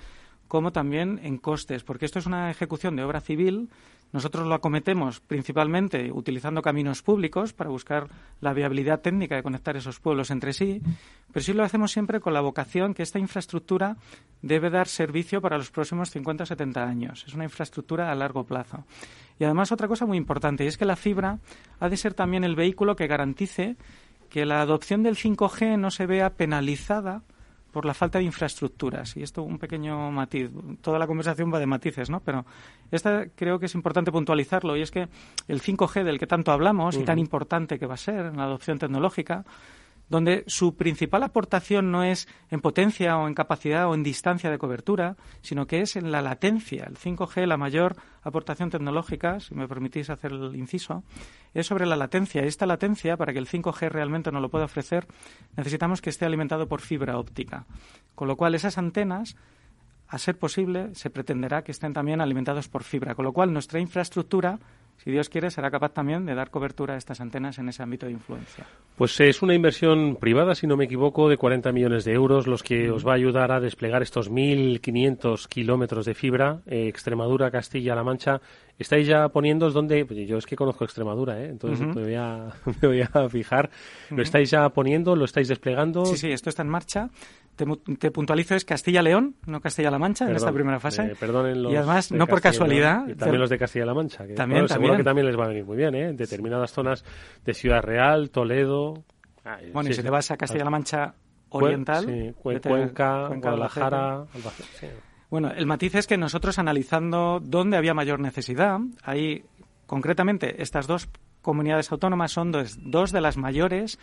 como 0.48 0.71
también 0.71 1.19
en 1.24 1.38
costes, 1.38 1.84
porque 1.84 2.06
esto 2.06 2.19
es 2.19 2.26
una 2.26 2.50
ejecución 2.50 2.95
de 2.95 3.04
obra 3.04 3.21
civil 3.21 3.69
nosotros 4.15 4.48
lo 4.48 4.56
acometemos 4.56 5.19
principalmente 5.19 6.10
utilizando 6.10 6.62
caminos 6.62 7.02
públicos 7.02 7.52
para 7.52 7.69
buscar 7.69 8.08
la 8.39 8.54
viabilidad 8.54 9.02
técnica 9.02 9.35
de 9.35 9.44
conectar 9.44 9.75
esos 9.75 10.00
pueblos 10.00 10.31
entre 10.31 10.54
sí, 10.54 10.81
pero 11.33 11.44
sí 11.44 11.52
lo 11.52 11.65
hacemos 11.65 11.92
siempre 11.92 12.21
con 12.21 12.33
la 12.33 12.39
vocación 12.39 12.94
que 12.94 13.04
esta 13.04 13.19
infraestructura 13.19 13.98
debe 14.42 14.69
dar 14.69 14.87
servicio 14.87 15.42
para 15.42 15.58
los 15.58 15.69
próximos 15.69 16.12
50 16.12 16.44
o 16.44 16.46
70 16.46 16.81
años. 16.81 17.25
Es 17.27 17.33
una 17.33 17.44
infraestructura 17.44 18.10
a 18.10 18.15
largo 18.15 18.46
plazo. 18.46 18.85
Y 19.37 19.44
además 19.44 19.73
otra 19.73 19.89
cosa 19.89 20.06
muy 20.06 20.15
importante 20.15 20.63
y 20.63 20.67
es 20.67 20.77
que 20.77 20.85
la 20.85 20.96
fibra 20.96 21.39
ha 21.81 21.89
de 21.89 21.98
ser 21.98 22.13
también 22.13 22.46
el 22.46 22.56
vehículo 22.56 22.96
que 22.96 23.08
garantice 23.08 23.75
que 24.29 24.46
la 24.46 24.62
adopción 24.62 25.04
del 25.04 25.17
5G 25.17 25.77
no 25.77 25.92
se 25.92 26.06
vea 26.06 26.35
penalizada 26.35 27.23
por 27.76 27.84
la 27.84 27.94
falta 27.94 28.19
de 28.19 28.23
infraestructuras. 28.23 29.17
Y 29.17 29.21
esto 29.21 29.44
un 29.44 29.60
pequeño 29.60 30.10
matiz. 30.10 30.50
Toda 30.80 30.98
la 30.98 31.08
conversación 31.08 31.54
va 31.54 31.60
de 31.60 31.65
matices, 31.65 32.10
¿no? 32.10 32.21
Pero 32.21 32.46
esta 32.90 33.26
creo 33.36 33.60
que 33.60 33.65
es 33.65 33.76
importante 33.76 34.13
puntualizarlo 34.13 34.78
y 34.78 34.82
es 34.82 34.92
que 34.92 35.10
el 35.50 35.62
5G 35.62 36.06
del 36.06 36.17
que 36.17 36.26
tanto 36.26 36.54
hablamos 36.54 36.96
y 36.96 37.04
tan 37.04 37.19
importante 37.19 37.78
que 37.78 37.86
va 37.86 37.96
a 37.96 37.98
ser 37.98 38.28
en 38.28 38.38
la 38.38 38.46
adopción 38.46 38.80
tecnológica 38.80 39.44
donde 40.10 40.43
su 40.47 40.75
principal 40.75 41.23
aportación 41.23 41.91
no 41.91 42.03
es 42.03 42.27
en 42.49 42.62
potencia 42.62 43.17
o 43.17 43.27
en 43.27 43.33
capacidad 43.33 43.89
o 43.89 43.95
en 43.95 44.03
distancia 44.03 44.49
de 44.49 44.58
cobertura, 44.58 45.15
sino 45.41 45.67
que 45.67 45.81
es 45.81 45.95
en 45.95 46.12
la 46.12 46.21
latencia. 46.21 46.85
El 46.87 46.97
5G, 46.97 47.45
la 47.45 47.58
mayor 47.58 47.95
aportación 48.21 48.69
tecnológica, 48.69 49.39
si 49.39 49.56
me 49.56 49.67
permitís 49.67 50.10
hacer 50.10 50.31
el 50.31 50.56
inciso, 50.56 51.03
es 51.53 51.67
sobre 51.67 51.85
la 51.85 51.95
latencia. 51.95 52.43
Esta 52.43 52.65
latencia, 52.65 53.17
para 53.17 53.33
que 53.33 53.39
el 53.39 53.47
5G 53.47 53.89
realmente 53.89 54.31
nos 54.31 54.41
lo 54.41 54.49
pueda 54.49 54.65
ofrecer, 54.65 55.08
necesitamos 55.56 56.01
que 56.01 56.10
esté 56.10 56.25
alimentado 56.25 56.67
por 56.67 56.81
fibra 56.81 57.17
óptica. 57.17 57.65
Con 58.13 58.27
lo 58.27 58.37
cual, 58.37 58.56
esas 58.56 58.77
antenas 58.77 59.35
a 60.08 60.17
ser 60.17 60.37
posible, 60.37 60.93
se 60.93 61.10
pretenderá 61.10 61.63
que 61.63 61.71
estén 61.71 61.93
también 61.93 62.21
alimentados 62.21 62.69
por 62.69 62.83
fibra, 62.83 63.15
con 63.15 63.25
lo 63.25 63.33
cual 63.33 63.51
nuestra 63.51 63.79
infraestructura 63.79 64.60
si 64.98 65.12
Dios 65.12 65.29
quiere, 65.29 65.52
será 65.52 65.69
capaz 65.69 65.93
también 65.93 66.25
de 66.25 66.33
dar 66.33 66.50
cobertura 66.50 66.96
a 66.96 66.98
estas 66.98 67.21
antenas 67.21 67.60
en 67.60 67.69
ese 67.69 67.83
ámbito 67.83 68.06
de 68.06 68.13
influencia. 68.13 68.65
Pues 68.96 69.19
es 69.19 69.41
una 69.41 69.54
inversión 69.54 70.15
privada, 70.15 70.56
si 70.56 70.67
no 70.67 70.77
me 70.77 70.85
equivoco, 70.85 71.29
de 71.29 71.37
40 71.37 71.71
millones 71.71 72.06
de 72.06 72.13
euros, 72.13 72.48
los 72.48 72.63
que 72.63 72.89
os 72.89 73.06
va 73.06 73.12
a 73.12 73.15
ayudar 73.15 73.52
a 73.52 73.60
desplegar 73.60 74.02
estos 74.02 74.31
1.500 74.31 75.48
kilómetros 75.48 76.06
de 76.06 76.13
fibra, 76.13 76.62
eh, 76.65 76.87
Extremadura, 76.87 77.52
Castilla-La 77.52 78.04
Mancha. 78.04 78.41
¿Estáis 78.79 79.08
ya 79.08 79.27
poniendo 79.29 79.69
donde? 79.69 80.06
Pues 80.06 80.27
yo 80.27 80.37
es 80.37 80.46
que 80.46 80.56
conozco 80.56 80.85
Extremadura, 80.85 81.41
¿eh? 81.41 81.50
entonces 81.50 81.85
me, 81.85 82.04
voy 82.04 82.15
a, 82.15 82.54
me, 82.81 82.87
voy 82.87 83.02
a, 83.02 83.29
fijar. 83.29 83.69
¿Lo 84.10 84.21
estáis 84.21 84.50
ya 84.50 84.67
poniendo? 84.69 85.15
¿Lo 85.15 85.25
estáis 85.25 85.50
desplegando? 85.50 86.06
Sí, 86.06 86.17
sí, 86.17 86.31
esto 86.31 86.50
está 86.50 86.62
en 86.63 86.69
marcha. 86.69 87.10
Te, 87.56 88.12
puntualizo 88.12 88.56
es 88.56 88.65
Castilla-León, 88.65 89.35
no 89.45 89.62
Castilla-La 89.62 89.97
Mancha, 89.97 90.29
en 90.29 90.35
esta 90.35 90.51
primera 90.51 90.79
fase. 90.79 91.03
Eh, 91.03 91.15
los 91.56 91.71
y 91.71 91.75
además, 91.75 92.12
no 92.12 92.27
por 92.27 92.41
casualidad. 92.41 93.06
también 93.17 93.39
los 93.39 93.49
de 93.49 93.58
Castilla-La 93.58 93.93
Mancha. 93.93 94.27
Que, 94.27 94.33
también, 94.33 94.67
Seguro 94.67 94.97
que 94.97 95.03
también 95.03 95.27
les 95.27 95.39
va 95.39 95.45
a 95.45 95.47
venir 95.47 95.63
muy 95.63 95.77
bien, 95.77 95.95
¿eh? 95.95 96.10
En 96.10 96.17
determinadas 96.17 96.71
zonas 96.71 97.06
de 97.45 97.53
Ciudad 97.53 97.81
Real, 97.81 98.29
Toledo. 98.29 99.03
bueno, 99.71 99.89
y 99.89 99.93
si 99.93 100.03
te 100.03 100.10
vas 100.10 100.31
a 100.31 100.37
Castilla-La 100.37 100.69
Mancha 100.69 101.15
Oriental. 101.49 102.06
Sí, 102.06 102.33
Cuenca, 102.41 103.29
Guadalajara. 103.29 104.25
Bueno, 105.29 105.51
el 105.51 105.65
matiz 105.65 105.95
es 105.95 106.08
que 106.08 106.17
nosotros 106.17 106.60
analizando 106.60 107.39
dónde 107.41 107.77
había 107.77 107.93
mayor 107.93 108.19
necesidad, 108.19 108.79
ahí 109.03 109.43
concretamente 109.85 110.62
estas 110.62 110.87
dos 110.87 111.10
comunidades 111.41 111.91
autónomas 111.91 112.31
son 112.31 112.51
dos, 112.51 112.77
dos 112.81 113.12
de 113.12 113.21
las 113.21 113.37
mayores 113.37 113.99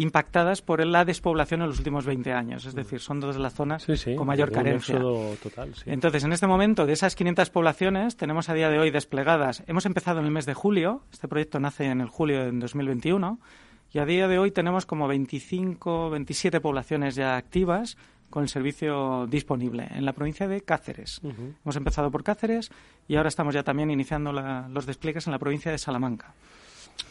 impactadas 0.00 0.62
por 0.62 0.84
la 0.86 1.04
despoblación 1.04 1.60
en 1.60 1.68
los 1.68 1.76
últimos 1.76 2.06
20 2.06 2.32
años. 2.32 2.64
Es 2.64 2.74
decir, 2.74 3.00
son 3.00 3.20
dos 3.20 3.34
de 3.34 3.42
las 3.42 3.52
zonas 3.52 3.86
con 4.16 4.26
mayor 4.26 4.50
carencia. 4.50 4.98
Total, 4.98 5.74
Entonces, 5.84 6.24
en 6.24 6.32
este 6.32 6.46
momento, 6.46 6.86
de 6.86 6.94
esas 6.94 7.14
500 7.14 7.50
poblaciones, 7.50 8.16
tenemos 8.16 8.48
a 8.48 8.54
día 8.54 8.70
de 8.70 8.78
hoy 8.78 8.90
desplegadas. 8.90 9.62
Hemos 9.66 9.84
empezado 9.84 10.20
en 10.20 10.24
el 10.24 10.30
mes 10.30 10.46
de 10.46 10.54
julio. 10.54 11.02
Este 11.12 11.28
proyecto 11.28 11.60
nace 11.60 11.84
en 11.84 12.00
el 12.00 12.08
julio 12.08 12.42
de 12.44 12.50
2021. 12.50 13.38
Y 13.92 13.98
a 13.98 14.06
día 14.06 14.26
de 14.26 14.38
hoy 14.38 14.52
tenemos 14.52 14.86
como 14.86 15.06
25, 15.06 16.08
27 16.08 16.60
poblaciones 16.60 17.14
ya 17.14 17.36
activas 17.36 17.98
con 18.30 18.44
el 18.44 18.48
servicio 18.48 19.26
disponible 19.26 19.86
en 19.90 20.06
la 20.06 20.14
provincia 20.14 20.48
de 20.48 20.62
Cáceres. 20.62 21.20
Hemos 21.62 21.76
empezado 21.76 22.10
por 22.10 22.24
Cáceres 22.24 22.70
y 23.06 23.16
ahora 23.16 23.28
estamos 23.28 23.52
ya 23.52 23.64
también 23.64 23.90
iniciando 23.90 24.32
los 24.32 24.86
despliegues 24.86 25.26
en 25.26 25.32
la 25.32 25.38
provincia 25.38 25.70
de 25.70 25.78
Salamanca. 25.78 26.32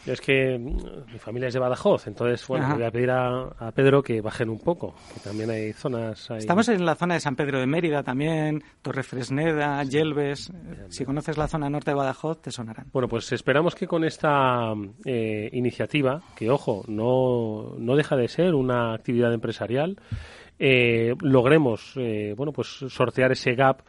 Es 0.06 0.20
que 0.20 0.58
mm, 0.58 1.12
mi 1.12 1.18
familia 1.18 1.48
es 1.48 1.54
de 1.54 1.60
Badajoz, 1.60 2.06
entonces, 2.06 2.46
bueno, 2.46 2.74
voy 2.74 2.84
a 2.84 2.90
pedir 2.90 3.10
a, 3.10 3.72
Pedro 3.74 4.02
que 4.02 4.20
bajen 4.20 4.48
un 4.48 4.58
poco, 4.58 4.94
que 5.14 5.20
también 5.20 5.50
hay 5.50 5.72
zonas... 5.72 6.30
Estamos 6.30 6.68
en 6.68 6.84
la 6.84 6.94
zona 6.94 7.14
de 7.14 7.20
San 7.20 7.36
Pedro 7.36 7.60
de 7.60 7.66
Mérida 7.66 8.02
también, 8.02 8.62
Torre 8.82 9.02
Fresneda, 9.02 9.82
Yelves. 9.84 10.52
Si 10.88 11.04
conoces 11.04 11.38
la 11.38 11.48
zona 11.48 11.70
norte 11.70 11.90
de 11.90 11.96
Badajoz, 11.96 12.40
te 12.42 12.50
sonarán. 12.50 12.86
Bueno, 12.92 13.08
pues 13.08 13.30
esperamos 13.32 13.74
que 13.74 13.86
con 13.86 14.04
esta 14.04 14.72
eh, 15.04 15.48
iniciativa, 15.52 16.22
que, 16.36 16.50
ojo, 16.50 16.84
no, 16.88 17.74
no 17.78 17.96
deja 17.96 18.16
de 18.16 18.28
ser 18.28 18.54
una 18.54 18.94
actividad 18.94 19.32
empresarial, 19.32 19.98
eh, 20.58 21.14
logremos, 21.22 21.94
eh, 21.96 22.34
bueno, 22.36 22.52
pues 22.52 22.68
sortear 22.68 23.32
ese 23.32 23.54
gap 23.54 23.80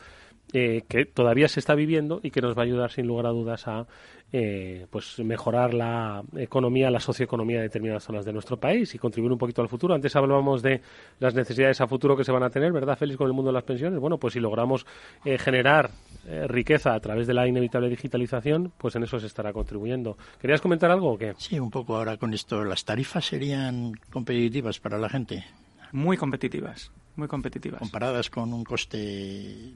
que 0.52 1.06
todavía 1.06 1.48
se 1.48 1.60
está 1.60 1.76
viviendo 1.76 2.20
y 2.24 2.32
que 2.32 2.42
nos 2.42 2.58
va 2.58 2.62
a 2.62 2.66
ayudar 2.66 2.92
sin 2.92 3.08
lugar 3.08 3.26
a 3.26 3.30
dudas 3.30 3.68
a 3.68 3.88
eh, 4.34 4.88
pues 4.90 5.20
mejorar 5.20 5.74
la 5.74 6.24
economía, 6.38 6.90
la 6.90 7.02
socioeconomía 7.02 7.58
de 7.58 7.64
determinadas 7.64 8.06
zonas 8.06 8.24
de 8.24 8.32
nuestro 8.32 8.58
país 8.58 8.96
y 8.96 8.98
contribuir 8.98 9.34
un 9.34 9.38
poquito 9.38 9.62
al 9.62 9.68
futuro. 9.68 9.94
Antes 9.94 10.16
hablábamos 10.16 10.62
de 10.62 10.80
las 11.20 11.34
necesidades 11.34 11.82
a 11.82 11.88
futuro 11.88 12.16
que 12.16 12.24
se 12.24 12.32
van 12.32 12.44
a 12.44 12.50
tener, 12.50 12.72
¿verdad, 12.72 12.98
Félix, 12.98 13.18
con 13.18 13.28
el 13.28 13.34
mundo 13.34 13.50
de 13.50 13.56
las 13.56 13.64
pensiones? 13.64 14.00
Bueno, 14.00 14.18
pues 14.18 14.34
si 14.34 14.40
logramos 14.40 14.86
eh, 15.26 15.38
generar 15.38 15.92
eh, 16.26 16.48
riqueza 16.48 16.94
a 16.94 17.00
través 17.02 17.28
de 17.28 17.34
la 17.34 17.46
inevitable 17.46 17.90
digitalización, 17.90 18.72
pues 18.78 18.96
en 18.96 19.04
eso 19.04 19.20
se 19.20 19.28
estará 19.28 19.52
contribuyendo. 19.52 20.18
¿Querías 20.40 20.62
comentar 20.62 20.90
algo 20.92 21.12
o 21.12 21.18
qué? 21.18 21.34
Sí, 21.38 21.60
un 21.60 21.70
poco 21.70 21.98
ahora 21.98 22.16
con 22.16 22.34
esto. 22.34 22.64
¿Las 22.64 22.86
tarifas 22.86 23.26
serían 23.26 23.92
competitivas 24.14 24.80
para 24.80 24.98
la 24.98 25.10
gente? 25.10 25.44
Muy 25.92 26.16
competitivas, 26.16 26.90
muy 27.18 27.28
competitivas. 27.28 27.80
Comparadas 27.80 28.30
con 28.30 28.54
un 28.54 28.64
coste 28.64 29.74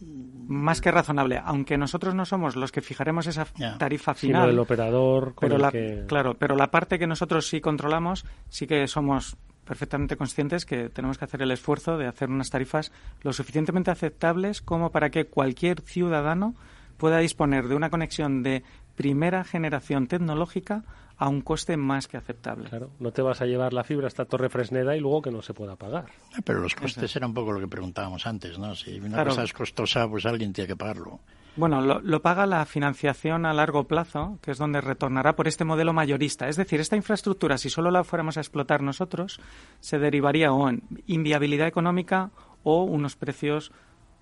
más 0.00 0.80
que 0.80 0.90
razonable, 0.90 1.40
aunque 1.44 1.78
nosotros 1.78 2.14
no 2.14 2.24
somos 2.24 2.56
los 2.56 2.72
que 2.72 2.80
fijaremos 2.80 3.26
esa 3.26 3.46
tarifa 3.78 4.14
final. 4.14 4.42
Sino 4.42 4.52
el 4.52 4.58
operador 4.58 5.34
pero 5.38 5.58
la, 5.58 5.72
Claro, 6.06 6.34
pero 6.34 6.56
la 6.56 6.70
parte 6.70 6.98
que 6.98 7.06
nosotros 7.06 7.48
sí 7.48 7.60
controlamos, 7.60 8.24
sí 8.48 8.66
que 8.66 8.86
somos 8.86 9.36
perfectamente 9.64 10.16
conscientes 10.16 10.64
que 10.64 10.88
tenemos 10.88 11.18
que 11.18 11.24
hacer 11.24 11.42
el 11.42 11.50
esfuerzo 11.50 11.98
de 11.98 12.06
hacer 12.06 12.30
unas 12.30 12.50
tarifas 12.50 12.92
lo 13.22 13.32
suficientemente 13.32 13.90
aceptables 13.90 14.62
como 14.62 14.90
para 14.92 15.10
que 15.10 15.26
cualquier 15.26 15.80
ciudadano 15.80 16.54
pueda 16.96 17.18
disponer 17.18 17.66
de 17.66 17.74
una 17.74 17.90
conexión 17.90 18.42
de 18.42 18.62
primera 18.94 19.44
generación 19.44 20.06
tecnológica 20.06 20.84
a 21.18 21.28
un 21.28 21.40
coste 21.40 21.76
más 21.76 22.08
que 22.08 22.16
aceptable. 22.16 22.68
Claro, 22.68 22.90
no 23.00 23.10
te 23.10 23.22
vas 23.22 23.40
a 23.40 23.46
llevar 23.46 23.72
la 23.72 23.84
fibra 23.84 24.06
hasta 24.06 24.24
Torre 24.26 24.48
Fresneda 24.48 24.96
y 24.96 25.00
luego 25.00 25.22
que 25.22 25.30
no 25.30 25.42
se 25.42 25.54
pueda 25.54 25.76
pagar. 25.76 26.06
Pero 26.44 26.60
los 26.60 26.74
costes 26.74 27.14
eran 27.16 27.30
un 27.30 27.34
poco 27.34 27.52
lo 27.52 27.60
que 27.60 27.68
preguntábamos 27.68 28.26
antes, 28.26 28.58
¿no? 28.58 28.74
Si 28.74 28.98
una 29.00 29.24
cosa 29.24 29.42
es 29.42 29.52
costosa, 29.52 30.08
pues 30.08 30.26
alguien 30.26 30.52
tiene 30.52 30.68
que 30.68 30.76
pagarlo. 30.76 31.20
Bueno, 31.56 31.80
lo, 31.80 32.20
paga 32.20 32.44
la 32.44 32.66
financiación 32.66 33.46
a 33.46 33.54
largo 33.54 33.84
plazo, 33.84 34.38
que 34.42 34.50
es 34.50 34.58
donde 34.58 34.82
retornará 34.82 35.36
por 35.36 35.48
este 35.48 35.64
modelo 35.64 35.94
mayorista. 35.94 36.48
Es 36.48 36.56
decir, 36.56 36.80
esta 36.80 36.96
infraestructura, 36.96 37.56
si 37.56 37.70
solo 37.70 37.90
la 37.90 38.04
fuéramos 38.04 38.36
a 38.36 38.40
explotar 38.40 38.82
nosotros, 38.82 39.40
se 39.80 39.98
derivaría 39.98 40.52
o 40.52 40.68
en 40.68 40.82
inviabilidad 41.06 41.66
económica 41.66 42.30
o 42.62 42.82
unos 42.82 43.16
precios, 43.16 43.72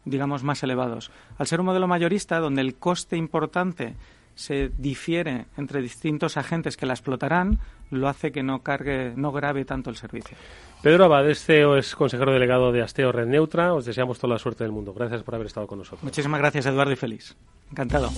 digamos, 0.05 0.45
más 0.45 0.63
elevados. 0.63 1.11
Al 1.37 1.49
ser 1.49 1.59
un 1.59 1.67
modelo 1.67 1.89
mayorista, 1.89 2.39
donde 2.39 2.61
el 2.61 2.77
coste 2.77 3.17
importante 3.17 3.97
se 4.35 4.71
difiere 4.77 5.47
entre 5.57 5.81
distintos 5.81 6.37
agentes 6.37 6.77
que 6.77 6.87
la 6.87 6.95
explotarán, 6.95 7.59
lo 7.91 8.09
hace 8.09 8.33
que 8.33 8.43
no 8.43 8.63
cargue, 8.63 9.13
no 9.17 9.33
grave 9.33 9.65
tanto 9.65 9.91
el 9.91 9.97
servicio. 9.97 10.37
Pedro 10.83 11.05
Abades, 11.05 11.45
CEO, 11.45 11.77
es 11.77 11.95
consejero 11.95 12.33
delegado 12.33 12.73
de 12.73 12.83
Asteo 12.83 13.13
Red 13.13 13.27
Neutra. 13.27 13.73
Os 13.73 13.87
deseamos 13.87 14.19
toda 14.19 14.35
la 14.35 14.39
suerte 14.39 14.65
del 14.65 14.73
mundo. 14.73 14.93
Gracias 14.93 15.23
por 15.23 15.35
haber 15.35 15.47
estado 15.47 15.67
con 15.67 15.79
nosotros. 15.79 16.03
Muchísimas 16.03 16.41
gracias, 16.41 16.67
Eduardo, 16.67 16.93
y 16.93 16.97
feliz. 16.97 17.35
Encantado. 17.71 18.11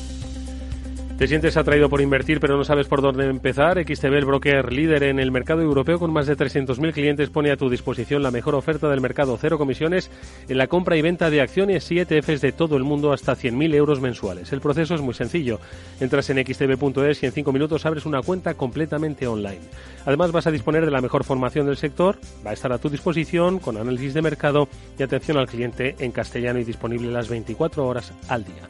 ¿Te 1.18 1.26
sientes 1.28 1.56
atraído 1.56 1.88
por 1.88 2.02
invertir 2.02 2.40
pero 2.40 2.58
no 2.58 2.64
sabes 2.64 2.88
por 2.88 3.00
dónde 3.00 3.24
empezar? 3.24 3.82
XTB, 3.82 4.12
el 4.12 4.26
broker 4.26 4.70
líder 4.70 5.02
en 5.04 5.18
el 5.18 5.32
mercado 5.32 5.62
europeo 5.62 5.98
con 5.98 6.12
más 6.12 6.26
de 6.26 6.36
300.000 6.36 6.92
clientes, 6.92 7.30
pone 7.30 7.50
a 7.50 7.56
tu 7.56 7.70
disposición 7.70 8.22
la 8.22 8.30
mejor 8.30 8.54
oferta 8.54 8.90
del 8.90 9.00
mercado, 9.00 9.38
cero 9.40 9.56
comisiones 9.56 10.10
en 10.46 10.58
la 10.58 10.66
compra 10.66 10.94
y 10.94 11.00
venta 11.00 11.30
de 11.30 11.40
acciones 11.40 11.90
y 11.90 12.00
ETFs 12.00 12.42
de 12.42 12.52
todo 12.52 12.76
el 12.76 12.84
mundo 12.84 13.14
hasta 13.14 13.34
100.000 13.34 13.74
euros 13.74 14.02
mensuales. 14.02 14.52
El 14.52 14.60
proceso 14.60 14.94
es 14.94 15.00
muy 15.00 15.14
sencillo. 15.14 15.58
Entras 16.00 16.28
en 16.28 16.44
xtb.es 16.44 17.22
y 17.22 17.26
en 17.26 17.32
5 17.32 17.50
minutos 17.50 17.86
abres 17.86 18.04
una 18.04 18.20
cuenta 18.20 18.52
completamente 18.52 19.26
online. 19.26 19.62
Además 20.04 20.32
vas 20.32 20.46
a 20.46 20.50
disponer 20.50 20.84
de 20.84 20.90
la 20.90 21.00
mejor 21.00 21.24
formación 21.24 21.64
del 21.64 21.78
sector, 21.78 22.18
va 22.46 22.50
a 22.50 22.54
estar 22.54 22.74
a 22.74 22.78
tu 22.78 22.90
disposición 22.90 23.58
con 23.58 23.78
análisis 23.78 24.12
de 24.12 24.20
mercado 24.20 24.68
y 24.98 25.02
atención 25.02 25.38
al 25.38 25.46
cliente 25.46 25.96
en 25.98 26.12
castellano 26.12 26.58
y 26.58 26.64
disponible 26.64 27.10
las 27.10 27.30
24 27.30 27.86
horas 27.86 28.12
al 28.28 28.44
día. 28.44 28.68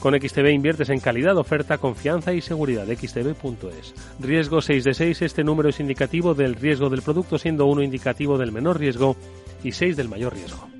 Con 0.00 0.18
XTB 0.18 0.48
inviertes 0.48 0.88
en 0.88 0.98
calidad, 0.98 1.36
oferta, 1.36 1.76
confianza 1.76 2.32
y 2.32 2.40
seguridad. 2.40 2.86
XTB.es. 2.86 3.94
Riesgo 4.18 4.62
6 4.62 4.84
de 4.84 4.94
6. 4.94 5.22
Este 5.22 5.44
número 5.44 5.68
es 5.68 5.78
indicativo 5.78 6.34
del 6.34 6.54
riesgo 6.54 6.88
del 6.88 7.02
producto, 7.02 7.36
siendo 7.36 7.66
1 7.66 7.82
indicativo 7.82 8.38
del 8.38 8.50
menor 8.50 8.78
riesgo 8.78 9.14
y 9.62 9.72
6 9.72 9.98
del 9.98 10.08
mayor 10.08 10.34
riesgo. 10.34 10.79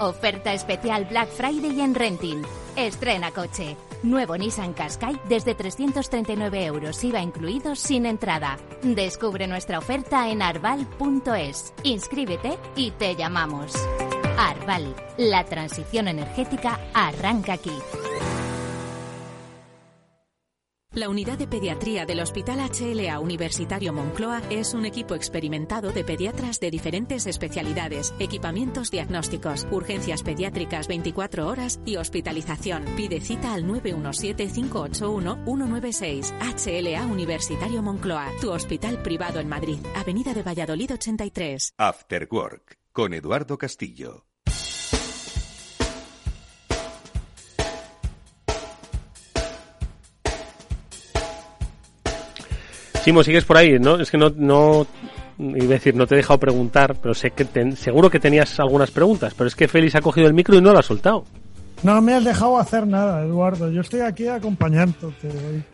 oferta 0.00 0.52
especial 0.52 1.04
Black 1.06 1.28
Friday 1.28 1.80
en 1.80 1.94
Renting. 1.94 2.42
Estrena 2.76 3.30
coche. 3.30 3.76
Nuevo 4.02 4.36
Nissan 4.36 4.74
Qashqai 4.74 5.20
desde 5.28 5.54
339 5.54 6.64
euros 6.66 7.02
IVA 7.02 7.20
incluido 7.20 7.74
sin 7.74 8.06
entrada. 8.06 8.58
Descubre 8.82 9.46
nuestra 9.46 9.78
oferta 9.78 10.28
en 10.28 10.42
arval.es. 10.42 11.74
Inscríbete 11.82 12.58
y 12.76 12.92
te 12.92 13.16
llamamos. 13.16 13.74
Arval, 14.38 14.94
la 15.16 15.44
transición 15.44 16.06
energética 16.06 16.78
arranca 16.94 17.54
aquí. 17.54 17.72
La 20.98 21.08
unidad 21.08 21.38
de 21.38 21.46
pediatría 21.46 22.04
del 22.06 22.18
Hospital 22.18 22.58
HLA 22.58 23.20
Universitario 23.20 23.92
Moncloa 23.92 24.42
es 24.50 24.74
un 24.74 24.84
equipo 24.84 25.14
experimentado 25.14 25.92
de 25.92 26.02
pediatras 26.02 26.58
de 26.58 26.72
diferentes 26.72 27.28
especialidades, 27.28 28.12
equipamientos 28.18 28.90
diagnósticos, 28.90 29.68
urgencias 29.70 30.24
pediátricas 30.24 30.88
24 30.88 31.46
horas 31.46 31.78
y 31.84 31.98
hospitalización. 31.98 32.84
Pide 32.96 33.20
cita 33.20 33.54
al 33.54 33.62
917-581-196. 33.66 36.32
HLA 36.40 37.06
Universitario 37.06 37.80
Moncloa, 37.80 38.32
tu 38.40 38.50
hospital 38.50 39.00
privado 39.00 39.38
en 39.38 39.48
Madrid, 39.48 39.78
Avenida 39.94 40.34
de 40.34 40.42
Valladolid 40.42 40.94
83. 40.94 41.74
After 41.78 42.26
Work, 42.28 42.76
con 42.90 43.14
Eduardo 43.14 43.56
Castillo. 43.56 44.27
Simo, 53.08 53.22
sigues 53.22 53.46
por 53.46 53.56
ahí, 53.56 53.78
¿no? 53.78 53.98
Es 53.98 54.10
que 54.10 54.18
no, 54.18 54.28
no, 54.36 54.86
iba 55.38 55.64
a 55.64 55.78
decir, 55.78 55.96
no 55.96 56.06
te 56.06 56.14
he 56.14 56.18
dejado 56.18 56.38
preguntar, 56.38 56.94
pero 57.00 57.14
sé 57.14 57.30
que 57.30 57.46
seguro 57.74 58.10
que 58.10 58.20
tenías 58.20 58.60
algunas 58.60 58.90
preguntas, 58.90 59.32
pero 59.32 59.48
es 59.48 59.56
que 59.56 59.66
Félix 59.66 59.94
ha 59.94 60.02
cogido 60.02 60.26
el 60.26 60.34
micro 60.34 60.58
y 60.58 60.60
no 60.60 60.74
lo 60.74 60.78
ha 60.78 60.82
soltado. 60.82 61.24
No 61.82 62.02
me 62.02 62.12
has 62.12 62.22
dejado 62.22 62.58
hacer 62.58 62.86
nada, 62.86 63.24
Eduardo. 63.24 63.72
Yo 63.72 63.80
estoy 63.80 64.00
aquí 64.00 64.28
acompañándote. 64.28 65.30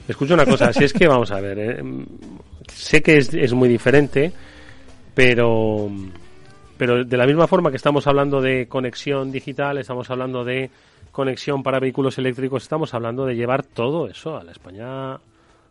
Escucha 0.07 0.35
una 0.35 0.47
cosa, 0.47 0.73
si 0.73 0.85
es 0.85 0.93
que 0.93 1.09
vamos 1.09 1.33
a 1.33 1.41
ver, 1.41 1.59
eh, 1.59 1.83
sé 2.73 3.03
que 3.03 3.17
es, 3.17 3.35
es 3.35 3.53
muy 3.53 3.69
diferente, 3.69 4.33
pero, 5.13 5.91
pero 6.77 7.05
de 7.05 7.17
la 7.17 7.27
misma 7.27 7.49
forma 7.49 7.71
que 7.71 7.79
estamos 7.79 8.07
hablando 8.07 8.41
de 8.41 8.69
conexión 8.69 9.33
digital, 9.33 9.79
estamos 9.79 10.09
hablando 10.09 10.45
de 10.45 10.71
conexión 11.11 11.65
para 11.65 11.81
vehículos 11.81 12.17
eléctricos, 12.17 12.63
estamos 12.63 12.95
hablando 12.95 13.27
de 13.27 13.35
llevar 13.35 13.65
todo 13.65 14.07
eso 14.07 14.37
a 14.37 14.45
la 14.45 14.53
España 14.53 15.19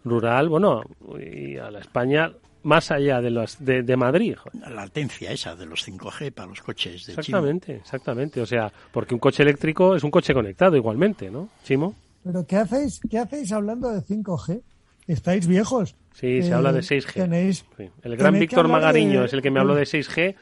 rural, 0.03 0.49
bueno, 0.49 0.81
y 1.19 1.57
a 1.57 1.71
la 1.71 1.79
España 1.79 2.31
más 2.63 2.91
allá 2.91 3.21
de, 3.21 3.29
los, 3.29 3.63
de, 3.63 3.83
de, 3.83 3.97
Madrid. 3.97 4.35
La 4.53 4.69
latencia 4.69 5.31
esa 5.31 5.55
de 5.55 5.65
los 5.65 5.87
5G 5.87 6.31
para 6.31 6.47
los 6.47 6.61
coches 6.61 7.05
de 7.05 7.13
Exactamente, 7.13 7.75
exactamente. 7.75 8.41
O 8.41 8.45
sea, 8.45 8.71
porque 8.91 9.13
un 9.13 9.19
coche 9.19 9.43
eléctrico 9.43 9.95
es 9.95 10.03
un 10.03 10.11
coche 10.11 10.33
conectado 10.33 10.75
igualmente, 10.75 11.29
¿no, 11.29 11.49
Chimo? 11.63 11.93
¿Pero 12.23 12.45
qué 12.47 12.57
hacéis, 12.57 13.01
qué 13.09 13.19
hacéis 13.19 13.51
hablando 13.51 13.89
de 13.89 13.99
5G? 14.01 14.61
¿Estáis 15.07 15.45
viejos? 15.45 15.95
Sí, 16.13 16.41
se 16.41 16.53
habla 16.53 16.71
de 16.71 16.79
6G. 16.79 17.09
Eh, 17.09 17.13
tenéis, 17.13 17.65
El 18.01 18.15
gran 18.15 18.39
Víctor 18.39 18.69
Magariño 18.69 19.25
es 19.25 19.33
el 19.33 19.41
que 19.41 19.51
me 19.51 19.59
habló 19.59 19.75
de 19.75 19.83
6G 19.83 20.35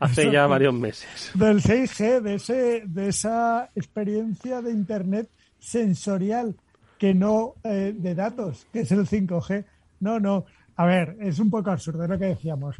hace 0.00 0.32
ya 0.32 0.46
varios 0.48 0.74
meses. 0.74 1.30
Del 1.34 1.62
6G, 1.62 2.20
de, 2.22 2.34
ese, 2.34 2.82
de 2.86 3.08
esa 3.08 3.70
experiencia 3.76 4.60
de 4.62 4.72
Internet 4.72 5.28
sensorial 5.60 6.56
que 6.98 7.14
no 7.14 7.54
eh, 7.64 7.94
de 7.96 8.14
datos, 8.14 8.66
que 8.72 8.80
es 8.80 8.92
el 8.92 9.06
5G. 9.06 9.64
No, 10.00 10.20
no. 10.20 10.44
A 10.76 10.84
ver, 10.84 11.16
es 11.20 11.38
un 11.38 11.50
poco 11.50 11.70
absurdo 11.70 12.06
lo 12.06 12.18
que 12.18 12.26
decíamos. 12.26 12.76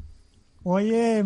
Hoy 0.63 0.93
he, 0.93 1.25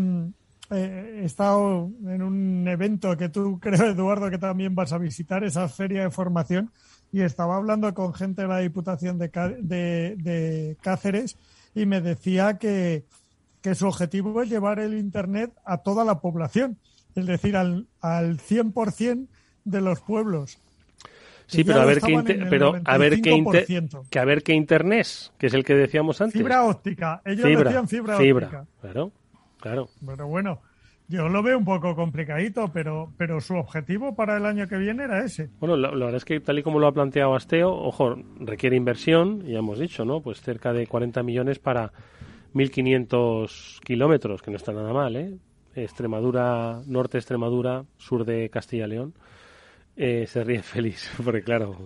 he, 0.70 1.24
estado 1.24 1.90
en 2.06 2.22
un 2.22 2.68
evento 2.68 3.16
que 3.16 3.28
tú 3.28 3.58
creo, 3.62 3.90
Eduardo, 3.90 4.30
que 4.30 4.38
también 4.38 4.74
vas 4.74 4.92
a 4.92 4.98
visitar, 4.98 5.44
esa 5.44 5.68
feria 5.68 6.02
de 6.02 6.10
formación, 6.10 6.70
y 7.12 7.20
estaba 7.20 7.56
hablando 7.56 7.92
con 7.92 8.14
gente 8.14 8.42
de 8.42 8.48
la 8.48 8.58
Diputación 8.58 9.18
de, 9.18 9.28
de, 9.28 10.16
de 10.16 10.76
Cáceres 10.80 11.36
y 11.74 11.86
me 11.86 12.00
decía 12.00 12.58
que, 12.58 13.04
que 13.60 13.74
su 13.74 13.86
objetivo 13.86 14.42
es 14.42 14.48
llevar 14.48 14.78
el 14.78 14.94
Internet 14.94 15.52
a 15.64 15.78
toda 15.78 16.04
la 16.04 16.20
población, 16.20 16.78
es 17.14 17.26
decir, 17.26 17.56
al, 17.56 17.86
al 18.00 18.38
100% 18.38 19.28
de 19.64 19.80
los 19.80 20.00
pueblos. 20.00 20.58
Sí, 21.52 21.64
pero 21.64 21.82
a 21.82 21.84
ver 21.84 22.00
qué 22.00 22.46
pero 22.48 22.74
a 22.84 22.98
ver 22.98 23.20
qué 23.20 23.44
que 24.10 24.18
a 24.18 24.24
ver 24.24 24.42
qué 24.42 24.54
internet, 24.54 25.06
que 25.38 25.46
es 25.46 25.54
el 25.54 25.64
que 25.64 25.74
decíamos 25.74 26.20
antes. 26.20 26.40
Fibra 26.40 26.64
óptica. 26.64 27.20
Ellos 27.24 27.64
decían 27.64 27.88
fibra, 27.88 28.16
óptica. 28.16 28.66
Claro, 28.80 29.12
claro. 29.60 29.88
Pero 30.04 30.26
bueno, 30.28 30.60
yo 31.08 31.28
lo 31.28 31.42
veo 31.42 31.58
un 31.58 31.64
poco 31.64 31.94
complicadito, 31.94 32.70
pero 32.72 33.12
pero 33.18 33.40
su 33.40 33.54
objetivo 33.54 34.14
para 34.14 34.38
el 34.38 34.46
año 34.46 34.66
que 34.66 34.78
viene 34.78 35.04
era 35.04 35.22
ese. 35.24 35.50
Bueno, 35.60 35.76
la, 35.76 35.90
verdad 35.90 36.16
es 36.16 36.24
que 36.24 36.40
tal 36.40 36.58
y 36.58 36.62
como 36.62 36.78
lo 36.78 36.86
ha 36.86 36.92
planteado 36.92 37.34
Asteo, 37.34 37.70
ojo, 37.70 38.16
requiere 38.40 38.76
inversión, 38.76 39.44
ya 39.44 39.58
hemos 39.58 39.78
dicho, 39.78 40.06
¿no? 40.06 40.22
Pues 40.22 40.40
cerca 40.40 40.72
de 40.72 40.86
40 40.86 41.22
millones 41.22 41.58
para 41.58 41.92
1.500 42.54 43.80
kilómetros, 43.80 44.40
que 44.40 44.50
no 44.50 44.56
está 44.56 44.72
nada 44.72 44.92
mal, 44.92 45.16
¿eh? 45.16 45.36
Extremadura, 45.74 46.80
norte 46.86 47.12
de 47.12 47.20
Extremadura, 47.20 47.84
sur 47.98 48.24
de 48.24 48.50
Castilla-León. 48.50 49.14
Eh, 49.96 50.26
se 50.26 50.44
ríe 50.44 50.62
feliz, 50.62 51.10
porque 51.22 51.42
claro. 51.42 51.76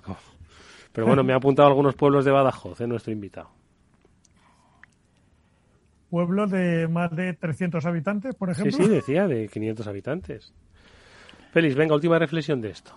Pero 0.92 1.06
bueno, 1.06 1.22
me 1.22 1.32
ha 1.32 1.36
apuntado 1.36 1.68
algunos 1.68 1.94
pueblos 1.94 2.24
de 2.24 2.30
Badajoz, 2.30 2.80
eh, 2.80 2.86
nuestro 2.86 3.12
invitado. 3.12 3.50
¿Pueblos 6.10 6.50
de 6.50 6.88
más 6.88 7.14
de 7.14 7.34
300 7.34 7.84
habitantes, 7.84 8.34
por 8.34 8.50
ejemplo? 8.50 8.76
Sí, 8.76 8.84
sí, 8.84 8.88
decía, 8.88 9.26
de 9.26 9.48
500 9.48 9.86
habitantes. 9.86 10.54
Félix, 11.52 11.74
venga, 11.74 11.94
última 11.94 12.18
reflexión 12.18 12.60
de 12.60 12.70
esto. 12.70 12.92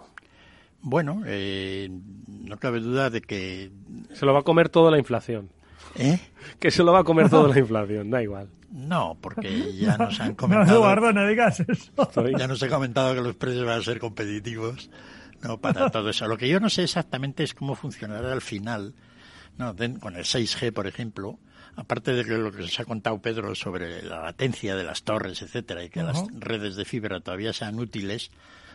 Bueno, 0.81 1.23
eh, 1.25 1.89
no 2.27 2.57
cabe 2.57 2.79
duda 2.79 3.09
de 3.09 3.21
que... 3.21 3.71
Se 4.13 4.25
lo 4.25 4.33
va 4.33 4.39
a 4.39 4.43
comer 4.43 4.69
toda 4.69 4.91
la 4.91 4.97
inflación. 4.97 5.49
¿Eh? 5.95 6.19
Que 6.59 6.71
se 6.71 6.83
lo 6.83 6.91
va 6.93 6.99
a 6.99 7.03
comer 7.03 7.29
toda 7.29 7.49
la 7.49 7.59
inflación, 7.59 8.09
da 8.09 8.21
igual. 8.21 8.49
No, 8.71 9.17
porque 9.19 9.73
ya 9.73 9.97
nos 9.97 10.19
han 10.19 10.35
comentado. 10.35 10.67
No, 10.67 10.73
Eduardo, 10.73 11.13
no 11.13 11.27
digas 11.27 11.59
eso. 11.61 11.91
Ya 12.37 12.47
nos 12.47 12.63
comentado 12.65 13.15
que 13.15 13.21
los 13.21 13.35
precios 13.35 13.65
van 13.65 13.79
a 13.79 13.83
ser 13.83 13.99
competitivos. 13.99 14.89
No, 15.41 15.59
para 15.59 15.89
todo 15.89 16.09
eso. 16.09 16.27
Lo 16.27 16.37
que 16.37 16.49
yo 16.49 16.59
no 16.59 16.69
sé 16.69 16.83
exactamente 16.83 17.43
es 17.43 17.53
cómo 17.53 17.75
funcionará 17.75 18.31
al 18.31 18.41
final. 18.41 18.93
No, 19.57 19.75
con 19.99 20.15
el 20.15 20.23
6G, 20.23 20.71
por 20.71 20.87
ejemplo, 20.87 21.39
aparte 21.75 22.13
de 22.13 22.23
lo 22.37 22.51
que 22.51 22.67
se 22.67 22.81
ha 22.81 22.85
contado 22.85 23.21
Pedro 23.21 23.55
sobre 23.55 24.01
la 24.03 24.21
latencia 24.21 24.75
de 24.75 24.83
las 24.83 25.03
torres, 25.03 25.41
etcétera, 25.41 25.83
y 25.83 25.89
que 25.89 26.03
las 26.03 26.23
redes 26.37 26.75
de 26.75 26.85
fibra 26.85 27.19
todavía 27.19 27.51
sean 27.51 27.79
útiles, 27.79 28.31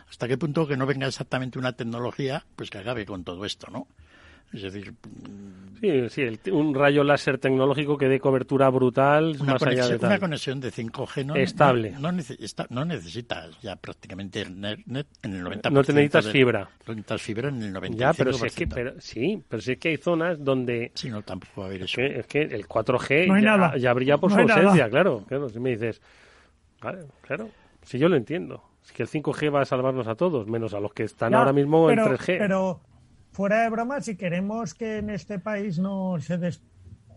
hasta 0.09 0.27
qué 0.27 0.37
punto 0.37 0.67
que 0.67 0.77
no 0.77 0.85
venga 0.85 1.07
exactamente 1.07 1.57
una 1.57 1.73
tecnología 1.73 2.45
pues 2.55 2.69
que 2.69 2.77
acabe 2.77 3.05
con 3.05 3.23
todo 3.23 3.45
esto, 3.45 3.67
¿no? 3.71 3.87
Es 4.53 4.61
decir, 4.61 4.93
sí, 5.81 6.09
sí 6.09 6.51
un 6.51 6.73
rayo 6.73 7.03
láser 7.03 7.37
tecnológico 7.37 7.97
que 7.97 8.07
dé 8.07 8.19
cobertura 8.19 8.69
brutal 8.69 9.35
una 9.39 9.53
más 9.53 9.63
allá 9.63 9.87
de 9.87 9.99
tal. 9.99 10.11
Una 10.11 10.19
conexión 10.19 10.59
de 10.59 10.71
5G 10.71 11.25
no, 11.25 11.35
estable. 11.35 11.91
No, 11.91 12.11
no, 12.69 12.85
necesitas 12.85 13.59
ya 13.61 13.75
prácticamente 13.75 14.45
net 14.49 15.07
en 15.23 15.33
el 15.33 15.43
90%. 15.43 15.71
No 15.71 15.83
te 15.83 15.93
necesitas 15.93 16.27
fibra. 16.27 16.69
No 16.87 16.93
necesitas 16.93 17.21
fibra 17.21 17.49
en 17.49 17.61
el 17.61 17.73
95%. 17.73 17.95
Ya, 17.95 18.13
pero, 18.13 18.33
si 18.33 18.45
es 18.45 18.55
que, 18.55 18.67
pero, 18.67 18.93
sí, 18.99 19.43
pero 19.47 19.61
si 19.61 19.73
es 19.73 19.77
que 19.77 19.89
hay 19.89 19.97
zonas 19.97 20.43
donde... 20.43 20.91
Sí, 20.95 21.09
no, 21.09 21.21
tampoco 21.21 21.61
va 21.61 21.67
a 21.67 21.69
haber 21.69 21.83
es 21.83 21.91
eso. 21.91 21.95
Que, 21.97 22.19
es 22.19 22.27
que 22.27 22.41
el 22.41 22.67
4G 22.67 23.41
ya, 23.41 23.77
ya, 23.77 23.93
brilla 23.93 24.17
por 24.17 24.31
su 24.31 24.39
ausencia, 24.39 24.89
claro. 24.89 25.25
Claro, 25.27 25.49
si 25.49 25.59
me 25.59 25.71
dices... 25.71 26.01
Claro, 26.79 27.07
claro, 27.21 27.49
si 27.81 27.97
yo 27.97 28.09
lo 28.09 28.15
entiendo. 28.15 28.63
Es 28.85 28.91
que 28.91 29.03
el 29.03 29.09
5G 29.09 29.53
va 29.53 29.61
a 29.61 29.65
salvarnos 29.65 30.07
a 30.07 30.15
todos, 30.15 30.47
menos 30.47 30.73
a 30.75 30.79
los 30.79 30.93
que 30.93 31.03
están 31.03 31.33
ahora 31.33 31.51
mismo 31.51 31.87
pero, 31.87 32.05
en 32.05 32.13
3G. 32.13 32.37
Pero 32.37 32.79
fuera 33.35 33.63
de 33.63 33.69
broma, 33.69 33.99
si 33.99 34.15
queremos 34.15 34.73
que 34.73 34.99
en 34.99 35.09
este 35.09 35.39
país 35.39 35.77
no 35.77 36.17
se, 36.21 36.37
des, 36.37 36.63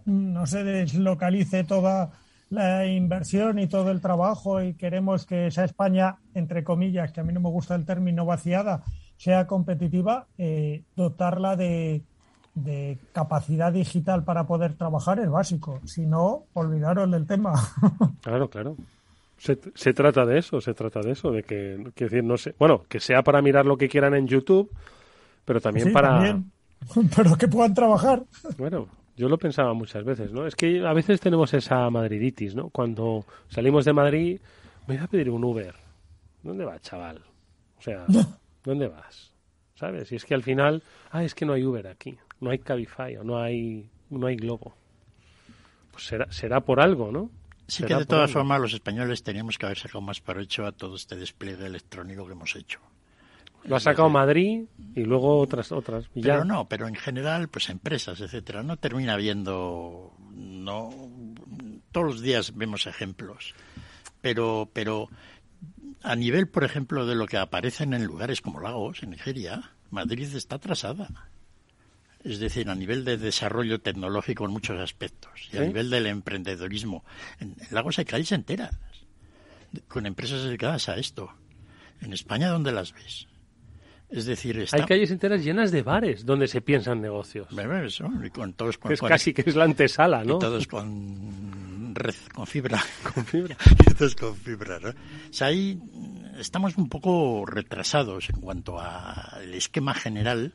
no 0.05 0.47
se 0.47 0.65
deslocalice 0.65 1.63
toda 1.63 2.11
la 2.51 2.87
inversión 2.87 3.61
y 3.61 3.69
todo 3.69 3.93
el 3.93 4.01
trabajo 4.01 4.61
y 4.61 4.75
queremos 4.75 5.27
que 5.27 5.47
esa 5.47 5.65
España, 5.65 6.17
entre 6.35 6.65
comillas, 6.65 7.13
que 7.13 7.21
a 7.21 7.25
mí 7.25 7.33
no 7.33 7.41
me 7.41 7.51
gusta 7.51 7.77
el 7.77 7.87
término 7.87 8.27
vaciada, 8.27 8.83
sea 9.17 9.47
competitiva, 9.47 10.27
eh, 10.39 10.83
dotarla 10.97 11.55
de, 11.55 12.03
de 12.55 12.99
capacidad 13.13 13.73
digital 13.73 14.25
para 14.25 14.45
poder 14.45 14.75
trabajar 14.75 15.21
es 15.21 15.31
básico. 15.31 15.81
Si 15.85 16.05
no, 16.05 16.47
olvidaros 16.55 17.11
del 17.11 17.27
tema. 17.27 17.55
Claro, 18.23 18.51
claro. 18.51 18.77
Se, 19.39 19.57
se, 19.75 19.95
trata 19.95 20.27
de 20.27 20.39
eso, 20.39 20.61
se 20.61 20.75
trata 20.75 21.01
de 21.01 21.13
eso, 21.13 21.31
de 21.31 21.45
que, 21.45 21.79
decir, 21.97 22.25
no 22.25 22.37
sé, 22.37 22.57
bueno, 22.59 22.83
que 22.89 22.99
sea 22.99 23.23
para 23.23 23.41
mirar 23.41 23.65
lo 23.65 23.79
que 23.79 23.89
quieran 23.89 24.15
en 24.15 24.27
YouTube, 24.27 24.69
pero 25.49 25.63
también 25.63 25.95
para... 25.95 26.39
Pero 27.17 27.37
que 27.37 27.49
puedan 27.49 27.73
trabajar. 27.73 28.23
Bueno, 28.59 28.87
yo 29.17 29.31
lo 29.31 29.39
pensaba 29.39 29.73
muchas 29.73 30.05
veces, 30.05 30.31
¿no? 30.31 30.47
Es 30.47 30.55
que 30.55 30.87
a 30.87 30.93
veces 30.93 31.21
tenemos 31.21 31.53
esa 31.55 31.89
madriditis, 31.89 32.55
¿no? 32.55 32.69
Cuando 32.69 33.25
salimos 33.49 33.87
de 33.87 33.95
Madrid, 33.95 34.41
me 34.87 34.97
voy 34.97 35.05
a 35.05 35.09
pedir 35.09 35.31
un 35.31 35.43
Uber. 35.43 35.75
¿Dónde 36.43 36.67
vas, 36.67 36.83
chaval? 36.83 37.25
O 37.79 37.83
sea, 37.83 38.05
¿dónde 38.65 38.89
vas? 38.89 39.33
¿Sabes? 39.75 40.13
Y 40.13 40.17
es 40.17 40.25
que 40.27 40.35
al 40.35 40.43
final, 40.43 40.83
ah, 41.11 41.25
es 41.25 41.35
que 41.35 41.47
no 41.47 41.55
hay 41.55 41.65
Uber 41.65 41.87
aquí, 41.89 42.19
no 42.41 42.51
hay 42.51 42.59
Cabify 42.59 43.17
o 43.17 43.25
no 43.25 43.39
hay, 43.39 43.89
no 44.11 44.27
hay 44.27 44.37
Globo. 44.37 44.75
Pues 45.93 46.05
será, 46.05 46.31
será 46.31 46.61
por 46.61 46.79
algo, 46.79 47.11
¿no? 47.11 47.31
Sí 47.67 47.85
que 47.85 47.95
de 47.95 48.05
todas 48.05 48.31
formas 48.31 48.61
los 48.61 48.75
españoles 48.75 49.23
teníamos 49.23 49.57
que 49.57 49.65
haber 49.65 49.79
sacado 49.79 50.03
más 50.03 50.21
provecho 50.21 50.67
a 50.67 50.73
todo 50.73 50.95
este 50.95 51.17
despliegue 51.17 51.65
electrónico 51.65 52.27
que 52.27 52.33
hemos 52.33 52.55
hecho. 52.55 52.81
Lo 53.65 53.77
ha 53.77 53.81
sacado 53.81 54.09
Madrid 54.09 54.65
y 54.95 55.05
luego 55.05 55.39
otras 55.39 55.73
otras. 55.73 56.07
pero 56.15 56.45
no, 56.45 56.69
pero 56.69 56.89
en 56.89 56.95
general, 56.95 57.49
pues 57.49 57.69
empresas, 57.69 58.21
etcétera, 58.21 58.63
no 58.63 58.77
termina 58.77 59.17
viendo, 59.17 60.13
no, 60.33 60.91
todos 61.93 62.07
los 62.07 62.21
días 62.21 62.57
vemos 62.57 62.87
ejemplos, 62.87 63.55
pero, 64.21 64.71
pero 64.73 65.09
a 66.03 66.17
nivel, 66.17 66.49
por 66.49 66.65
ejemplo, 66.65 67.07
de 67.07 67.15
lo 67.15 67.27
que 67.27 67.37
aparecen 67.37 67.95
en 67.95 68.05
lugares 68.05 68.41
como 68.41 68.61
Lagos, 68.61 69.03
en 69.03 69.11
Nigeria, 69.11 69.73
Madrid 69.91 70.35
está 70.35 70.57
atrasada. 70.57 71.31
Es 72.25 72.41
decir, 72.41 72.69
a 72.69 72.75
nivel 72.75 73.05
de 73.05 73.17
desarrollo 73.17 73.81
tecnológico 73.81 74.45
en 74.45 74.51
muchos 74.51 74.79
aspectos 74.81 75.49
y 75.53 75.59
a 75.59 75.61
nivel 75.61 75.89
del 75.89 76.07
emprendedorismo. 76.07 77.05
En, 77.39 77.57
Lagos 77.71 77.99
hay 77.99 78.05
calles 78.05 78.33
enteras 78.33 78.75
con 79.87 80.07
empresas 80.07 80.43
dedicadas 80.43 80.89
a 80.89 80.97
esto. 80.97 81.33
En 82.01 82.13
España, 82.13 82.49
¿dónde 82.49 82.73
las 82.73 82.93
ves? 82.93 83.29
Es 84.11 84.25
decir, 84.25 84.67
hay 84.73 84.83
calles 84.85 85.11
enteras 85.11 85.45
llenas 85.45 85.71
de 85.71 85.83
bares 85.83 86.25
donde 86.25 86.49
se 86.49 86.63
piensan 86.63 87.01
negocios. 87.01 87.49
Eso, 87.85 88.09
y 88.25 88.31
con 88.31 88.55
todos 88.55 88.79
con, 88.79 88.93
es 88.93 89.01
casi 89.01 89.35
que 89.35 89.43
es 89.45 89.55
la 89.55 89.65
antesala, 89.65 90.25
¿no? 90.25 90.37
Y 90.37 90.39
todos 90.39 90.67
con 90.67 91.95
red, 91.95 92.15
con 92.35 92.47
fibra. 92.47 92.83
Con 93.15 93.27
fibra. 93.27 93.57
todos 93.99 94.15
con 94.15 94.35
fibra, 94.37 94.79
¿no? 94.79 94.91
O 94.91 94.93
sea, 95.33 95.49
ahí 95.49 95.79
estamos 96.39 96.77
un 96.77 96.89
poco 96.89 97.45
retrasados 97.45 98.31
en 98.31 98.41
cuanto 98.41 98.81
al 98.81 99.53
esquema 99.53 99.95
general 99.95 100.55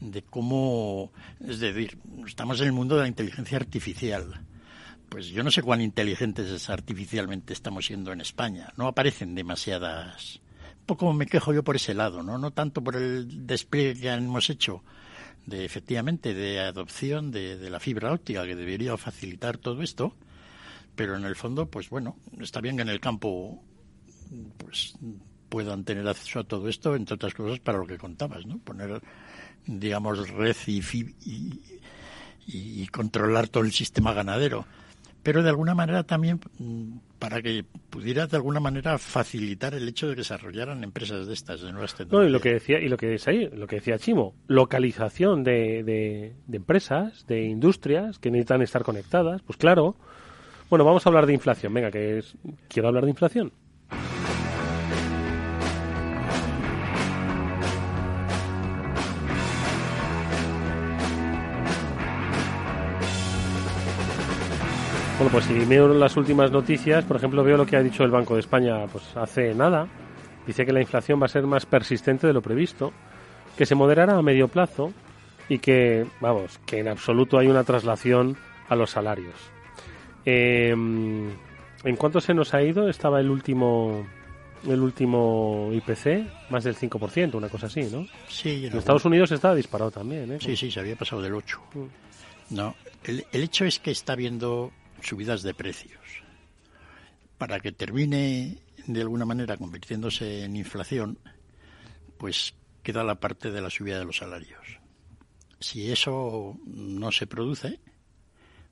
de 0.00 0.22
cómo, 0.22 1.12
es 1.46 1.58
decir, 1.58 1.98
estamos 2.26 2.60
en 2.60 2.68
el 2.68 2.72
mundo 2.72 2.96
de 2.96 3.02
la 3.02 3.08
inteligencia 3.08 3.58
artificial. 3.58 4.46
Pues 5.08 5.28
yo 5.28 5.42
no 5.42 5.50
sé 5.50 5.62
cuán 5.62 5.80
inteligentes 5.80 6.70
artificialmente 6.70 7.52
estamos 7.52 7.86
siendo 7.86 8.12
en 8.12 8.20
España. 8.20 8.72
No 8.76 8.86
aparecen 8.86 9.34
demasiadas 9.34 10.40
poco 10.88 11.12
me 11.12 11.26
quejo 11.26 11.52
yo 11.52 11.62
por 11.62 11.76
ese 11.76 11.94
lado, 11.94 12.24
¿no? 12.24 12.38
No 12.38 12.50
tanto 12.50 12.82
por 12.82 12.96
el 12.96 13.46
despliegue 13.46 14.00
que 14.00 14.08
hemos 14.08 14.50
hecho 14.50 14.82
de 15.46 15.64
efectivamente 15.64 16.34
de 16.34 16.60
adopción 16.60 17.30
de, 17.30 17.70
la 17.70 17.78
fibra 17.78 18.12
óptica 18.12 18.44
que 18.44 18.56
debería 18.56 18.96
facilitar 18.96 19.58
todo 19.58 19.82
esto, 19.82 20.16
pero 20.96 21.16
en 21.16 21.24
el 21.24 21.36
fondo, 21.36 21.66
pues 21.70 21.90
bueno, 21.90 22.16
está 22.40 22.60
bien 22.60 22.76
que 22.76 22.82
en 22.82 22.88
el 22.88 23.00
campo 23.00 23.62
pues 24.56 24.94
puedan 25.48 25.84
tener 25.84 26.06
acceso 26.08 26.40
a 26.40 26.44
todo 26.44 26.68
esto, 26.68 26.96
entre 26.96 27.14
otras 27.14 27.34
cosas, 27.34 27.60
para 27.60 27.78
lo 27.78 27.86
que 27.86 27.96
contabas, 27.96 28.44
¿no? 28.46 28.58
Poner, 28.58 29.00
digamos, 29.66 30.28
red 30.30 30.56
y, 30.66 30.80
y, 31.24 31.80
y 32.46 32.86
controlar 32.88 33.48
todo 33.48 33.62
el 33.62 33.72
sistema 33.72 34.12
ganadero 34.12 34.66
pero 35.28 35.42
de 35.42 35.50
alguna 35.50 35.74
manera 35.74 36.04
también 36.04 36.40
mm, 36.58 37.00
para 37.18 37.42
que 37.42 37.62
pudiera 37.90 38.26
de 38.26 38.38
alguna 38.38 38.60
manera 38.60 38.96
facilitar 38.96 39.74
el 39.74 39.86
hecho 39.86 40.08
de 40.08 40.14
que 40.14 40.20
desarrollaran 40.20 40.82
empresas 40.82 41.26
de 41.26 41.34
estas 41.34 41.60
de 41.60 41.70
nuevas 41.70 41.94
tecnologías. 41.94 42.22
No, 42.22 42.26
y 42.26 42.32
lo 42.32 42.40
que 42.40 42.54
decía 42.54 42.80
y 42.80 42.88
lo 42.88 42.96
que 42.96 43.14
ahí, 43.26 43.46
lo 43.52 43.66
que 43.66 43.76
decía 43.76 43.98
Chimo, 43.98 44.34
localización 44.46 45.44
de, 45.44 45.84
de, 45.84 46.32
de 46.46 46.56
empresas, 46.56 47.26
de 47.26 47.42
industrias 47.42 48.18
que 48.18 48.30
necesitan 48.30 48.62
estar 48.62 48.84
conectadas, 48.84 49.42
pues 49.42 49.58
claro. 49.58 49.96
Bueno, 50.70 50.86
vamos 50.86 51.04
a 51.04 51.10
hablar 51.10 51.26
de 51.26 51.34
inflación. 51.34 51.74
Venga, 51.74 51.90
que 51.90 52.20
es 52.20 52.34
quiero 52.68 52.88
hablar 52.88 53.04
de 53.04 53.10
inflación. 53.10 53.52
Bueno, 65.18 65.32
pues 65.32 65.46
si 65.46 65.64
veo 65.64 65.88
las 65.88 66.16
últimas 66.16 66.52
noticias, 66.52 67.04
por 67.04 67.16
ejemplo, 67.16 67.42
veo 67.42 67.56
lo 67.56 67.66
que 67.66 67.76
ha 67.76 67.82
dicho 67.82 68.04
el 68.04 68.10
Banco 68.12 68.34
de 68.34 68.40
España 68.40 68.86
pues 68.86 69.16
hace 69.16 69.52
nada. 69.52 69.88
Dice 70.46 70.64
que 70.64 70.72
la 70.72 70.80
inflación 70.80 71.20
va 71.20 71.26
a 71.26 71.28
ser 71.28 71.44
más 71.44 71.66
persistente 71.66 72.28
de 72.28 72.32
lo 72.32 72.40
previsto, 72.40 72.92
que 73.56 73.66
se 73.66 73.74
moderará 73.74 74.16
a 74.16 74.22
medio 74.22 74.46
plazo 74.46 74.92
y 75.48 75.58
que, 75.58 76.06
vamos, 76.20 76.60
que 76.64 76.78
en 76.78 76.86
absoluto 76.86 77.36
hay 77.36 77.48
una 77.48 77.64
traslación 77.64 78.36
a 78.68 78.76
los 78.76 78.90
salarios. 78.90 79.34
Em, 80.24 81.30
¿En 81.82 81.96
cuánto 81.96 82.20
se 82.20 82.32
nos 82.32 82.54
ha 82.54 82.62
ido? 82.62 82.88
Estaba 82.88 83.18
el 83.18 83.28
último 83.28 84.06
el 84.68 84.80
último 84.80 85.70
IPC, 85.72 86.50
más 86.50 86.62
del 86.62 86.76
5%, 86.76 87.34
una 87.34 87.48
cosa 87.48 87.66
así, 87.66 87.82
¿no? 87.90 88.06
Sí. 88.28 88.66
En 88.66 88.78
Estados 88.78 89.04
Unidos 89.04 89.32
estaba 89.32 89.56
disparado 89.56 89.90
también, 89.90 90.30
¿eh? 90.30 90.38
Sí, 90.40 90.54
sí, 90.56 90.70
se 90.70 90.78
había 90.78 90.94
pasado 90.94 91.20
del 91.22 91.34
8. 91.34 91.60
Mm. 91.74 92.54
No, 92.54 92.76
el, 93.02 93.26
el 93.32 93.42
hecho 93.42 93.64
es 93.64 93.80
que 93.80 93.90
está 93.90 94.12
habiendo 94.12 94.70
subidas 95.02 95.42
de 95.42 95.54
precios. 95.54 96.00
Para 97.36 97.60
que 97.60 97.72
termine 97.72 98.58
de 98.86 99.00
alguna 99.00 99.24
manera 99.24 99.56
convirtiéndose 99.56 100.44
en 100.44 100.56
inflación, 100.56 101.18
pues 102.18 102.54
queda 102.82 103.04
la 103.04 103.20
parte 103.20 103.50
de 103.50 103.60
la 103.60 103.70
subida 103.70 103.98
de 103.98 104.04
los 104.04 104.16
salarios. 104.16 104.78
Si 105.60 105.90
eso 105.90 106.58
no 106.66 107.12
se 107.12 107.26
produce, 107.26 107.80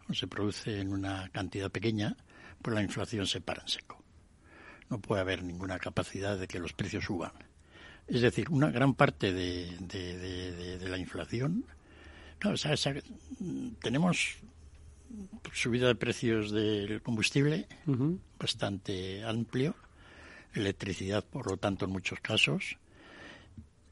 o 0.08 0.14
se 0.14 0.26
produce 0.26 0.80
en 0.80 0.92
una 0.92 1.28
cantidad 1.30 1.70
pequeña, 1.70 2.16
pues 2.62 2.74
la 2.74 2.82
inflación 2.82 3.26
se 3.26 3.40
para 3.40 3.62
en 3.62 3.68
seco. 3.68 4.02
No 4.88 5.00
puede 5.00 5.20
haber 5.20 5.42
ninguna 5.42 5.78
capacidad 5.78 6.38
de 6.38 6.46
que 6.46 6.60
los 6.60 6.72
precios 6.72 7.04
suban. 7.04 7.32
Es 8.06 8.20
decir, 8.20 8.48
una 8.50 8.70
gran 8.70 8.94
parte 8.94 9.32
de, 9.32 9.76
de, 9.80 10.88
la 10.88 10.96
inflación. 10.96 11.64
tenemos 13.82 14.36
subida 15.52 15.88
de 15.88 15.94
precios 15.94 16.50
del 16.50 17.02
combustible 17.02 17.66
bastante 18.38 19.24
amplio, 19.24 19.74
electricidad, 20.54 21.24
por 21.24 21.50
lo 21.50 21.56
tanto, 21.56 21.84
en 21.84 21.92
muchos 21.92 22.20
casos. 22.20 22.76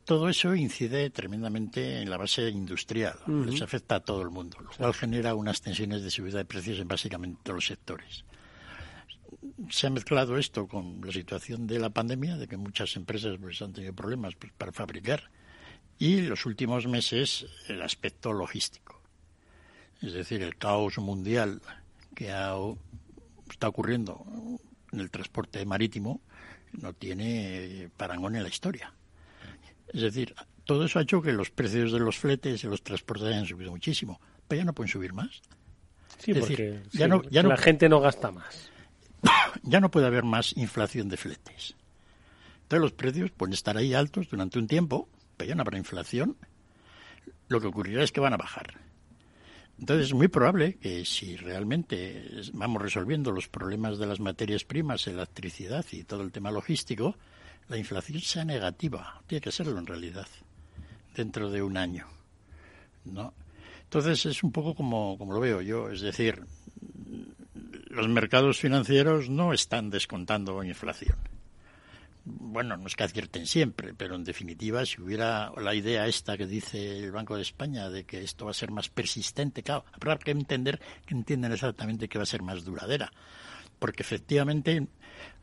Todo 0.04 0.28
eso 0.28 0.54
incide 0.54 1.08
tremendamente 1.08 2.02
en 2.02 2.10
la 2.10 2.18
base 2.18 2.50
industrial, 2.50 3.18
les 3.26 3.62
afecta 3.62 3.96
a 3.96 4.00
todo 4.00 4.20
el 4.20 4.28
mundo, 4.28 4.58
lo 4.60 4.70
cual 4.70 4.92
genera 4.92 5.34
unas 5.34 5.62
tensiones 5.62 6.02
de 6.02 6.10
subida 6.10 6.38
de 6.38 6.44
precios 6.44 6.78
en 6.78 6.88
básicamente 6.88 7.40
todos 7.42 7.56
los 7.56 7.66
sectores. 7.66 8.24
Se 9.70 9.86
ha 9.86 9.90
mezclado 9.90 10.36
esto 10.36 10.68
con 10.68 11.00
la 11.02 11.12
situación 11.12 11.66
de 11.66 11.78
la 11.78 11.88
pandemia, 11.88 12.36
de 12.36 12.46
que 12.46 12.58
muchas 12.58 12.96
empresas 12.96 13.38
pues, 13.40 13.62
han 13.62 13.72
tenido 13.72 13.94
problemas 13.94 14.34
pues, 14.34 14.52
para 14.52 14.72
fabricar, 14.72 15.30
y 15.98 16.20
los 16.20 16.44
últimos 16.44 16.86
meses 16.86 17.46
el 17.68 17.80
aspecto 17.80 18.34
logístico 18.34 19.03
es 20.06 20.12
decir, 20.12 20.42
el 20.42 20.56
caos 20.56 20.98
mundial 20.98 21.62
que 22.14 22.26
está 23.50 23.68
ocurriendo 23.68 24.24
en 24.92 25.00
el 25.00 25.10
transporte 25.10 25.64
marítimo 25.64 26.20
no 26.72 26.92
tiene 26.92 27.90
parangón 27.96 28.36
en 28.36 28.42
la 28.42 28.48
historia. 28.48 28.92
Es 29.92 30.02
decir, 30.02 30.34
todo 30.64 30.84
eso 30.84 30.98
ha 30.98 31.02
hecho 31.02 31.22
que 31.22 31.32
los 31.32 31.50
precios 31.50 31.92
de 31.92 32.00
los 32.00 32.18
fletes 32.18 32.64
y 32.64 32.66
los 32.66 32.82
transportes 32.82 33.28
hayan 33.28 33.46
subido 33.46 33.70
muchísimo, 33.70 34.20
pero 34.48 34.60
ya 34.60 34.64
no 34.64 34.74
pueden 34.74 34.90
subir 34.90 35.12
más. 35.12 35.40
Sí, 36.18 36.34
porque 36.34 36.82
ya 36.92 37.08
no, 37.08 37.22
ya 37.24 37.42
la 37.42 37.56
gente 37.56 37.88
no 37.88 38.00
gasta 38.00 38.30
más. 38.30 38.70
Ya 39.62 39.80
no 39.80 39.90
puede 39.90 40.06
haber 40.06 40.24
más 40.24 40.54
inflación 40.56 41.08
de 41.08 41.16
fletes. 41.16 41.74
Entonces 42.62 42.80
los 42.82 42.92
precios 42.92 43.30
pueden 43.30 43.54
estar 43.54 43.76
ahí 43.78 43.94
altos 43.94 44.28
durante 44.28 44.58
un 44.58 44.66
tiempo, 44.66 45.08
pero 45.36 45.48
ya 45.48 45.54
no 45.54 45.62
habrá 45.62 45.78
inflación. 45.78 46.36
Lo 47.48 47.60
que 47.60 47.68
ocurrirá 47.68 48.02
es 48.02 48.12
que 48.12 48.20
van 48.20 48.34
a 48.34 48.36
bajar. 48.36 48.74
Entonces 49.78 50.06
es 50.06 50.14
muy 50.14 50.28
probable 50.28 50.76
que 50.76 51.04
si 51.04 51.36
realmente 51.36 52.24
vamos 52.52 52.80
resolviendo 52.80 53.32
los 53.32 53.48
problemas 53.48 53.98
de 53.98 54.06
las 54.06 54.20
materias 54.20 54.64
primas, 54.64 55.06
electricidad 55.06 55.84
y 55.92 56.04
todo 56.04 56.22
el 56.22 56.32
tema 56.32 56.50
logístico, 56.50 57.16
la 57.68 57.76
inflación 57.76 58.20
sea 58.20 58.44
negativa. 58.44 59.22
Tiene 59.26 59.40
que 59.40 59.52
serlo 59.52 59.78
en 59.78 59.86
realidad, 59.86 60.28
dentro 61.16 61.50
de 61.50 61.62
un 61.62 61.76
año. 61.76 62.06
¿no? 63.04 63.34
Entonces 63.84 64.26
es 64.26 64.42
un 64.42 64.52
poco 64.52 64.74
como, 64.74 65.18
como 65.18 65.32
lo 65.32 65.40
veo 65.40 65.60
yo, 65.60 65.90
es 65.90 66.00
decir, 66.00 66.44
los 67.88 68.08
mercados 68.08 68.58
financieros 68.58 69.28
no 69.28 69.52
están 69.52 69.90
descontando 69.90 70.62
inflación. 70.64 71.16
Bueno, 72.26 72.78
no 72.78 72.86
es 72.86 72.96
que 72.96 73.04
acierten 73.04 73.46
siempre, 73.46 73.92
pero 73.92 74.14
en 74.14 74.24
definitiva, 74.24 74.86
si 74.86 75.00
hubiera 75.00 75.52
la 75.60 75.74
idea 75.74 76.06
esta 76.06 76.38
que 76.38 76.46
dice 76.46 76.98
el 76.98 77.12
Banco 77.12 77.36
de 77.36 77.42
España 77.42 77.90
de 77.90 78.04
que 78.04 78.22
esto 78.22 78.46
va 78.46 78.52
a 78.52 78.54
ser 78.54 78.70
más 78.70 78.88
persistente, 78.88 79.62
claro, 79.62 79.84
habrá 79.92 80.16
que 80.16 80.30
entender 80.30 80.80
que 81.04 81.14
entienden 81.14 81.52
exactamente 81.52 82.08
que 82.08 82.18
va 82.18 82.22
a 82.22 82.26
ser 82.26 82.42
más 82.42 82.64
duradera. 82.64 83.12
Porque 83.78 84.02
efectivamente 84.02 84.86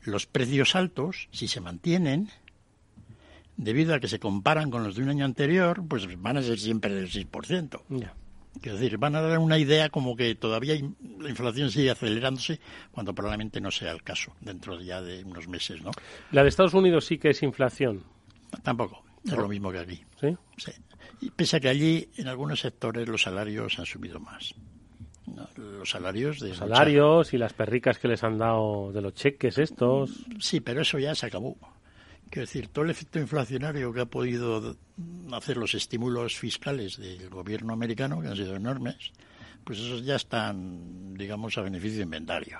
los 0.03 0.25
precios 0.25 0.75
altos, 0.75 1.29
si 1.31 1.47
se 1.47 1.61
mantienen, 1.61 2.29
debido 3.57 3.93
a 3.93 3.99
que 3.99 4.07
se 4.07 4.19
comparan 4.19 4.71
con 4.71 4.83
los 4.83 4.95
de 4.95 5.03
un 5.03 5.09
año 5.09 5.25
anterior, 5.25 5.83
pues 5.87 6.07
van 6.19 6.37
a 6.37 6.41
ser 6.41 6.59
siempre 6.59 6.95
del 6.95 7.11
6%. 7.11 7.83
Ya. 7.89 8.15
Quiero 8.59 8.77
decir, 8.77 8.97
van 8.97 9.15
a 9.15 9.21
dar 9.21 9.39
una 9.39 9.57
idea 9.57 9.89
como 9.89 10.15
que 10.15 10.35
todavía 10.35 10.75
la 11.19 11.29
inflación 11.29 11.71
sigue 11.71 11.89
acelerándose 11.89 12.59
cuando 12.91 13.15
probablemente 13.15 13.61
no 13.61 13.71
sea 13.71 13.91
el 13.91 14.03
caso 14.03 14.33
dentro 14.41 14.79
ya 14.81 15.01
de 15.01 15.23
unos 15.23 15.47
meses, 15.47 15.81
¿no? 15.81 15.91
La 16.31 16.43
de 16.43 16.49
Estados 16.49 16.73
Unidos 16.73 17.05
sí 17.05 17.17
que 17.17 17.29
es 17.29 17.41
inflación. 17.43 18.03
Tampoco, 18.61 19.03
es 19.23 19.31
lo 19.31 19.47
mismo 19.47 19.71
que 19.71 19.79
aquí. 19.79 20.03
¿Sí? 20.19 20.35
Sí. 20.57 20.71
Y 21.21 21.29
pese 21.29 21.57
a 21.57 21.59
que 21.59 21.69
allí 21.69 22.09
en 22.17 22.27
algunos 22.27 22.59
sectores 22.59 23.07
los 23.07 23.21
salarios 23.21 23.79
han 23.79 23.85
subido 23.85 24.19
más. 24.19 24.53
Los 25.55 25.89
salarios 25.89 26.39
de... 26.39 26.53
salarios 26.53 27.33
y 27.33 27.37
las 27.37 27.53
perricas 27.53 27.99
que 27.99 28.07
les 28.07 28.23
han 28.23 28.37
dado 28.37 28.91
de 28.91 29.01
los 29.01 29.13
cheques 29.13 29.57
estos. 29.57 30.25
Sí, 30.39 30.59
pero 30.59 30.81
eso 30.81 30.99
ya 30.99 31.15
se 31.15 31.27
acabó. 31.27 31.55
Quiero 32.31 32.45
decir, 32.45 32.69
todo 32.69 32.85
el 32.85 32.91
efecto 32.91 33.19
inflacionario 33.19 33.91
que 33.91 33.99
ha 33.99 34.05
podido 34.05 34.77
hacer 35.33 35.57
los 35.57 35.73
estímulos 35.73 36.37
fiscales 36.37 36.95
del 36.95 37.29
gobierno 37.29 37.73
americano, 37.73 38.21
que 38.21 38.29
han 38.29 38.37
sido 38.37 38.55
enormes, 38.55 39.11
pues 39.65 39.79
esos 39.79 40.05
ya 40.05 40.15
están, 40.15 41.13
digamos, 41.15 41.57
a 41.57 41.61
beneficio 41.61 41.97
de 41.97 42.03
inventario. 42.03 42.57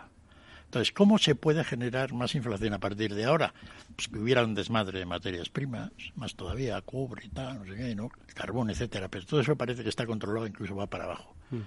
Entonces, 0.66 0.92
¿cómo 0.92 1.18
se 1.18 1.36
puede 1.36 1.64
generar 1.64 2.12
más 2.12 2.36
inflación 2.36 2.74
a 2.74 2.80
partir 2.80 3.16
de 3.16 3.24
ahora? 3.24 3.54
Pues 3.96 4.10
que 4.10 4.20
hubiera 4.20 4.44
un 4.44 4.56
desmadre 4.56 5.00
de 5.00 5.06
materias 5.06 5.48
primas, 5.48 5.92
más 6.16 6.36
todavía, 6.36 6.82
cobre 6.82 7.26
y 7.26 7.30
tal, 7.30 7.60
no 7.60 7.66
sé 7.66 7.78
qué, 7.78 7.96
¿no? 7.96 8.10
Carbón, 8.34 8.72
etcétera. 8.72 9.08
Pero 9.08 9.26
todo 9.26 9.40
eso 9.40 9.56
parece 9.56 9.84
que 9.84 9.90
está 9.90 10.06
controlado, 10.06 10.46
incluso 10.46 10.76
va 10.76 10.88
para 10.88 11.06
abajo. 11.06 11.34
Mm. 11.50 11.60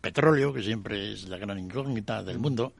Petróleo, 0.00 0.52
que 0.52 0.64
siempre 0.64 1.12
es 1.12 1.28
la 1.28 1.38
gran 1.38 1.60
incógnita 1.60 2.24
del 2.24 2.40
mundo, 2.40 2.74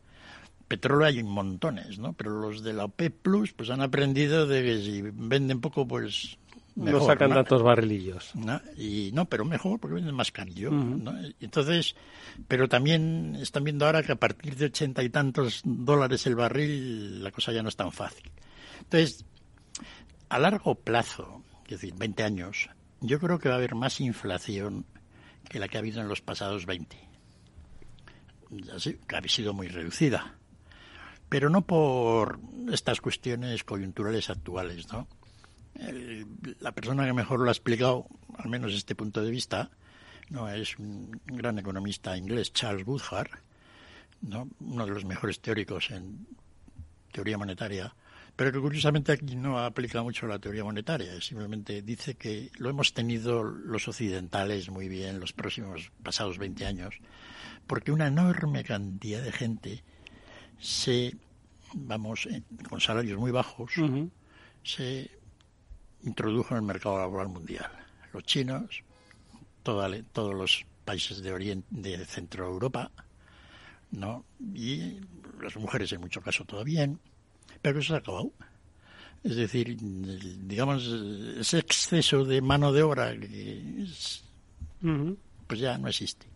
petróleo 0.66 1.06
hay 1.06 1.22
montones, 1.22 1.98
¿no? 1.98 2.12
Pero 2.12 2.40
los 2.40 2.62
de 2.62 2.72
la 2.72 2.84
OPEP 2.84 3.22
Plus 3.22 3.52
pues 3.52 3.70
han 3.70 3.80
aprendido 3.80 4.46
de 4.46 4.62
que 4.62 4.82
si 4.82 5.02
venden 5.02 5.60
poco, 5.60 5.86
pues 5.86 6.38
no 6.74 7.04
sacan 7.04 7.30
tantos 7.30 7.62
barrilillos. 7.62 8.32
Y 8.76 9.10
no, 9.12 9.26
pero 9.26 9.44
mejor 9.44 9.78
porque 9.78 9.96
venden 9.96 10.14
más 10.14 10.32
carillo. 10.32 10.70
Entonces, 11.40 11.94
pero 12.48 12.68
también 12.68 13.36
están 13.40 13.64
viendo 13.64 13.86
ahora 13.86 14.02
que 14.02 14.12
a 14.12 14.16
partir 14.16 14.56
de 14.56 14.66
ochenta 14.66 15.02
y 15.02 15.10
tantos 15.10 15.62
dólares 15.64 16.26
el 16.26 16.36
barril 16.36 17.22
la 17.22 17.30
cosa 17.30 17.52
ya 17.52 17.62
no 17.62 17.68
es 17.68 17.76
tan 17.76 17.92
fácil. 17.92 18.30
Entonces, 18.80 19.24
a 20.28 20.38
largo 20.38 20.74
plazo, 20.74 21.42
es 21.64 21.72
decir, 21.72 21.94
20 21.94 22.22
años, 22.24 22.70
yo 23.00 23.20
creo 23.20 23.38
que 23.38 23.48
va 23.48 23.56
a 23.56 23.58
haber 23.58 23.74
más 23.74 24.00
inflación 24.00 24.86
que 25.48 25.58
la 25.58 25.68
que 25.68 25.76
ha 25.76 25.80
habido 25.80 26.00
en 26.00 26.08
los 26.08 26.22
pasados 26.22 26.66
20. 26.66 26.96
Así, 28.74 28.98
que 29.06 29.16
ha 29.16 29.22
sido 29.28 29.54
muy 29.54 29.68
reducida 29.68 30.36
pero 31.32 31.48
no 31.48 31.62
por 31.62 32.40
estas 32.70 33.00
cuestiones 33.00 33.64
coyunturales 33.64 34.28
actuales, 34.28 34.92
¿no? 34.92 35.08
la 36.60 36.72
persona 36.72 37.06
que 37.06 37.14
mejor 37.14 37.40
lo 37.40 37.48
ha 37.48 37.52
explicado, 37.52 38.04
al 38.36 38.50
menos 38.50 38.74
este 38.74 38.94
punto 38.94 39.22
de 39.22 39.30
vista, 39.30 39.70
no 40.28 40.50
es 40.50 40.78
un 40.78 41.22
gran 41.24 41.58
economista 41.58 42.18
inglés, 42.18 42.52
Charles 42.52 42.86
Woodhart, 42.86 43.30
¿no? 44.20 44.46
uno 44.60 44.84
de 44.84 44.92
los 44.92 45.06
mejores 45.06 45.40
teóricos 45.40 45.90
en 45.90 46.26
teoría 47.12 47.38
monetaria, 47.38 47.94
pero 48.36 48.52
que 48.52 48.60
curiosamente 48.60 49.12
aquí 49.12 49.34
no 49.34 49.58
aplica 49.58 50.02
mucho 50.02 50.26
la 50.26 50.38
teoría 50.38 50.64
monetaria, 50.64 51.18
simplemente 51.22 51.80
dice 51.80 52.14
que 52.14 52.50
lo 52.58 52.68
hemos 52.68 52.92
tenido 52.92 53.42
los 53.42 53.88
occidentales 53.88 54.68
muy 54.68 54.90
bien 54.90 55.18
los 55.18 55.32
próximos 55.32 55.92
pasados 56.02 56.36
20 56.36 56.66
años, 56.66 56.96
porque 57.66 57.90
una 57.90 58.08
enorme 58.08 58.64
cantidad 58.64 59.22
de 59.22 59.32
gente 59.32 59.82
se, 60.62 61.14
vamos, 61.74 62.26
eh, 62.26 62.42
con 62.68 62.80
salarios 62.80 63.18
muy 63.18 63.32
bajos, 63.32 63.72
se 64.62 65.10
introdujo 66.04 66.54
en 66.54 66.58
el 66.58 66.62
mercado 66.62 66.98
laboral 66.98 67.28
mundial. 67.28 67.70
Los 68.12 68.22
chinos, 68.24 68.82
todos 69.62 70.34
los 70.34 70.64
países 70.84 71.20
de 71.20 71.32
Oriente, 71.32 71.66
de 71.70 72.04
Centro 72.06 72.46
Europa, 72.46 72.90
¿no? 73.90 74.24
Y 74.54 75.00
las 75.40 75.56
mujeres 75.56 75.92
en 75.92 76.00
mucho 76.00 76.20
caso 76.20 76.44
todavía, 76.44 76.88
pero 77.60 77.80
eso 77.80 77.88
se 77.88 77.94
ha 77.94 77.98
acabado. 77.98 78.30
Es 79.24 79.36
decir, 79.36 79.76
digamos, 79.80 80.86
ese 80.86 81.58
exceso 81.58 82.24
de 82.24 82.40
mano 82.40 82.72
de 82.72 82.82
obra 82.82 83.14
pues 85.46 85.60
ya 85.60 85.78
no 85.78 85.88
existe. 85.88 86.26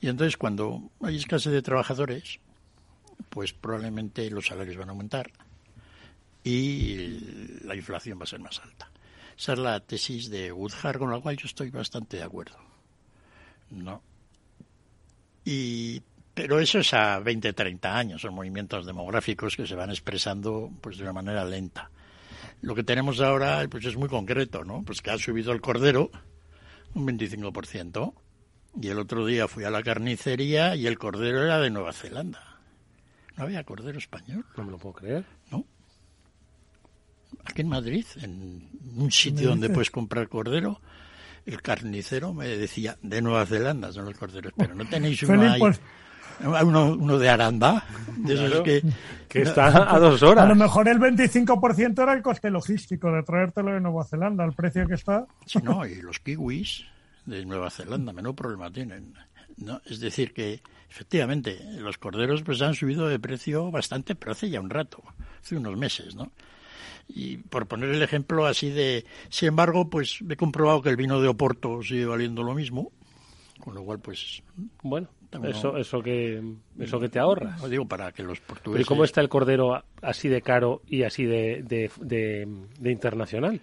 Y 0.00 0.08
entonces 0.08 0.36
cuando 0.36 0.90
hay 1.00 1.16
escasez 1.16 1.52
de 1.52 1.62
trabajadores, 1.62 2.40
pues 3.28 3.52
probablemente 3.52 4.28
los 4.30 4.46
salarios 4.46 4.76
van 4.76 4.88
a 4.88 4.92
aumentar 4.92 5.30
y 6.44 7.60
la 7.64 7.76
inflación 7.76 8.18
va 8.18 8.24
a 8.24 8.26
ser 8.26 8.40
más 8.40 8.60
alta. 8.60 8.90
Esa 9.36 9.54
es 9.54 9.58
la 9.58 9.80
tesis 9.80 10.30
de 10.30 10.52
Woodhart, 10.52 10.98
con 10.98 11.10
la 11.10 11.20
cual 11.20 11.36
yo 11.36 11.46
estoy 11.46 11.70
bastante 11.70 12.18
de 12.18 12.22
acuerdo. 12.22 12.56
¿No? 13.70 14.02
Y, 15.44 16.00
pero 16.34 16.60
eso 16.60 16.78
es 16.80 16.92
a 16.94 17.18
20, 17.18 17.52
30 17.52 17.96
años, 17.96 18.22
son 18.22 18.34
movimientos 18.34 18.86
demográficos 18.86 19.56
que 19.56 19.66
se 19.66 19.74
van 19.74 19.90
expresando 19.90 20.70
pues 20.80 20.98
de 20.98 21.04
una 21.04 21.12
manera 21.12 21.44
lenta. 21.44 21.90
Lo 22.60 22.74
que 22.74 22.84
tenemos 22.84 23.20
ahora 23.20 23.66
pues 23.68 23.84
es 23.84 23.96
muy 23.96 24.08
concreto, 24.08 24.64
¿no? 24.64 24.82
Pues 24.84 25.00
que 25.00 25.10
ha 25.10 25.18
subido 25.18 25.52
el 25.52 25.60
cordero 25.60 26.10
un 26.94 27.06
25%. 27.06 28.14
Y 28.80 28.88
el 28.88 28.98
otro 28.98 29.26
día 29.26 29.48
fui 29.48 29.64
a 29.64 29.70
la 29.70 29.82
carnicería 29.82 30.76
y 30.76 30.86
el 30.86 30.98
cordero 30.98 31.42
era 31.42 31.60
de 31.60 31.70
Nueva 31.70 31.92
Zelanda. 31.92 32.51
¿No 33.36 33.44
había 33.44 33.64
cordero 33.64 33.98
español? 33.98 34.44
No 34.56 34.64
me 34.64 34.70
lo 34.72 34.78
puedo 34.78 34.94
creer. 34.94 35.24
¿No? 35.50 35.64
Aquí 37.44 37.62
en 37.62 37.68
Madrid, 37.68 38.04
en 38.20 38.68
un 38.96 39.10
sitio 39.10 39.48
donde 39.48 39.70
puedes 39.70 39.90
comprar 39.90 40.28
cordero, 40.28 40.80
el 41.46 41.60
carnicero 41.62 42.32
me 42.34 42.46
decía, 42.46 42.96
de 43.02 43.22
Nueva 43.22 43.46
Zelanda 43.46 43.92
son 43.92 44.04
los 44.04 44.16
corderos, 44.16 44.52
pero 44.56 44.74
no 44.74 44.84
tenéis 44.84 45.22
uno 45.24 45.50
ahí, 45.50 45.58
pues- 45.58 45.80
uno, 46.40 46.92
uno, 46.92 47.18
de 47.18 47.28
Aranda, 47.28 47.84
de 48.16 48.34
esos 48.34 48.60
que, 48.62 48.82
que 49.28 49.42
está 49.42 49.94
a 49.94 49.98
dos 49.98 50.22
horas. 50.22 50.44
A 50.44 50.48
lo 50.48 50.54
mejor 50.54 50.88
el 50.88 50.98
25% 50.98 52.02
era 52.02 52.14
el 52.14 52.22
coste 52.22 52.50
logístico 52.50 53.10
de 53.12 53.22
traértelo 53.22 53.72
de 53.72 53.80
Nueva 53.80 54.04
Zelanda, 54.04 54.44
al 54.44 54.52
precio 54.52 54.86
que 54.86 54.94
está. 54.94 55.26
Sí, 55.46 55.58
no, 55.62 55.86
y 55.86 56.00
los 56.02 56.18
kiwis 56.20 56.84
de 57.26 57.44
Nueva 57.44 57.70
Zelanda, 57.70 58.12
menos 58.12 58.34
problema 58.34 58.70
tienen. 58.70 59.14
¿no? 59.58 59.80
Es 59.84 60.00
decir, 60.00 60.32
que 60.32 60.62
efectivamente 60.92 61.58
los 61.78 61.96
corderos 61.96 62.42
pues 62.42 62.60
han 62.60 62.74
subido 62.74 63.08
de 63.08 63.18
precio 63.18 63.70
bastante, 63.70 64.14
pero 64.14 64.32
hace 64.32 64.50
ya 64.50 64.60
un 64.60 64.68
rato, 64.68 65.02
hace 65.40 65.56
unos 65.56 65.74
meses, 65.74 66.14
¿no? 66.14 66.30
Y 67.08 67.38
por 67.38 67.66
poner 67.66 67.88
el 67.90 68.02
ejemplo 68.02 68.44
así 68.44 68.68
de, 68.68 69.06
sin 69.30 69.48
embargo, 69.48 69.88
pues 69.88 70.18
he 70.28 70.36
comprobado 70.36 70.82
que 70.82 70.90
el 70.90 70.96
vino 70.96 71.18
de 71.20 71.28
Oporto 71.28 71.82
sigue 71.82 72.04
valiendo 72.04 72.42
lo 72.42 72.52
mismo, 72.52 72.92
con 73.58 73.74
lo 73.74 73.82
cual 73.84 74.00
pues 74.00 74.42
bueno, 74.82 75.08
eso 75.44 75.78
eso 75.78 76.02
que 76.02 76.42
eso 76.78 77.00
que 77.00 77.08
te 77.08 77.18
ahorras. 77.18 77.70
Digo 77.70 77.86
para 77.86 78.12
que 78.12 78.22
los 78.22 78.40
portugueses. 78.40 78.84
¿Y 78.84 78.86
cómo 78.86 79.04
está 79.04 79.22
el 79.22 79.30
cordero 79.30 79.82
así 80.02 80.28
de 80.28 80.42
caro 80.42 80.82
y 80.86 81.04
así 81.04 81.24
de, 81.24 81.62
de 81.62 82.90
internacional? 82.90 83.62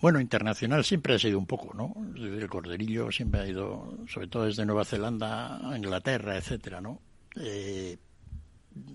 Bueno, 0.00 0.20
internacional 0.20 0.84
siempre 0.84 1.14
ha 1.14 1.18
sido 1.18 1.38
un 1.38 1.46
poco, 1.46 1.74
¿no? 1.74 1.92
El 2.14 2.48
corderillo 2.48 3.10
siempre 3.10 3.40
ha 3.40 3.48
ido, 3.48 3.98
sobre 4.06 4.28
todo 4.28 4.44
desde 4.44 4.64
Nueva 4.64 4.84
Zelanda 4.84 5.70
a 5.70 5.76
Inglaterra, 5.76 6.36
etcétera, 6.36 6.80
¿no? 6.80 7.00
Eh, 7.36 7.98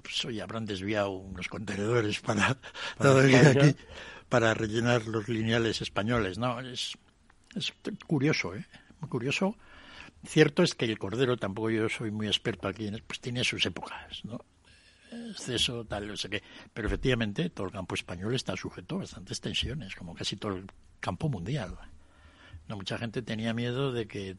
pues 0.02 0.24
hoy 0.24 0.40
habrán 0.40 0.66
desviado 0.66 1.12
unos 1.12 1.50
contenedores 1.50 2.20
para, 2.22 2.58
para, 2.98 3.76
para 4.30 4.54
rellenar 4.54 5.06
los 5.08 5.28
lineales 5.28 5.82
españoles, 5.82 6.38
¿no? 6.38 6.62
Es, 6.62 6.98
es 7.56 7.74
curioso, 8.08 8.56
¿eh? 8.56 8.66
Muy 9.02 9.10
curioso. 9.10 9.58
Cierto 10.26 10.64
es 10.64 10.74
que 10.74 10.86
el 10.86 10.98
cordero, 10.98 11.36
tampoco 11.36 11.70
yo 11.70 11.90
soy 11.90 12.12
muy 12.12 12.28
experto 12.28 12.70
aquí, 12.70 12.90
pues 13.06 13.20
tiene 13.20 13.44
sus 13.44 13.66
épocas, 13.66 14.24
¿no? 14.24 14.40
exceso, 15.30 15.86
tal, 15.86 16.08
no 16.08 16.18
sé 16.18 16.30
qué. 16.30 16.44
Pero 16.74 16.88
efectivamente 16.88 17.50
todo 17.50 17.68
el 17.68 17.74
campo 17.74 17.96
español 17.96 18.34
está 18.34 18.56
sujeto 18.56 18.96
a 18.96 19.00
bastantes 19.00 19.42
tensiones, 19.42 19.96
como 19.96 20.14
casi 20.16 20.38
todo 20.38 20.56
el 20.56 20.66
campo 21.04 21.28
mundial. 21.30 21.78
No, 22.68 22.78
mucha 22.78 22.98
gente 22.98 23.22
tenía 23.22 23.54
miedo 23.54 23.92
de 23.92 24.08
que 24.08 24.38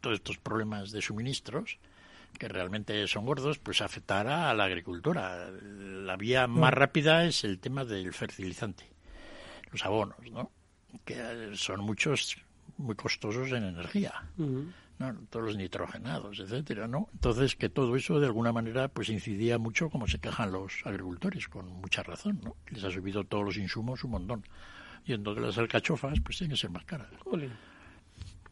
todos 0.00 0.16
estos 0.16 0.38
problemas 0.38 0.90
de 0.90 1.00
suministros, 1.00 1.78
que 2.36 2.48
realmente 2.48 3.06
son 3.06 3.24
gordos, 3.24 3.58
pues 3.58 3.80
afectara 3.80 4.50
a 4.50 4.54
la 4.54 4.64
agricultura. 4.64 5.48
La 5.50 6.16
vía 6.16 6.46
más 6.48 6.74
rápida 6.74 7.24
es 7.24 7.44
el 7.44 7.60
tema 7.60 7.84
del 7.84 8.12
fertilizante, 8.12 8.84
los 9.70 9.84
abonos, 9.84 10.30
¿no? 10.32 10.50
que 11.04 11.50
son 11.54 11.80
muchos 11.80 12.36
muy 12.76 12.94
costosos 12.94 13.52
en 13.52 13.64
energía. 13.64 14.12
todos 15.30 15.46
los 15.46 15.56
nitrogenados, 15.56 16.40
etcétera, 16.40 16.86
¿no? 16.86 17.08
Entonces 17.14 17.56
que 17.56 17.68
todo 17.70 17.96
eso 17.96 18.20
de 18.20 18.26
alguna 18.26 18.52
manera 18.52 18.88
pues 18.88 19.08
incidía 19.08 19.58
mucho 19.58 19.88
como 19.88 20.06
se 20.06 20.18
quejan 20.18 20.52
los 20.52 20.82
agricultores 20.84 21.48
con 21.48 21.68
mucha 21.68 22.02
razón, 22.02 22.40
¿no? 22.44 22.56
Les 22.68 22.84
ha 22.84 22.90
subido 22.90 23.24
todos 23.24 23.44
los 23.44 23.56
insumos 23.56 24.04
un 24.04 24.10
montón. 24.10 24.44
Y 25.06 25.12
entonces 25.12 25.44
las 25.44 25.58
alcachofas 25.58 26.20
pues 26.20 26.38
tienen 26.38 26.54
que 26.54 26.60
ser 26.60 26.70
más 26.70 26.84
caras. 26.84 27.08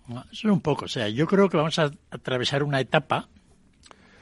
eso 0.08 0.24
es 0.32 0.44
un 0.44 0.60
poco, 0.60 0.86
o 0.86 0.88
sea, 0.88 1.08
yo 1.08 1.26
creo 1.26 1.48
que 1.48 1.56
vamos 1.56 1.78
a 1.78 1.90
atravesar 2.10 2.62
una 2.62 2.80
etapa 2.80 3.28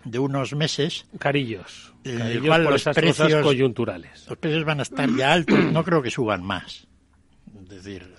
de 0.05 0.19
unos 0.19 0.55
meses. 0.55 1.07
Carillos. 1.19 1.93
Carillos 2.05 2.47
por 2.47 2.73
los 2.73 2.85
precios 2.85 3.43
coyunturales. 3.43 4.27
Los 4.29 4.39
precios 4.39 4.65
van 4.65 4.81
a 4.81 4.83
estar 4.83 5.09
ya 5.15 5.33
altos, 5.33 5.59
no 5.73 5.85
creo 5.85 6.03
que 6.03 6.11
suban 6.11 6.45
más. 6.45 6.87
Es 7.63 7.69
decir, 7.69 8.15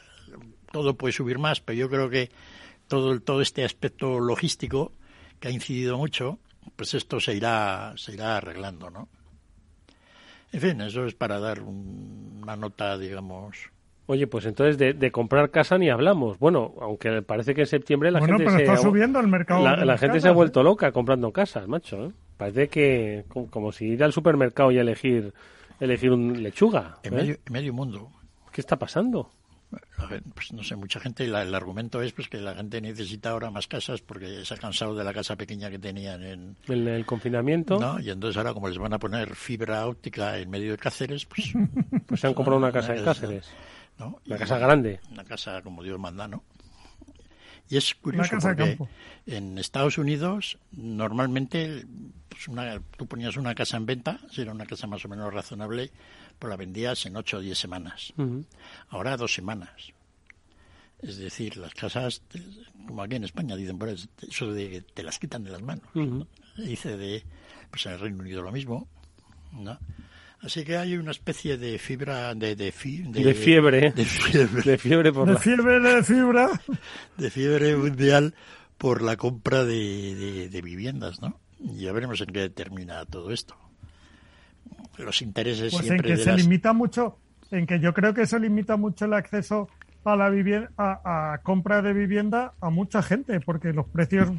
todo 0.71 0.95
puede 0.95 1.13
subir 1.13 1.39
más, 1.39 1.61
pero 1.61 1.77
yo 1.77 1.89
creo 1.89 2.09
que 2.09 2.29
todo, 2.87 3.19
todo 3.19 3.41
este 3.41 3.63
aspecto 3.63 4.19
logístico 4.19 4.91
que 5.39 5.47
ha 5.47 5.51
incidido 5.51 5.97
mucho, 5.97 6.39
pues 6.75 6.93
esto 6.93 7.19
se 7.19 7.35
irá, 7.35 7.93
se 7.97 8.13
irá 8.13 8.37
arreglando, 8.37 8.89
¿no? 8.89 9.09
En 10.51 10.61
fin, 10.61 10.81
eso 10.81 11.05
es 11.05 11.13
para 11.13 11.39
dar 11.39 11.61
una 11.61 12.55
nota, 12.55 12.97
digamos, 12.97 13.57
Oye, 14.09 14.25
pues 14.25 14.45
entonces 14.45 14.77
de, 14.77 15.11
comprar 15.11 15.51
casa 15.51 15.77
ni 15.77 15.89
hablamos. 15.89 16.39
Bueno, 16.39 16.73
aunque 16.79 17.21
parece 17.21 17.53
que 17.53 17.61
en 17.61 17.67
septiembre 17.67 18.09
la 18.09 18.25
gente 18.25 18.49
se 18.49 18.63
está 18.63 18.77
subiendo 18.77 19.19
el 19.19 19.27
mercado. 19.27 19.63
La, 19.63 19.97
gente 19.97 20.21
se 20.21 20.29
ha 20.29 20.31
vuelto 20.31 20.63
loca 20.63 20.93
comprando 20.93 21.31
casas, 21.33 21.67
macho. 21.67 22.05
¿eh? 22.05 22.11
Parece 22.37 22.69
que 22.69 23.25
como, 23.49 23.73
si 23.73 23.87
ir 23.87 24.03
al 24.03 24.13
supermercado 24.13 24.71
y 24.71 24.77
elegir 24.77 25.33
elegir 25.81 26.11
un 26.11 26.41
lechuga. 26.41 26.99
En, 27.03 27.19
¿eh? 27.19 27.39
medio, 27.51 27.73
mundo. 27.73 28.09
¿Qué 28.51 28.61
está 28.61 28.77
pasando? 28.77 29.29
Pues 30.33 30.53
no 30.53 30.63
sé, 30.63 30.77
mucha 30.77 31.01
gente, 31.01 31.25
el 31.25 31.35
argumento 31.35 32.01
es 32.01 32.13
pues 32.13 32.29
que 32.29 32.37
la 32.37 32.55
gente 32.55 32.79
necesita 32.79 33.31
ahora 33.31 33.51
más 33.51 33.67
casas 33.67 33.99
porque 33.99 34.45
se 34.45 34.53
ha 34.53 34.57
cansado 34.57 34.95
de 34.95 35.03
la 35.03 35.13
casa 35.13 35.35
pequeña 35.35 35.69
que 35.69 35.79
tenían 35.79 36.23
en, 36.23 36.55
en 36.69 36.87
el 36.87 37.05
confinamiento. 37.05 37.77
No, 37.77 37.99
y 37.99 38.09
entonces 38.09 38.37
ahora 38.37 38.53
como 38.53 38.69
les 38.69 38.77
van 38.77 38.93
a 38.93 38.99
poner 38.99 39.35
fibra 39.35 39.85
óptica 39.85 40.37
en 40.37 40.49
medio 40.49 40.71
de 40.71 40.77
Cáceres, 40.77 41.25
pues... 41.25 41.51
pues 42.07 42.21
se 42.21 42.27
han 42.27 42.33
comprado 42.33 42.57
una 42.57 42.71
casa 42.71 42.95
en 42.95 43.03
Cáceres. 43.03 43.51
Una 44.25 44.37
casa 44.37 44.57
grande. 44.57 44.99
Una 45.11 45.23
casa 45.23 45.61
como 45.61 45.83
Dios 45.83 45.99
manda, 45.99 46.27
¿no? 46.27 46.43
Y 47.69 47.77
es 47.77 47.95
curioso 47.95 48.37
porque 48.39 48.77
en 49.25 49.57
Estados 49.57 49.97
Unidos 49.97 50.57
normalmente 50.71 51.85
pues 52.29 52.47
una, 52.47 52.79
tú 52.95 53.07
ponías 53.07 53.35
una 53.35 53.55
casa 53.55 53.75
en 53.77 53.85
venta, 53.85 54.19
si 54.31 54.41
era 54.41 54.51
una 54.51 54.65
casa 54.65 54.87
más 54.87 55.03
o 55.03 55.09
menos 55.09 55.33
razonable, 55.33 55.91
pues 56.39 56.49
la 56.49 56.55
vendías 56.55 57.05
en 57.05 57.17
8 57.17 57.37
o 57.37 57.39
10 57.41 57.57
semanas. 57.57 58.13
Ahora 58.89 59.17
dos 59.17 59.33
semanas. 59.33 59.91
Es 61.01 61.17
decir, 61.17 61.57
las 61.57 61.73
casas, 61.73 62.21
como 62.87 63.03
aquí 63.03 63.15
en 63.15 63.23
España 63.23 63.55
dicen, 63.55 63.77
por 63.77 63.89
eso 63.89 64.53
de 64.53 64.69
que 64.69 64.81
te 64.81 65.03
las 65.03 65.19
quitan 65.19 65.43
de 65.43 65.51
las 65.51 65.61
manos. 65.61 65.85
Dice 66.55 66.95
de, 66.97 67.23
pues 67.69 67.85
en 67.85 67.93
el 67.93 67.99
Reino 67.99 68.19
Unido 68.19 68.41
lo 68.41 68.51
mismo, 68.51 68.87
¿no? 69.51 69.77
Así 70.41 70.63
que 70.63 70.77
hay 70.77 70.97
una 70.97 71.11
especie 71.11 71.57
de 71.57 71.79
fibra, 71.79 72.33
de, 72.35 72.55
de, 72.55 72.65
de, 72.65 73.23
de 73.23 73.33
fiebre. 73.33 73.91
De 73.91 74.05
fiebre. 74.05 74.61
De 74.63 74.77
fiebre 74.77 75.11
por 75.11 75.27
de 75.27 75.37
fiebre, 75.37 75.79
de 75.79 76.03
fibra. 76.03 76.49
De 77.17 77.29
fiebre 77.31 77.75
mundial 77.75 78.35
por 78.77 79.01
la 79.01 79.17
compra 79.17 79.63
de, 79.65 80.61
viviendas, 80.63 81.21
¿no? 81.21 81.39
Ya 81.59 81.91
veremos 81.91 82.21
en 82.21 82.27
qué 82.27 82.49
termina 82.49 83.03
todo 83.05 83.31
esto. 83.31 83.55
Los 84.97 85.21
intereses 85.21 85.71
pues 85.71 85.85
siempre 85.85 86.11
en 86.11 86.17
que 86.17 86.23
se 86.23 86.35
limita 86.35 86.73
mucho, 86.73 87.17
en 87.51 87.65
que 87.65 87.79
yo 87.79 87.93
creo 87.93 88.13
que 88.13 88.27
se 88.27 88.39
limita 88.39 88.77
mucho 88.77 89.05
el 89.05 89.13
acceso 89.13 89.69
a 90.03 90.15
la 90.15 90.29
vivienda, 90.29 90.69
a, 90.77 91.39
compra 91.43 91.81
de 91.81 91.93
vivienda 91.93 92.53
a 92.61 92.69
mucha 92.69 93.01
gente, 93.01 93.39
porque 93.39 93.73
los 93.73 93.87
precios 93.87 94.29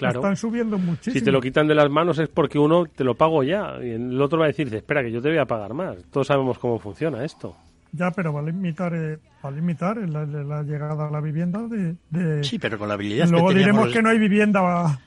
están 0.00 0.36
subiendo 0.36 0.78
muchísimo. 0.78 1.14
Si 1.14 1.24
te 1.24 1.32
lo 1.32 1.40
quitan 1.40 1.66
de 1.66 1.74
las 1.74 1.90
manos 1.90 2.18
es 2.18 2.28
porque 2.28 2.58
uno 2.58 2.86
te 2.86 3.04
lo 3.04 3.14
pago 3.14 3.42
ya 3.42 3.76
y 3.82 3.90
el 3.90 4.20
otro 4.20 4.38
va 4.38 4.44
a 4.44 4.48
decir, 4.48 4.72
espera, 4.74 5.02
que 5.02 5.10
yo 5.10 5.22
te 5.22 5.28
voy 5.28 5.38
a 5.38 5.46
pagar 5.46 5.74
más. 5.74 5.96
Todos 6.10 6.26
sabemos 6.26 6.58
cómo 6.58 6.78
funciona 6.78 7.24
esto. 7.24 7.56
Ya, 7.92 8.10
pero 8.10 8.32
va 8.32 8.40
a 8.40 8.42
limitar, 8.42 8.94
eh, 8.94 9.18
va 9.44 9.48
a 9.48 9.52
limitar 9.52 9.96
la, 9.96 10.62
llegada 10.62 11.08
a 11.08 11.10
la 11.10 11.20
vivienda 11.20 11.62
de, 11.66 12.44
Sí, 12.44 12.58
pero 12.58 12.78
con 12.78 12.88
la 12.88 12.94
habilidad 12.94 13.28
Luego 13.28 13.52
diremos 13.52 13.88
que 13.88 14.02
no 14.02 14.10
hay 14.10 14.18
vivienda 14.18 14.98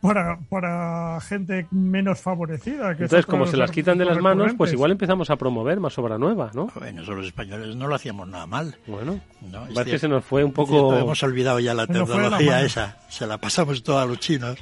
para, 0.00 0.38
para 0.48 1.20
gente 1.20 1.66
menos 1.70 2.20
favorecida. 2.20 2.92
Entonces, 2.92 3.26
como 3.26 3.46
se 3.46 3.56
las 3.56 3.70
quitan 3.70 3.98
de 3.98 4.04
las 4.04 4.20
manos, 4.20 4.52
pues 4.56 4.72
igual 4.72 4.92
empezamos 4.92 5.30
a 5.30 5.36
promover 5.36 5.80
más 5.80 5.98
obra 5.98 6.18
nueva, 6.18 6.50
¿no? 6.54 6.70
Los 7.06 7.26
españoles 7.26 7.76
no 7.76 7.88
lo 7.88 7.94
hacíamos 7.94 8.28
nada 8.28 8.46
mal. 8.46 8.76
Bueno, 8.86 9.20
no, 9.50 9.84
que 9.84 9.98
se 9.98 10.08
nos 10.08 10.24
fue 10.24 10.44
un 10.44 10.52
poco... 10.52 10.96
hemos 10.96 11.22
olvidado 11.22 11.60
ya 11.60 11.74
la 11.74 11.86
tecnología 11.86 12.62
esa, 12.62 12.98
se 13.08 13.26
la 13.26 13.38
pasamos 13.38 13.82
toda 13.82 14.02
a 14.02 14.06
los 14.06 14.18
chinos 14.18 14.58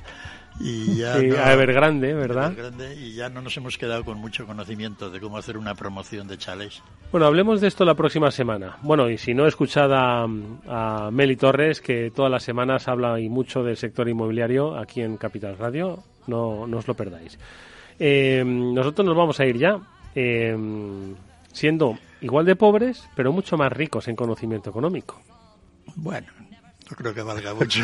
y 0.59 0.97
ya 0.97 1.19
sí, 1.19 1.31
a 1.31 1.53
Evergrande, 1.53 2.15
¿verdad? 2.15 2.53
y 2.97 3.13
ya 3.15 3.29
no 3.29 3.43
nos 3.43 3.57
hemos 3.57 3.77
quedado 3.77 4.05
con 4.05 4.19
mucho 4.19 4.47
conocimiento 4.47 5.11
de 5.11 5.21
cómo 5.21 5.37
hacer 5.37 5.59
una 5.59 5.75
promoción 5.75 6.29
de 6.29 6.39
chalés. 6.39 6.83
Bueno, 7.13 7.27
hablemos 7.27 7.61
de 7.61 7.69
esto 7.69 7.85
la 7.85 7.95
próxima 7.95 8.31
semana. 8.31 8.79
Bueno, 8.83 9.11
y 9.11 9.19
si 9.19 9.35
no, 9.35 9.47
escuchad 9.47 9.91
a, 9.93 11.11
Meli 11.11 11.37
Torres, 11.37 11.81
que 11.81 12.11
todas 12.11 12.31
las 12.31 12.43
semanas 12.43 12.89
habla 12.89 13.21
y 13.21 13.29
mucho 13.29 13.63
del 13.63 13.77
sector 13.77 14.09
inmobiliario 14.09 14.77
aquí 14.77 15.03
en 15.03 15.17
Capital 15.17 15.59
Radio. 15.59 16.03
No, 16.27 16.67
no 16.67 16.79
os 16.79 16.89
lo 16.89 16.95
perdáis. 16.95 17.39
Eh, 17.99 18.43
nosotros 18.45 19.07
nos 19.07 19.17
vamos 19.17 19.39
a 19.41 19.47
ir 19.47 19.59
ya, 19.59 19.79
eh, 20.15 20.57
siendo 21.53 21.99
igual 22.21 22.45
de 22.47 22.57
pobres, 22.57 23.09
pero 23.15 23.33
mucho 23.33 23.57
más 23.57 23.73
ricos 23.73 24.09
en 24.09 24.17
conocimiento 24.17 24.71
económico. 24.71 25.21
Bueno, 25.95 26.27
no 26.91 26.97
creo 26.97 27.15
que 27.15 27.23
valga 27.23 27.55
mucho. 27.55 27.81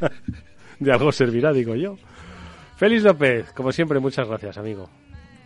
de 0.82 0.92
algo 0.92 1.12
servirá, 1.12 1.52
digo 1.52 1.74
yo. 1.74 1.96
Félix 2.76 3.02
López, 3.02 3.52
como 3.52 3.72
siempre, 3.72 4.00
muchas 4.00 4.26
gracias, 4.26 4.58
amigo. 4.58 4.88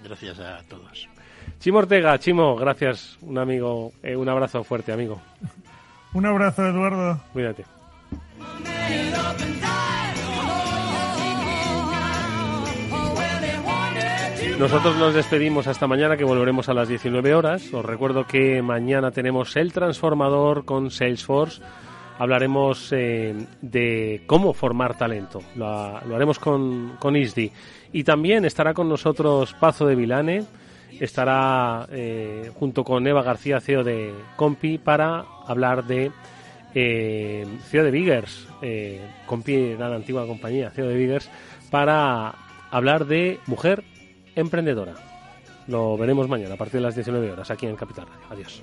Gracias 0.02 0.38
a 0.38 0.62
todos. 0.68 1.08
Chimo 1.60 1.78
Ortega, 1.78 2.18
Chimo, 2.18 2.56
gracias, 2.56 3.18
un 3.22 3.38
amigo, 3.38 3.92
eh, 4.02 4.16
un 4.16 4.28
abrazo 4.28 4.64
fuerte, 4.64 4.92
amigo. 4.92 5.20
Un 6.12 6.26
abrazo, 6.26 6.66
Eduardo. 6.66 7.20
Cuídate. 7.32 7.64
Nosotros 14.58 14.96
nos 14.96 15.12
despedimos 15.12 15.66
hasta 15.66 15.86
mañana 15.86 16.16
que 16.16 16.24
volveremos 16.24 16.70
a 16.70 16.74
las 16.74 16.88
19 16.88 17.34
horas. 17.34 17.74
Os 17.74 17.84
recuerdo 17.84 18.26
que 18.26 18.62
mañana 18.62 19.10
tenemos 19.10 19.54
el 19.56 19.74
transformador 19.74 20.64
con 20.64 20.90
Salesforce 20.90 21.60
hablaremos 22.18 22.92
eh, 22.92 23.34
de 23.60 24.22
cómo 24.26 24.52
formar 24.52 24.96
talento. 24.96 25.42
Lo, 25.54 25.66
haremos 25.68 26.38
con, 26.38 26.96
con, 26.98 27.16
ISDI. 27.16 27.50
Y 27.92 28.04
también 28.04 28.44
estará 28.44 28.74
con 28.74 28.88
nosotros 28.88 29.54
Pazo 29.54 29.86
de 29.86 29.94
Vilane, 29.94 30.44
estará 31.00 31.86
eh, 31.90 32.50
junto 32.54 32.84
con 32.84 33.06
Eva 33.06 33.22
García, 33.22 33.60
CEO 33.60 33.84
de 33.84 34.12
Compi, 34.36 34.78
para 34.78 35.24
hablar 35.46 35.84
de 35.84 36.10
eh, 36.74 37.46
CEO 37.68 37.84
de 37.84 37.90
Biggers. 37.90 38.48
Compi 39.26 39.54
era 39.54 39.88
la 39.88 39.96
antigua 39.96 40.26
compañía, 40.26 40.70
CEO 40.70 40.88
de 40.88 40.96
Biggers, 40.96 41.30
para 41.70 42.34
hablar 42.70 43.06
de 43.06 43.40
mujer 43.46 43.84
emprendedora. 44.34 44.94
Lo 45.68 45.96
veremos 45.96 46.28
mañana 46.28 46.54
a 46.54 46.56
partir 46.56 46.74
de 46.74 46.82
las 46.82 46.94
19 46.94 47.32
horas 47.32 47.50
aquí 47.50 47.66
en 47.66 47.74
Capital 47.74 48.06
Adiós. 48.30 48.62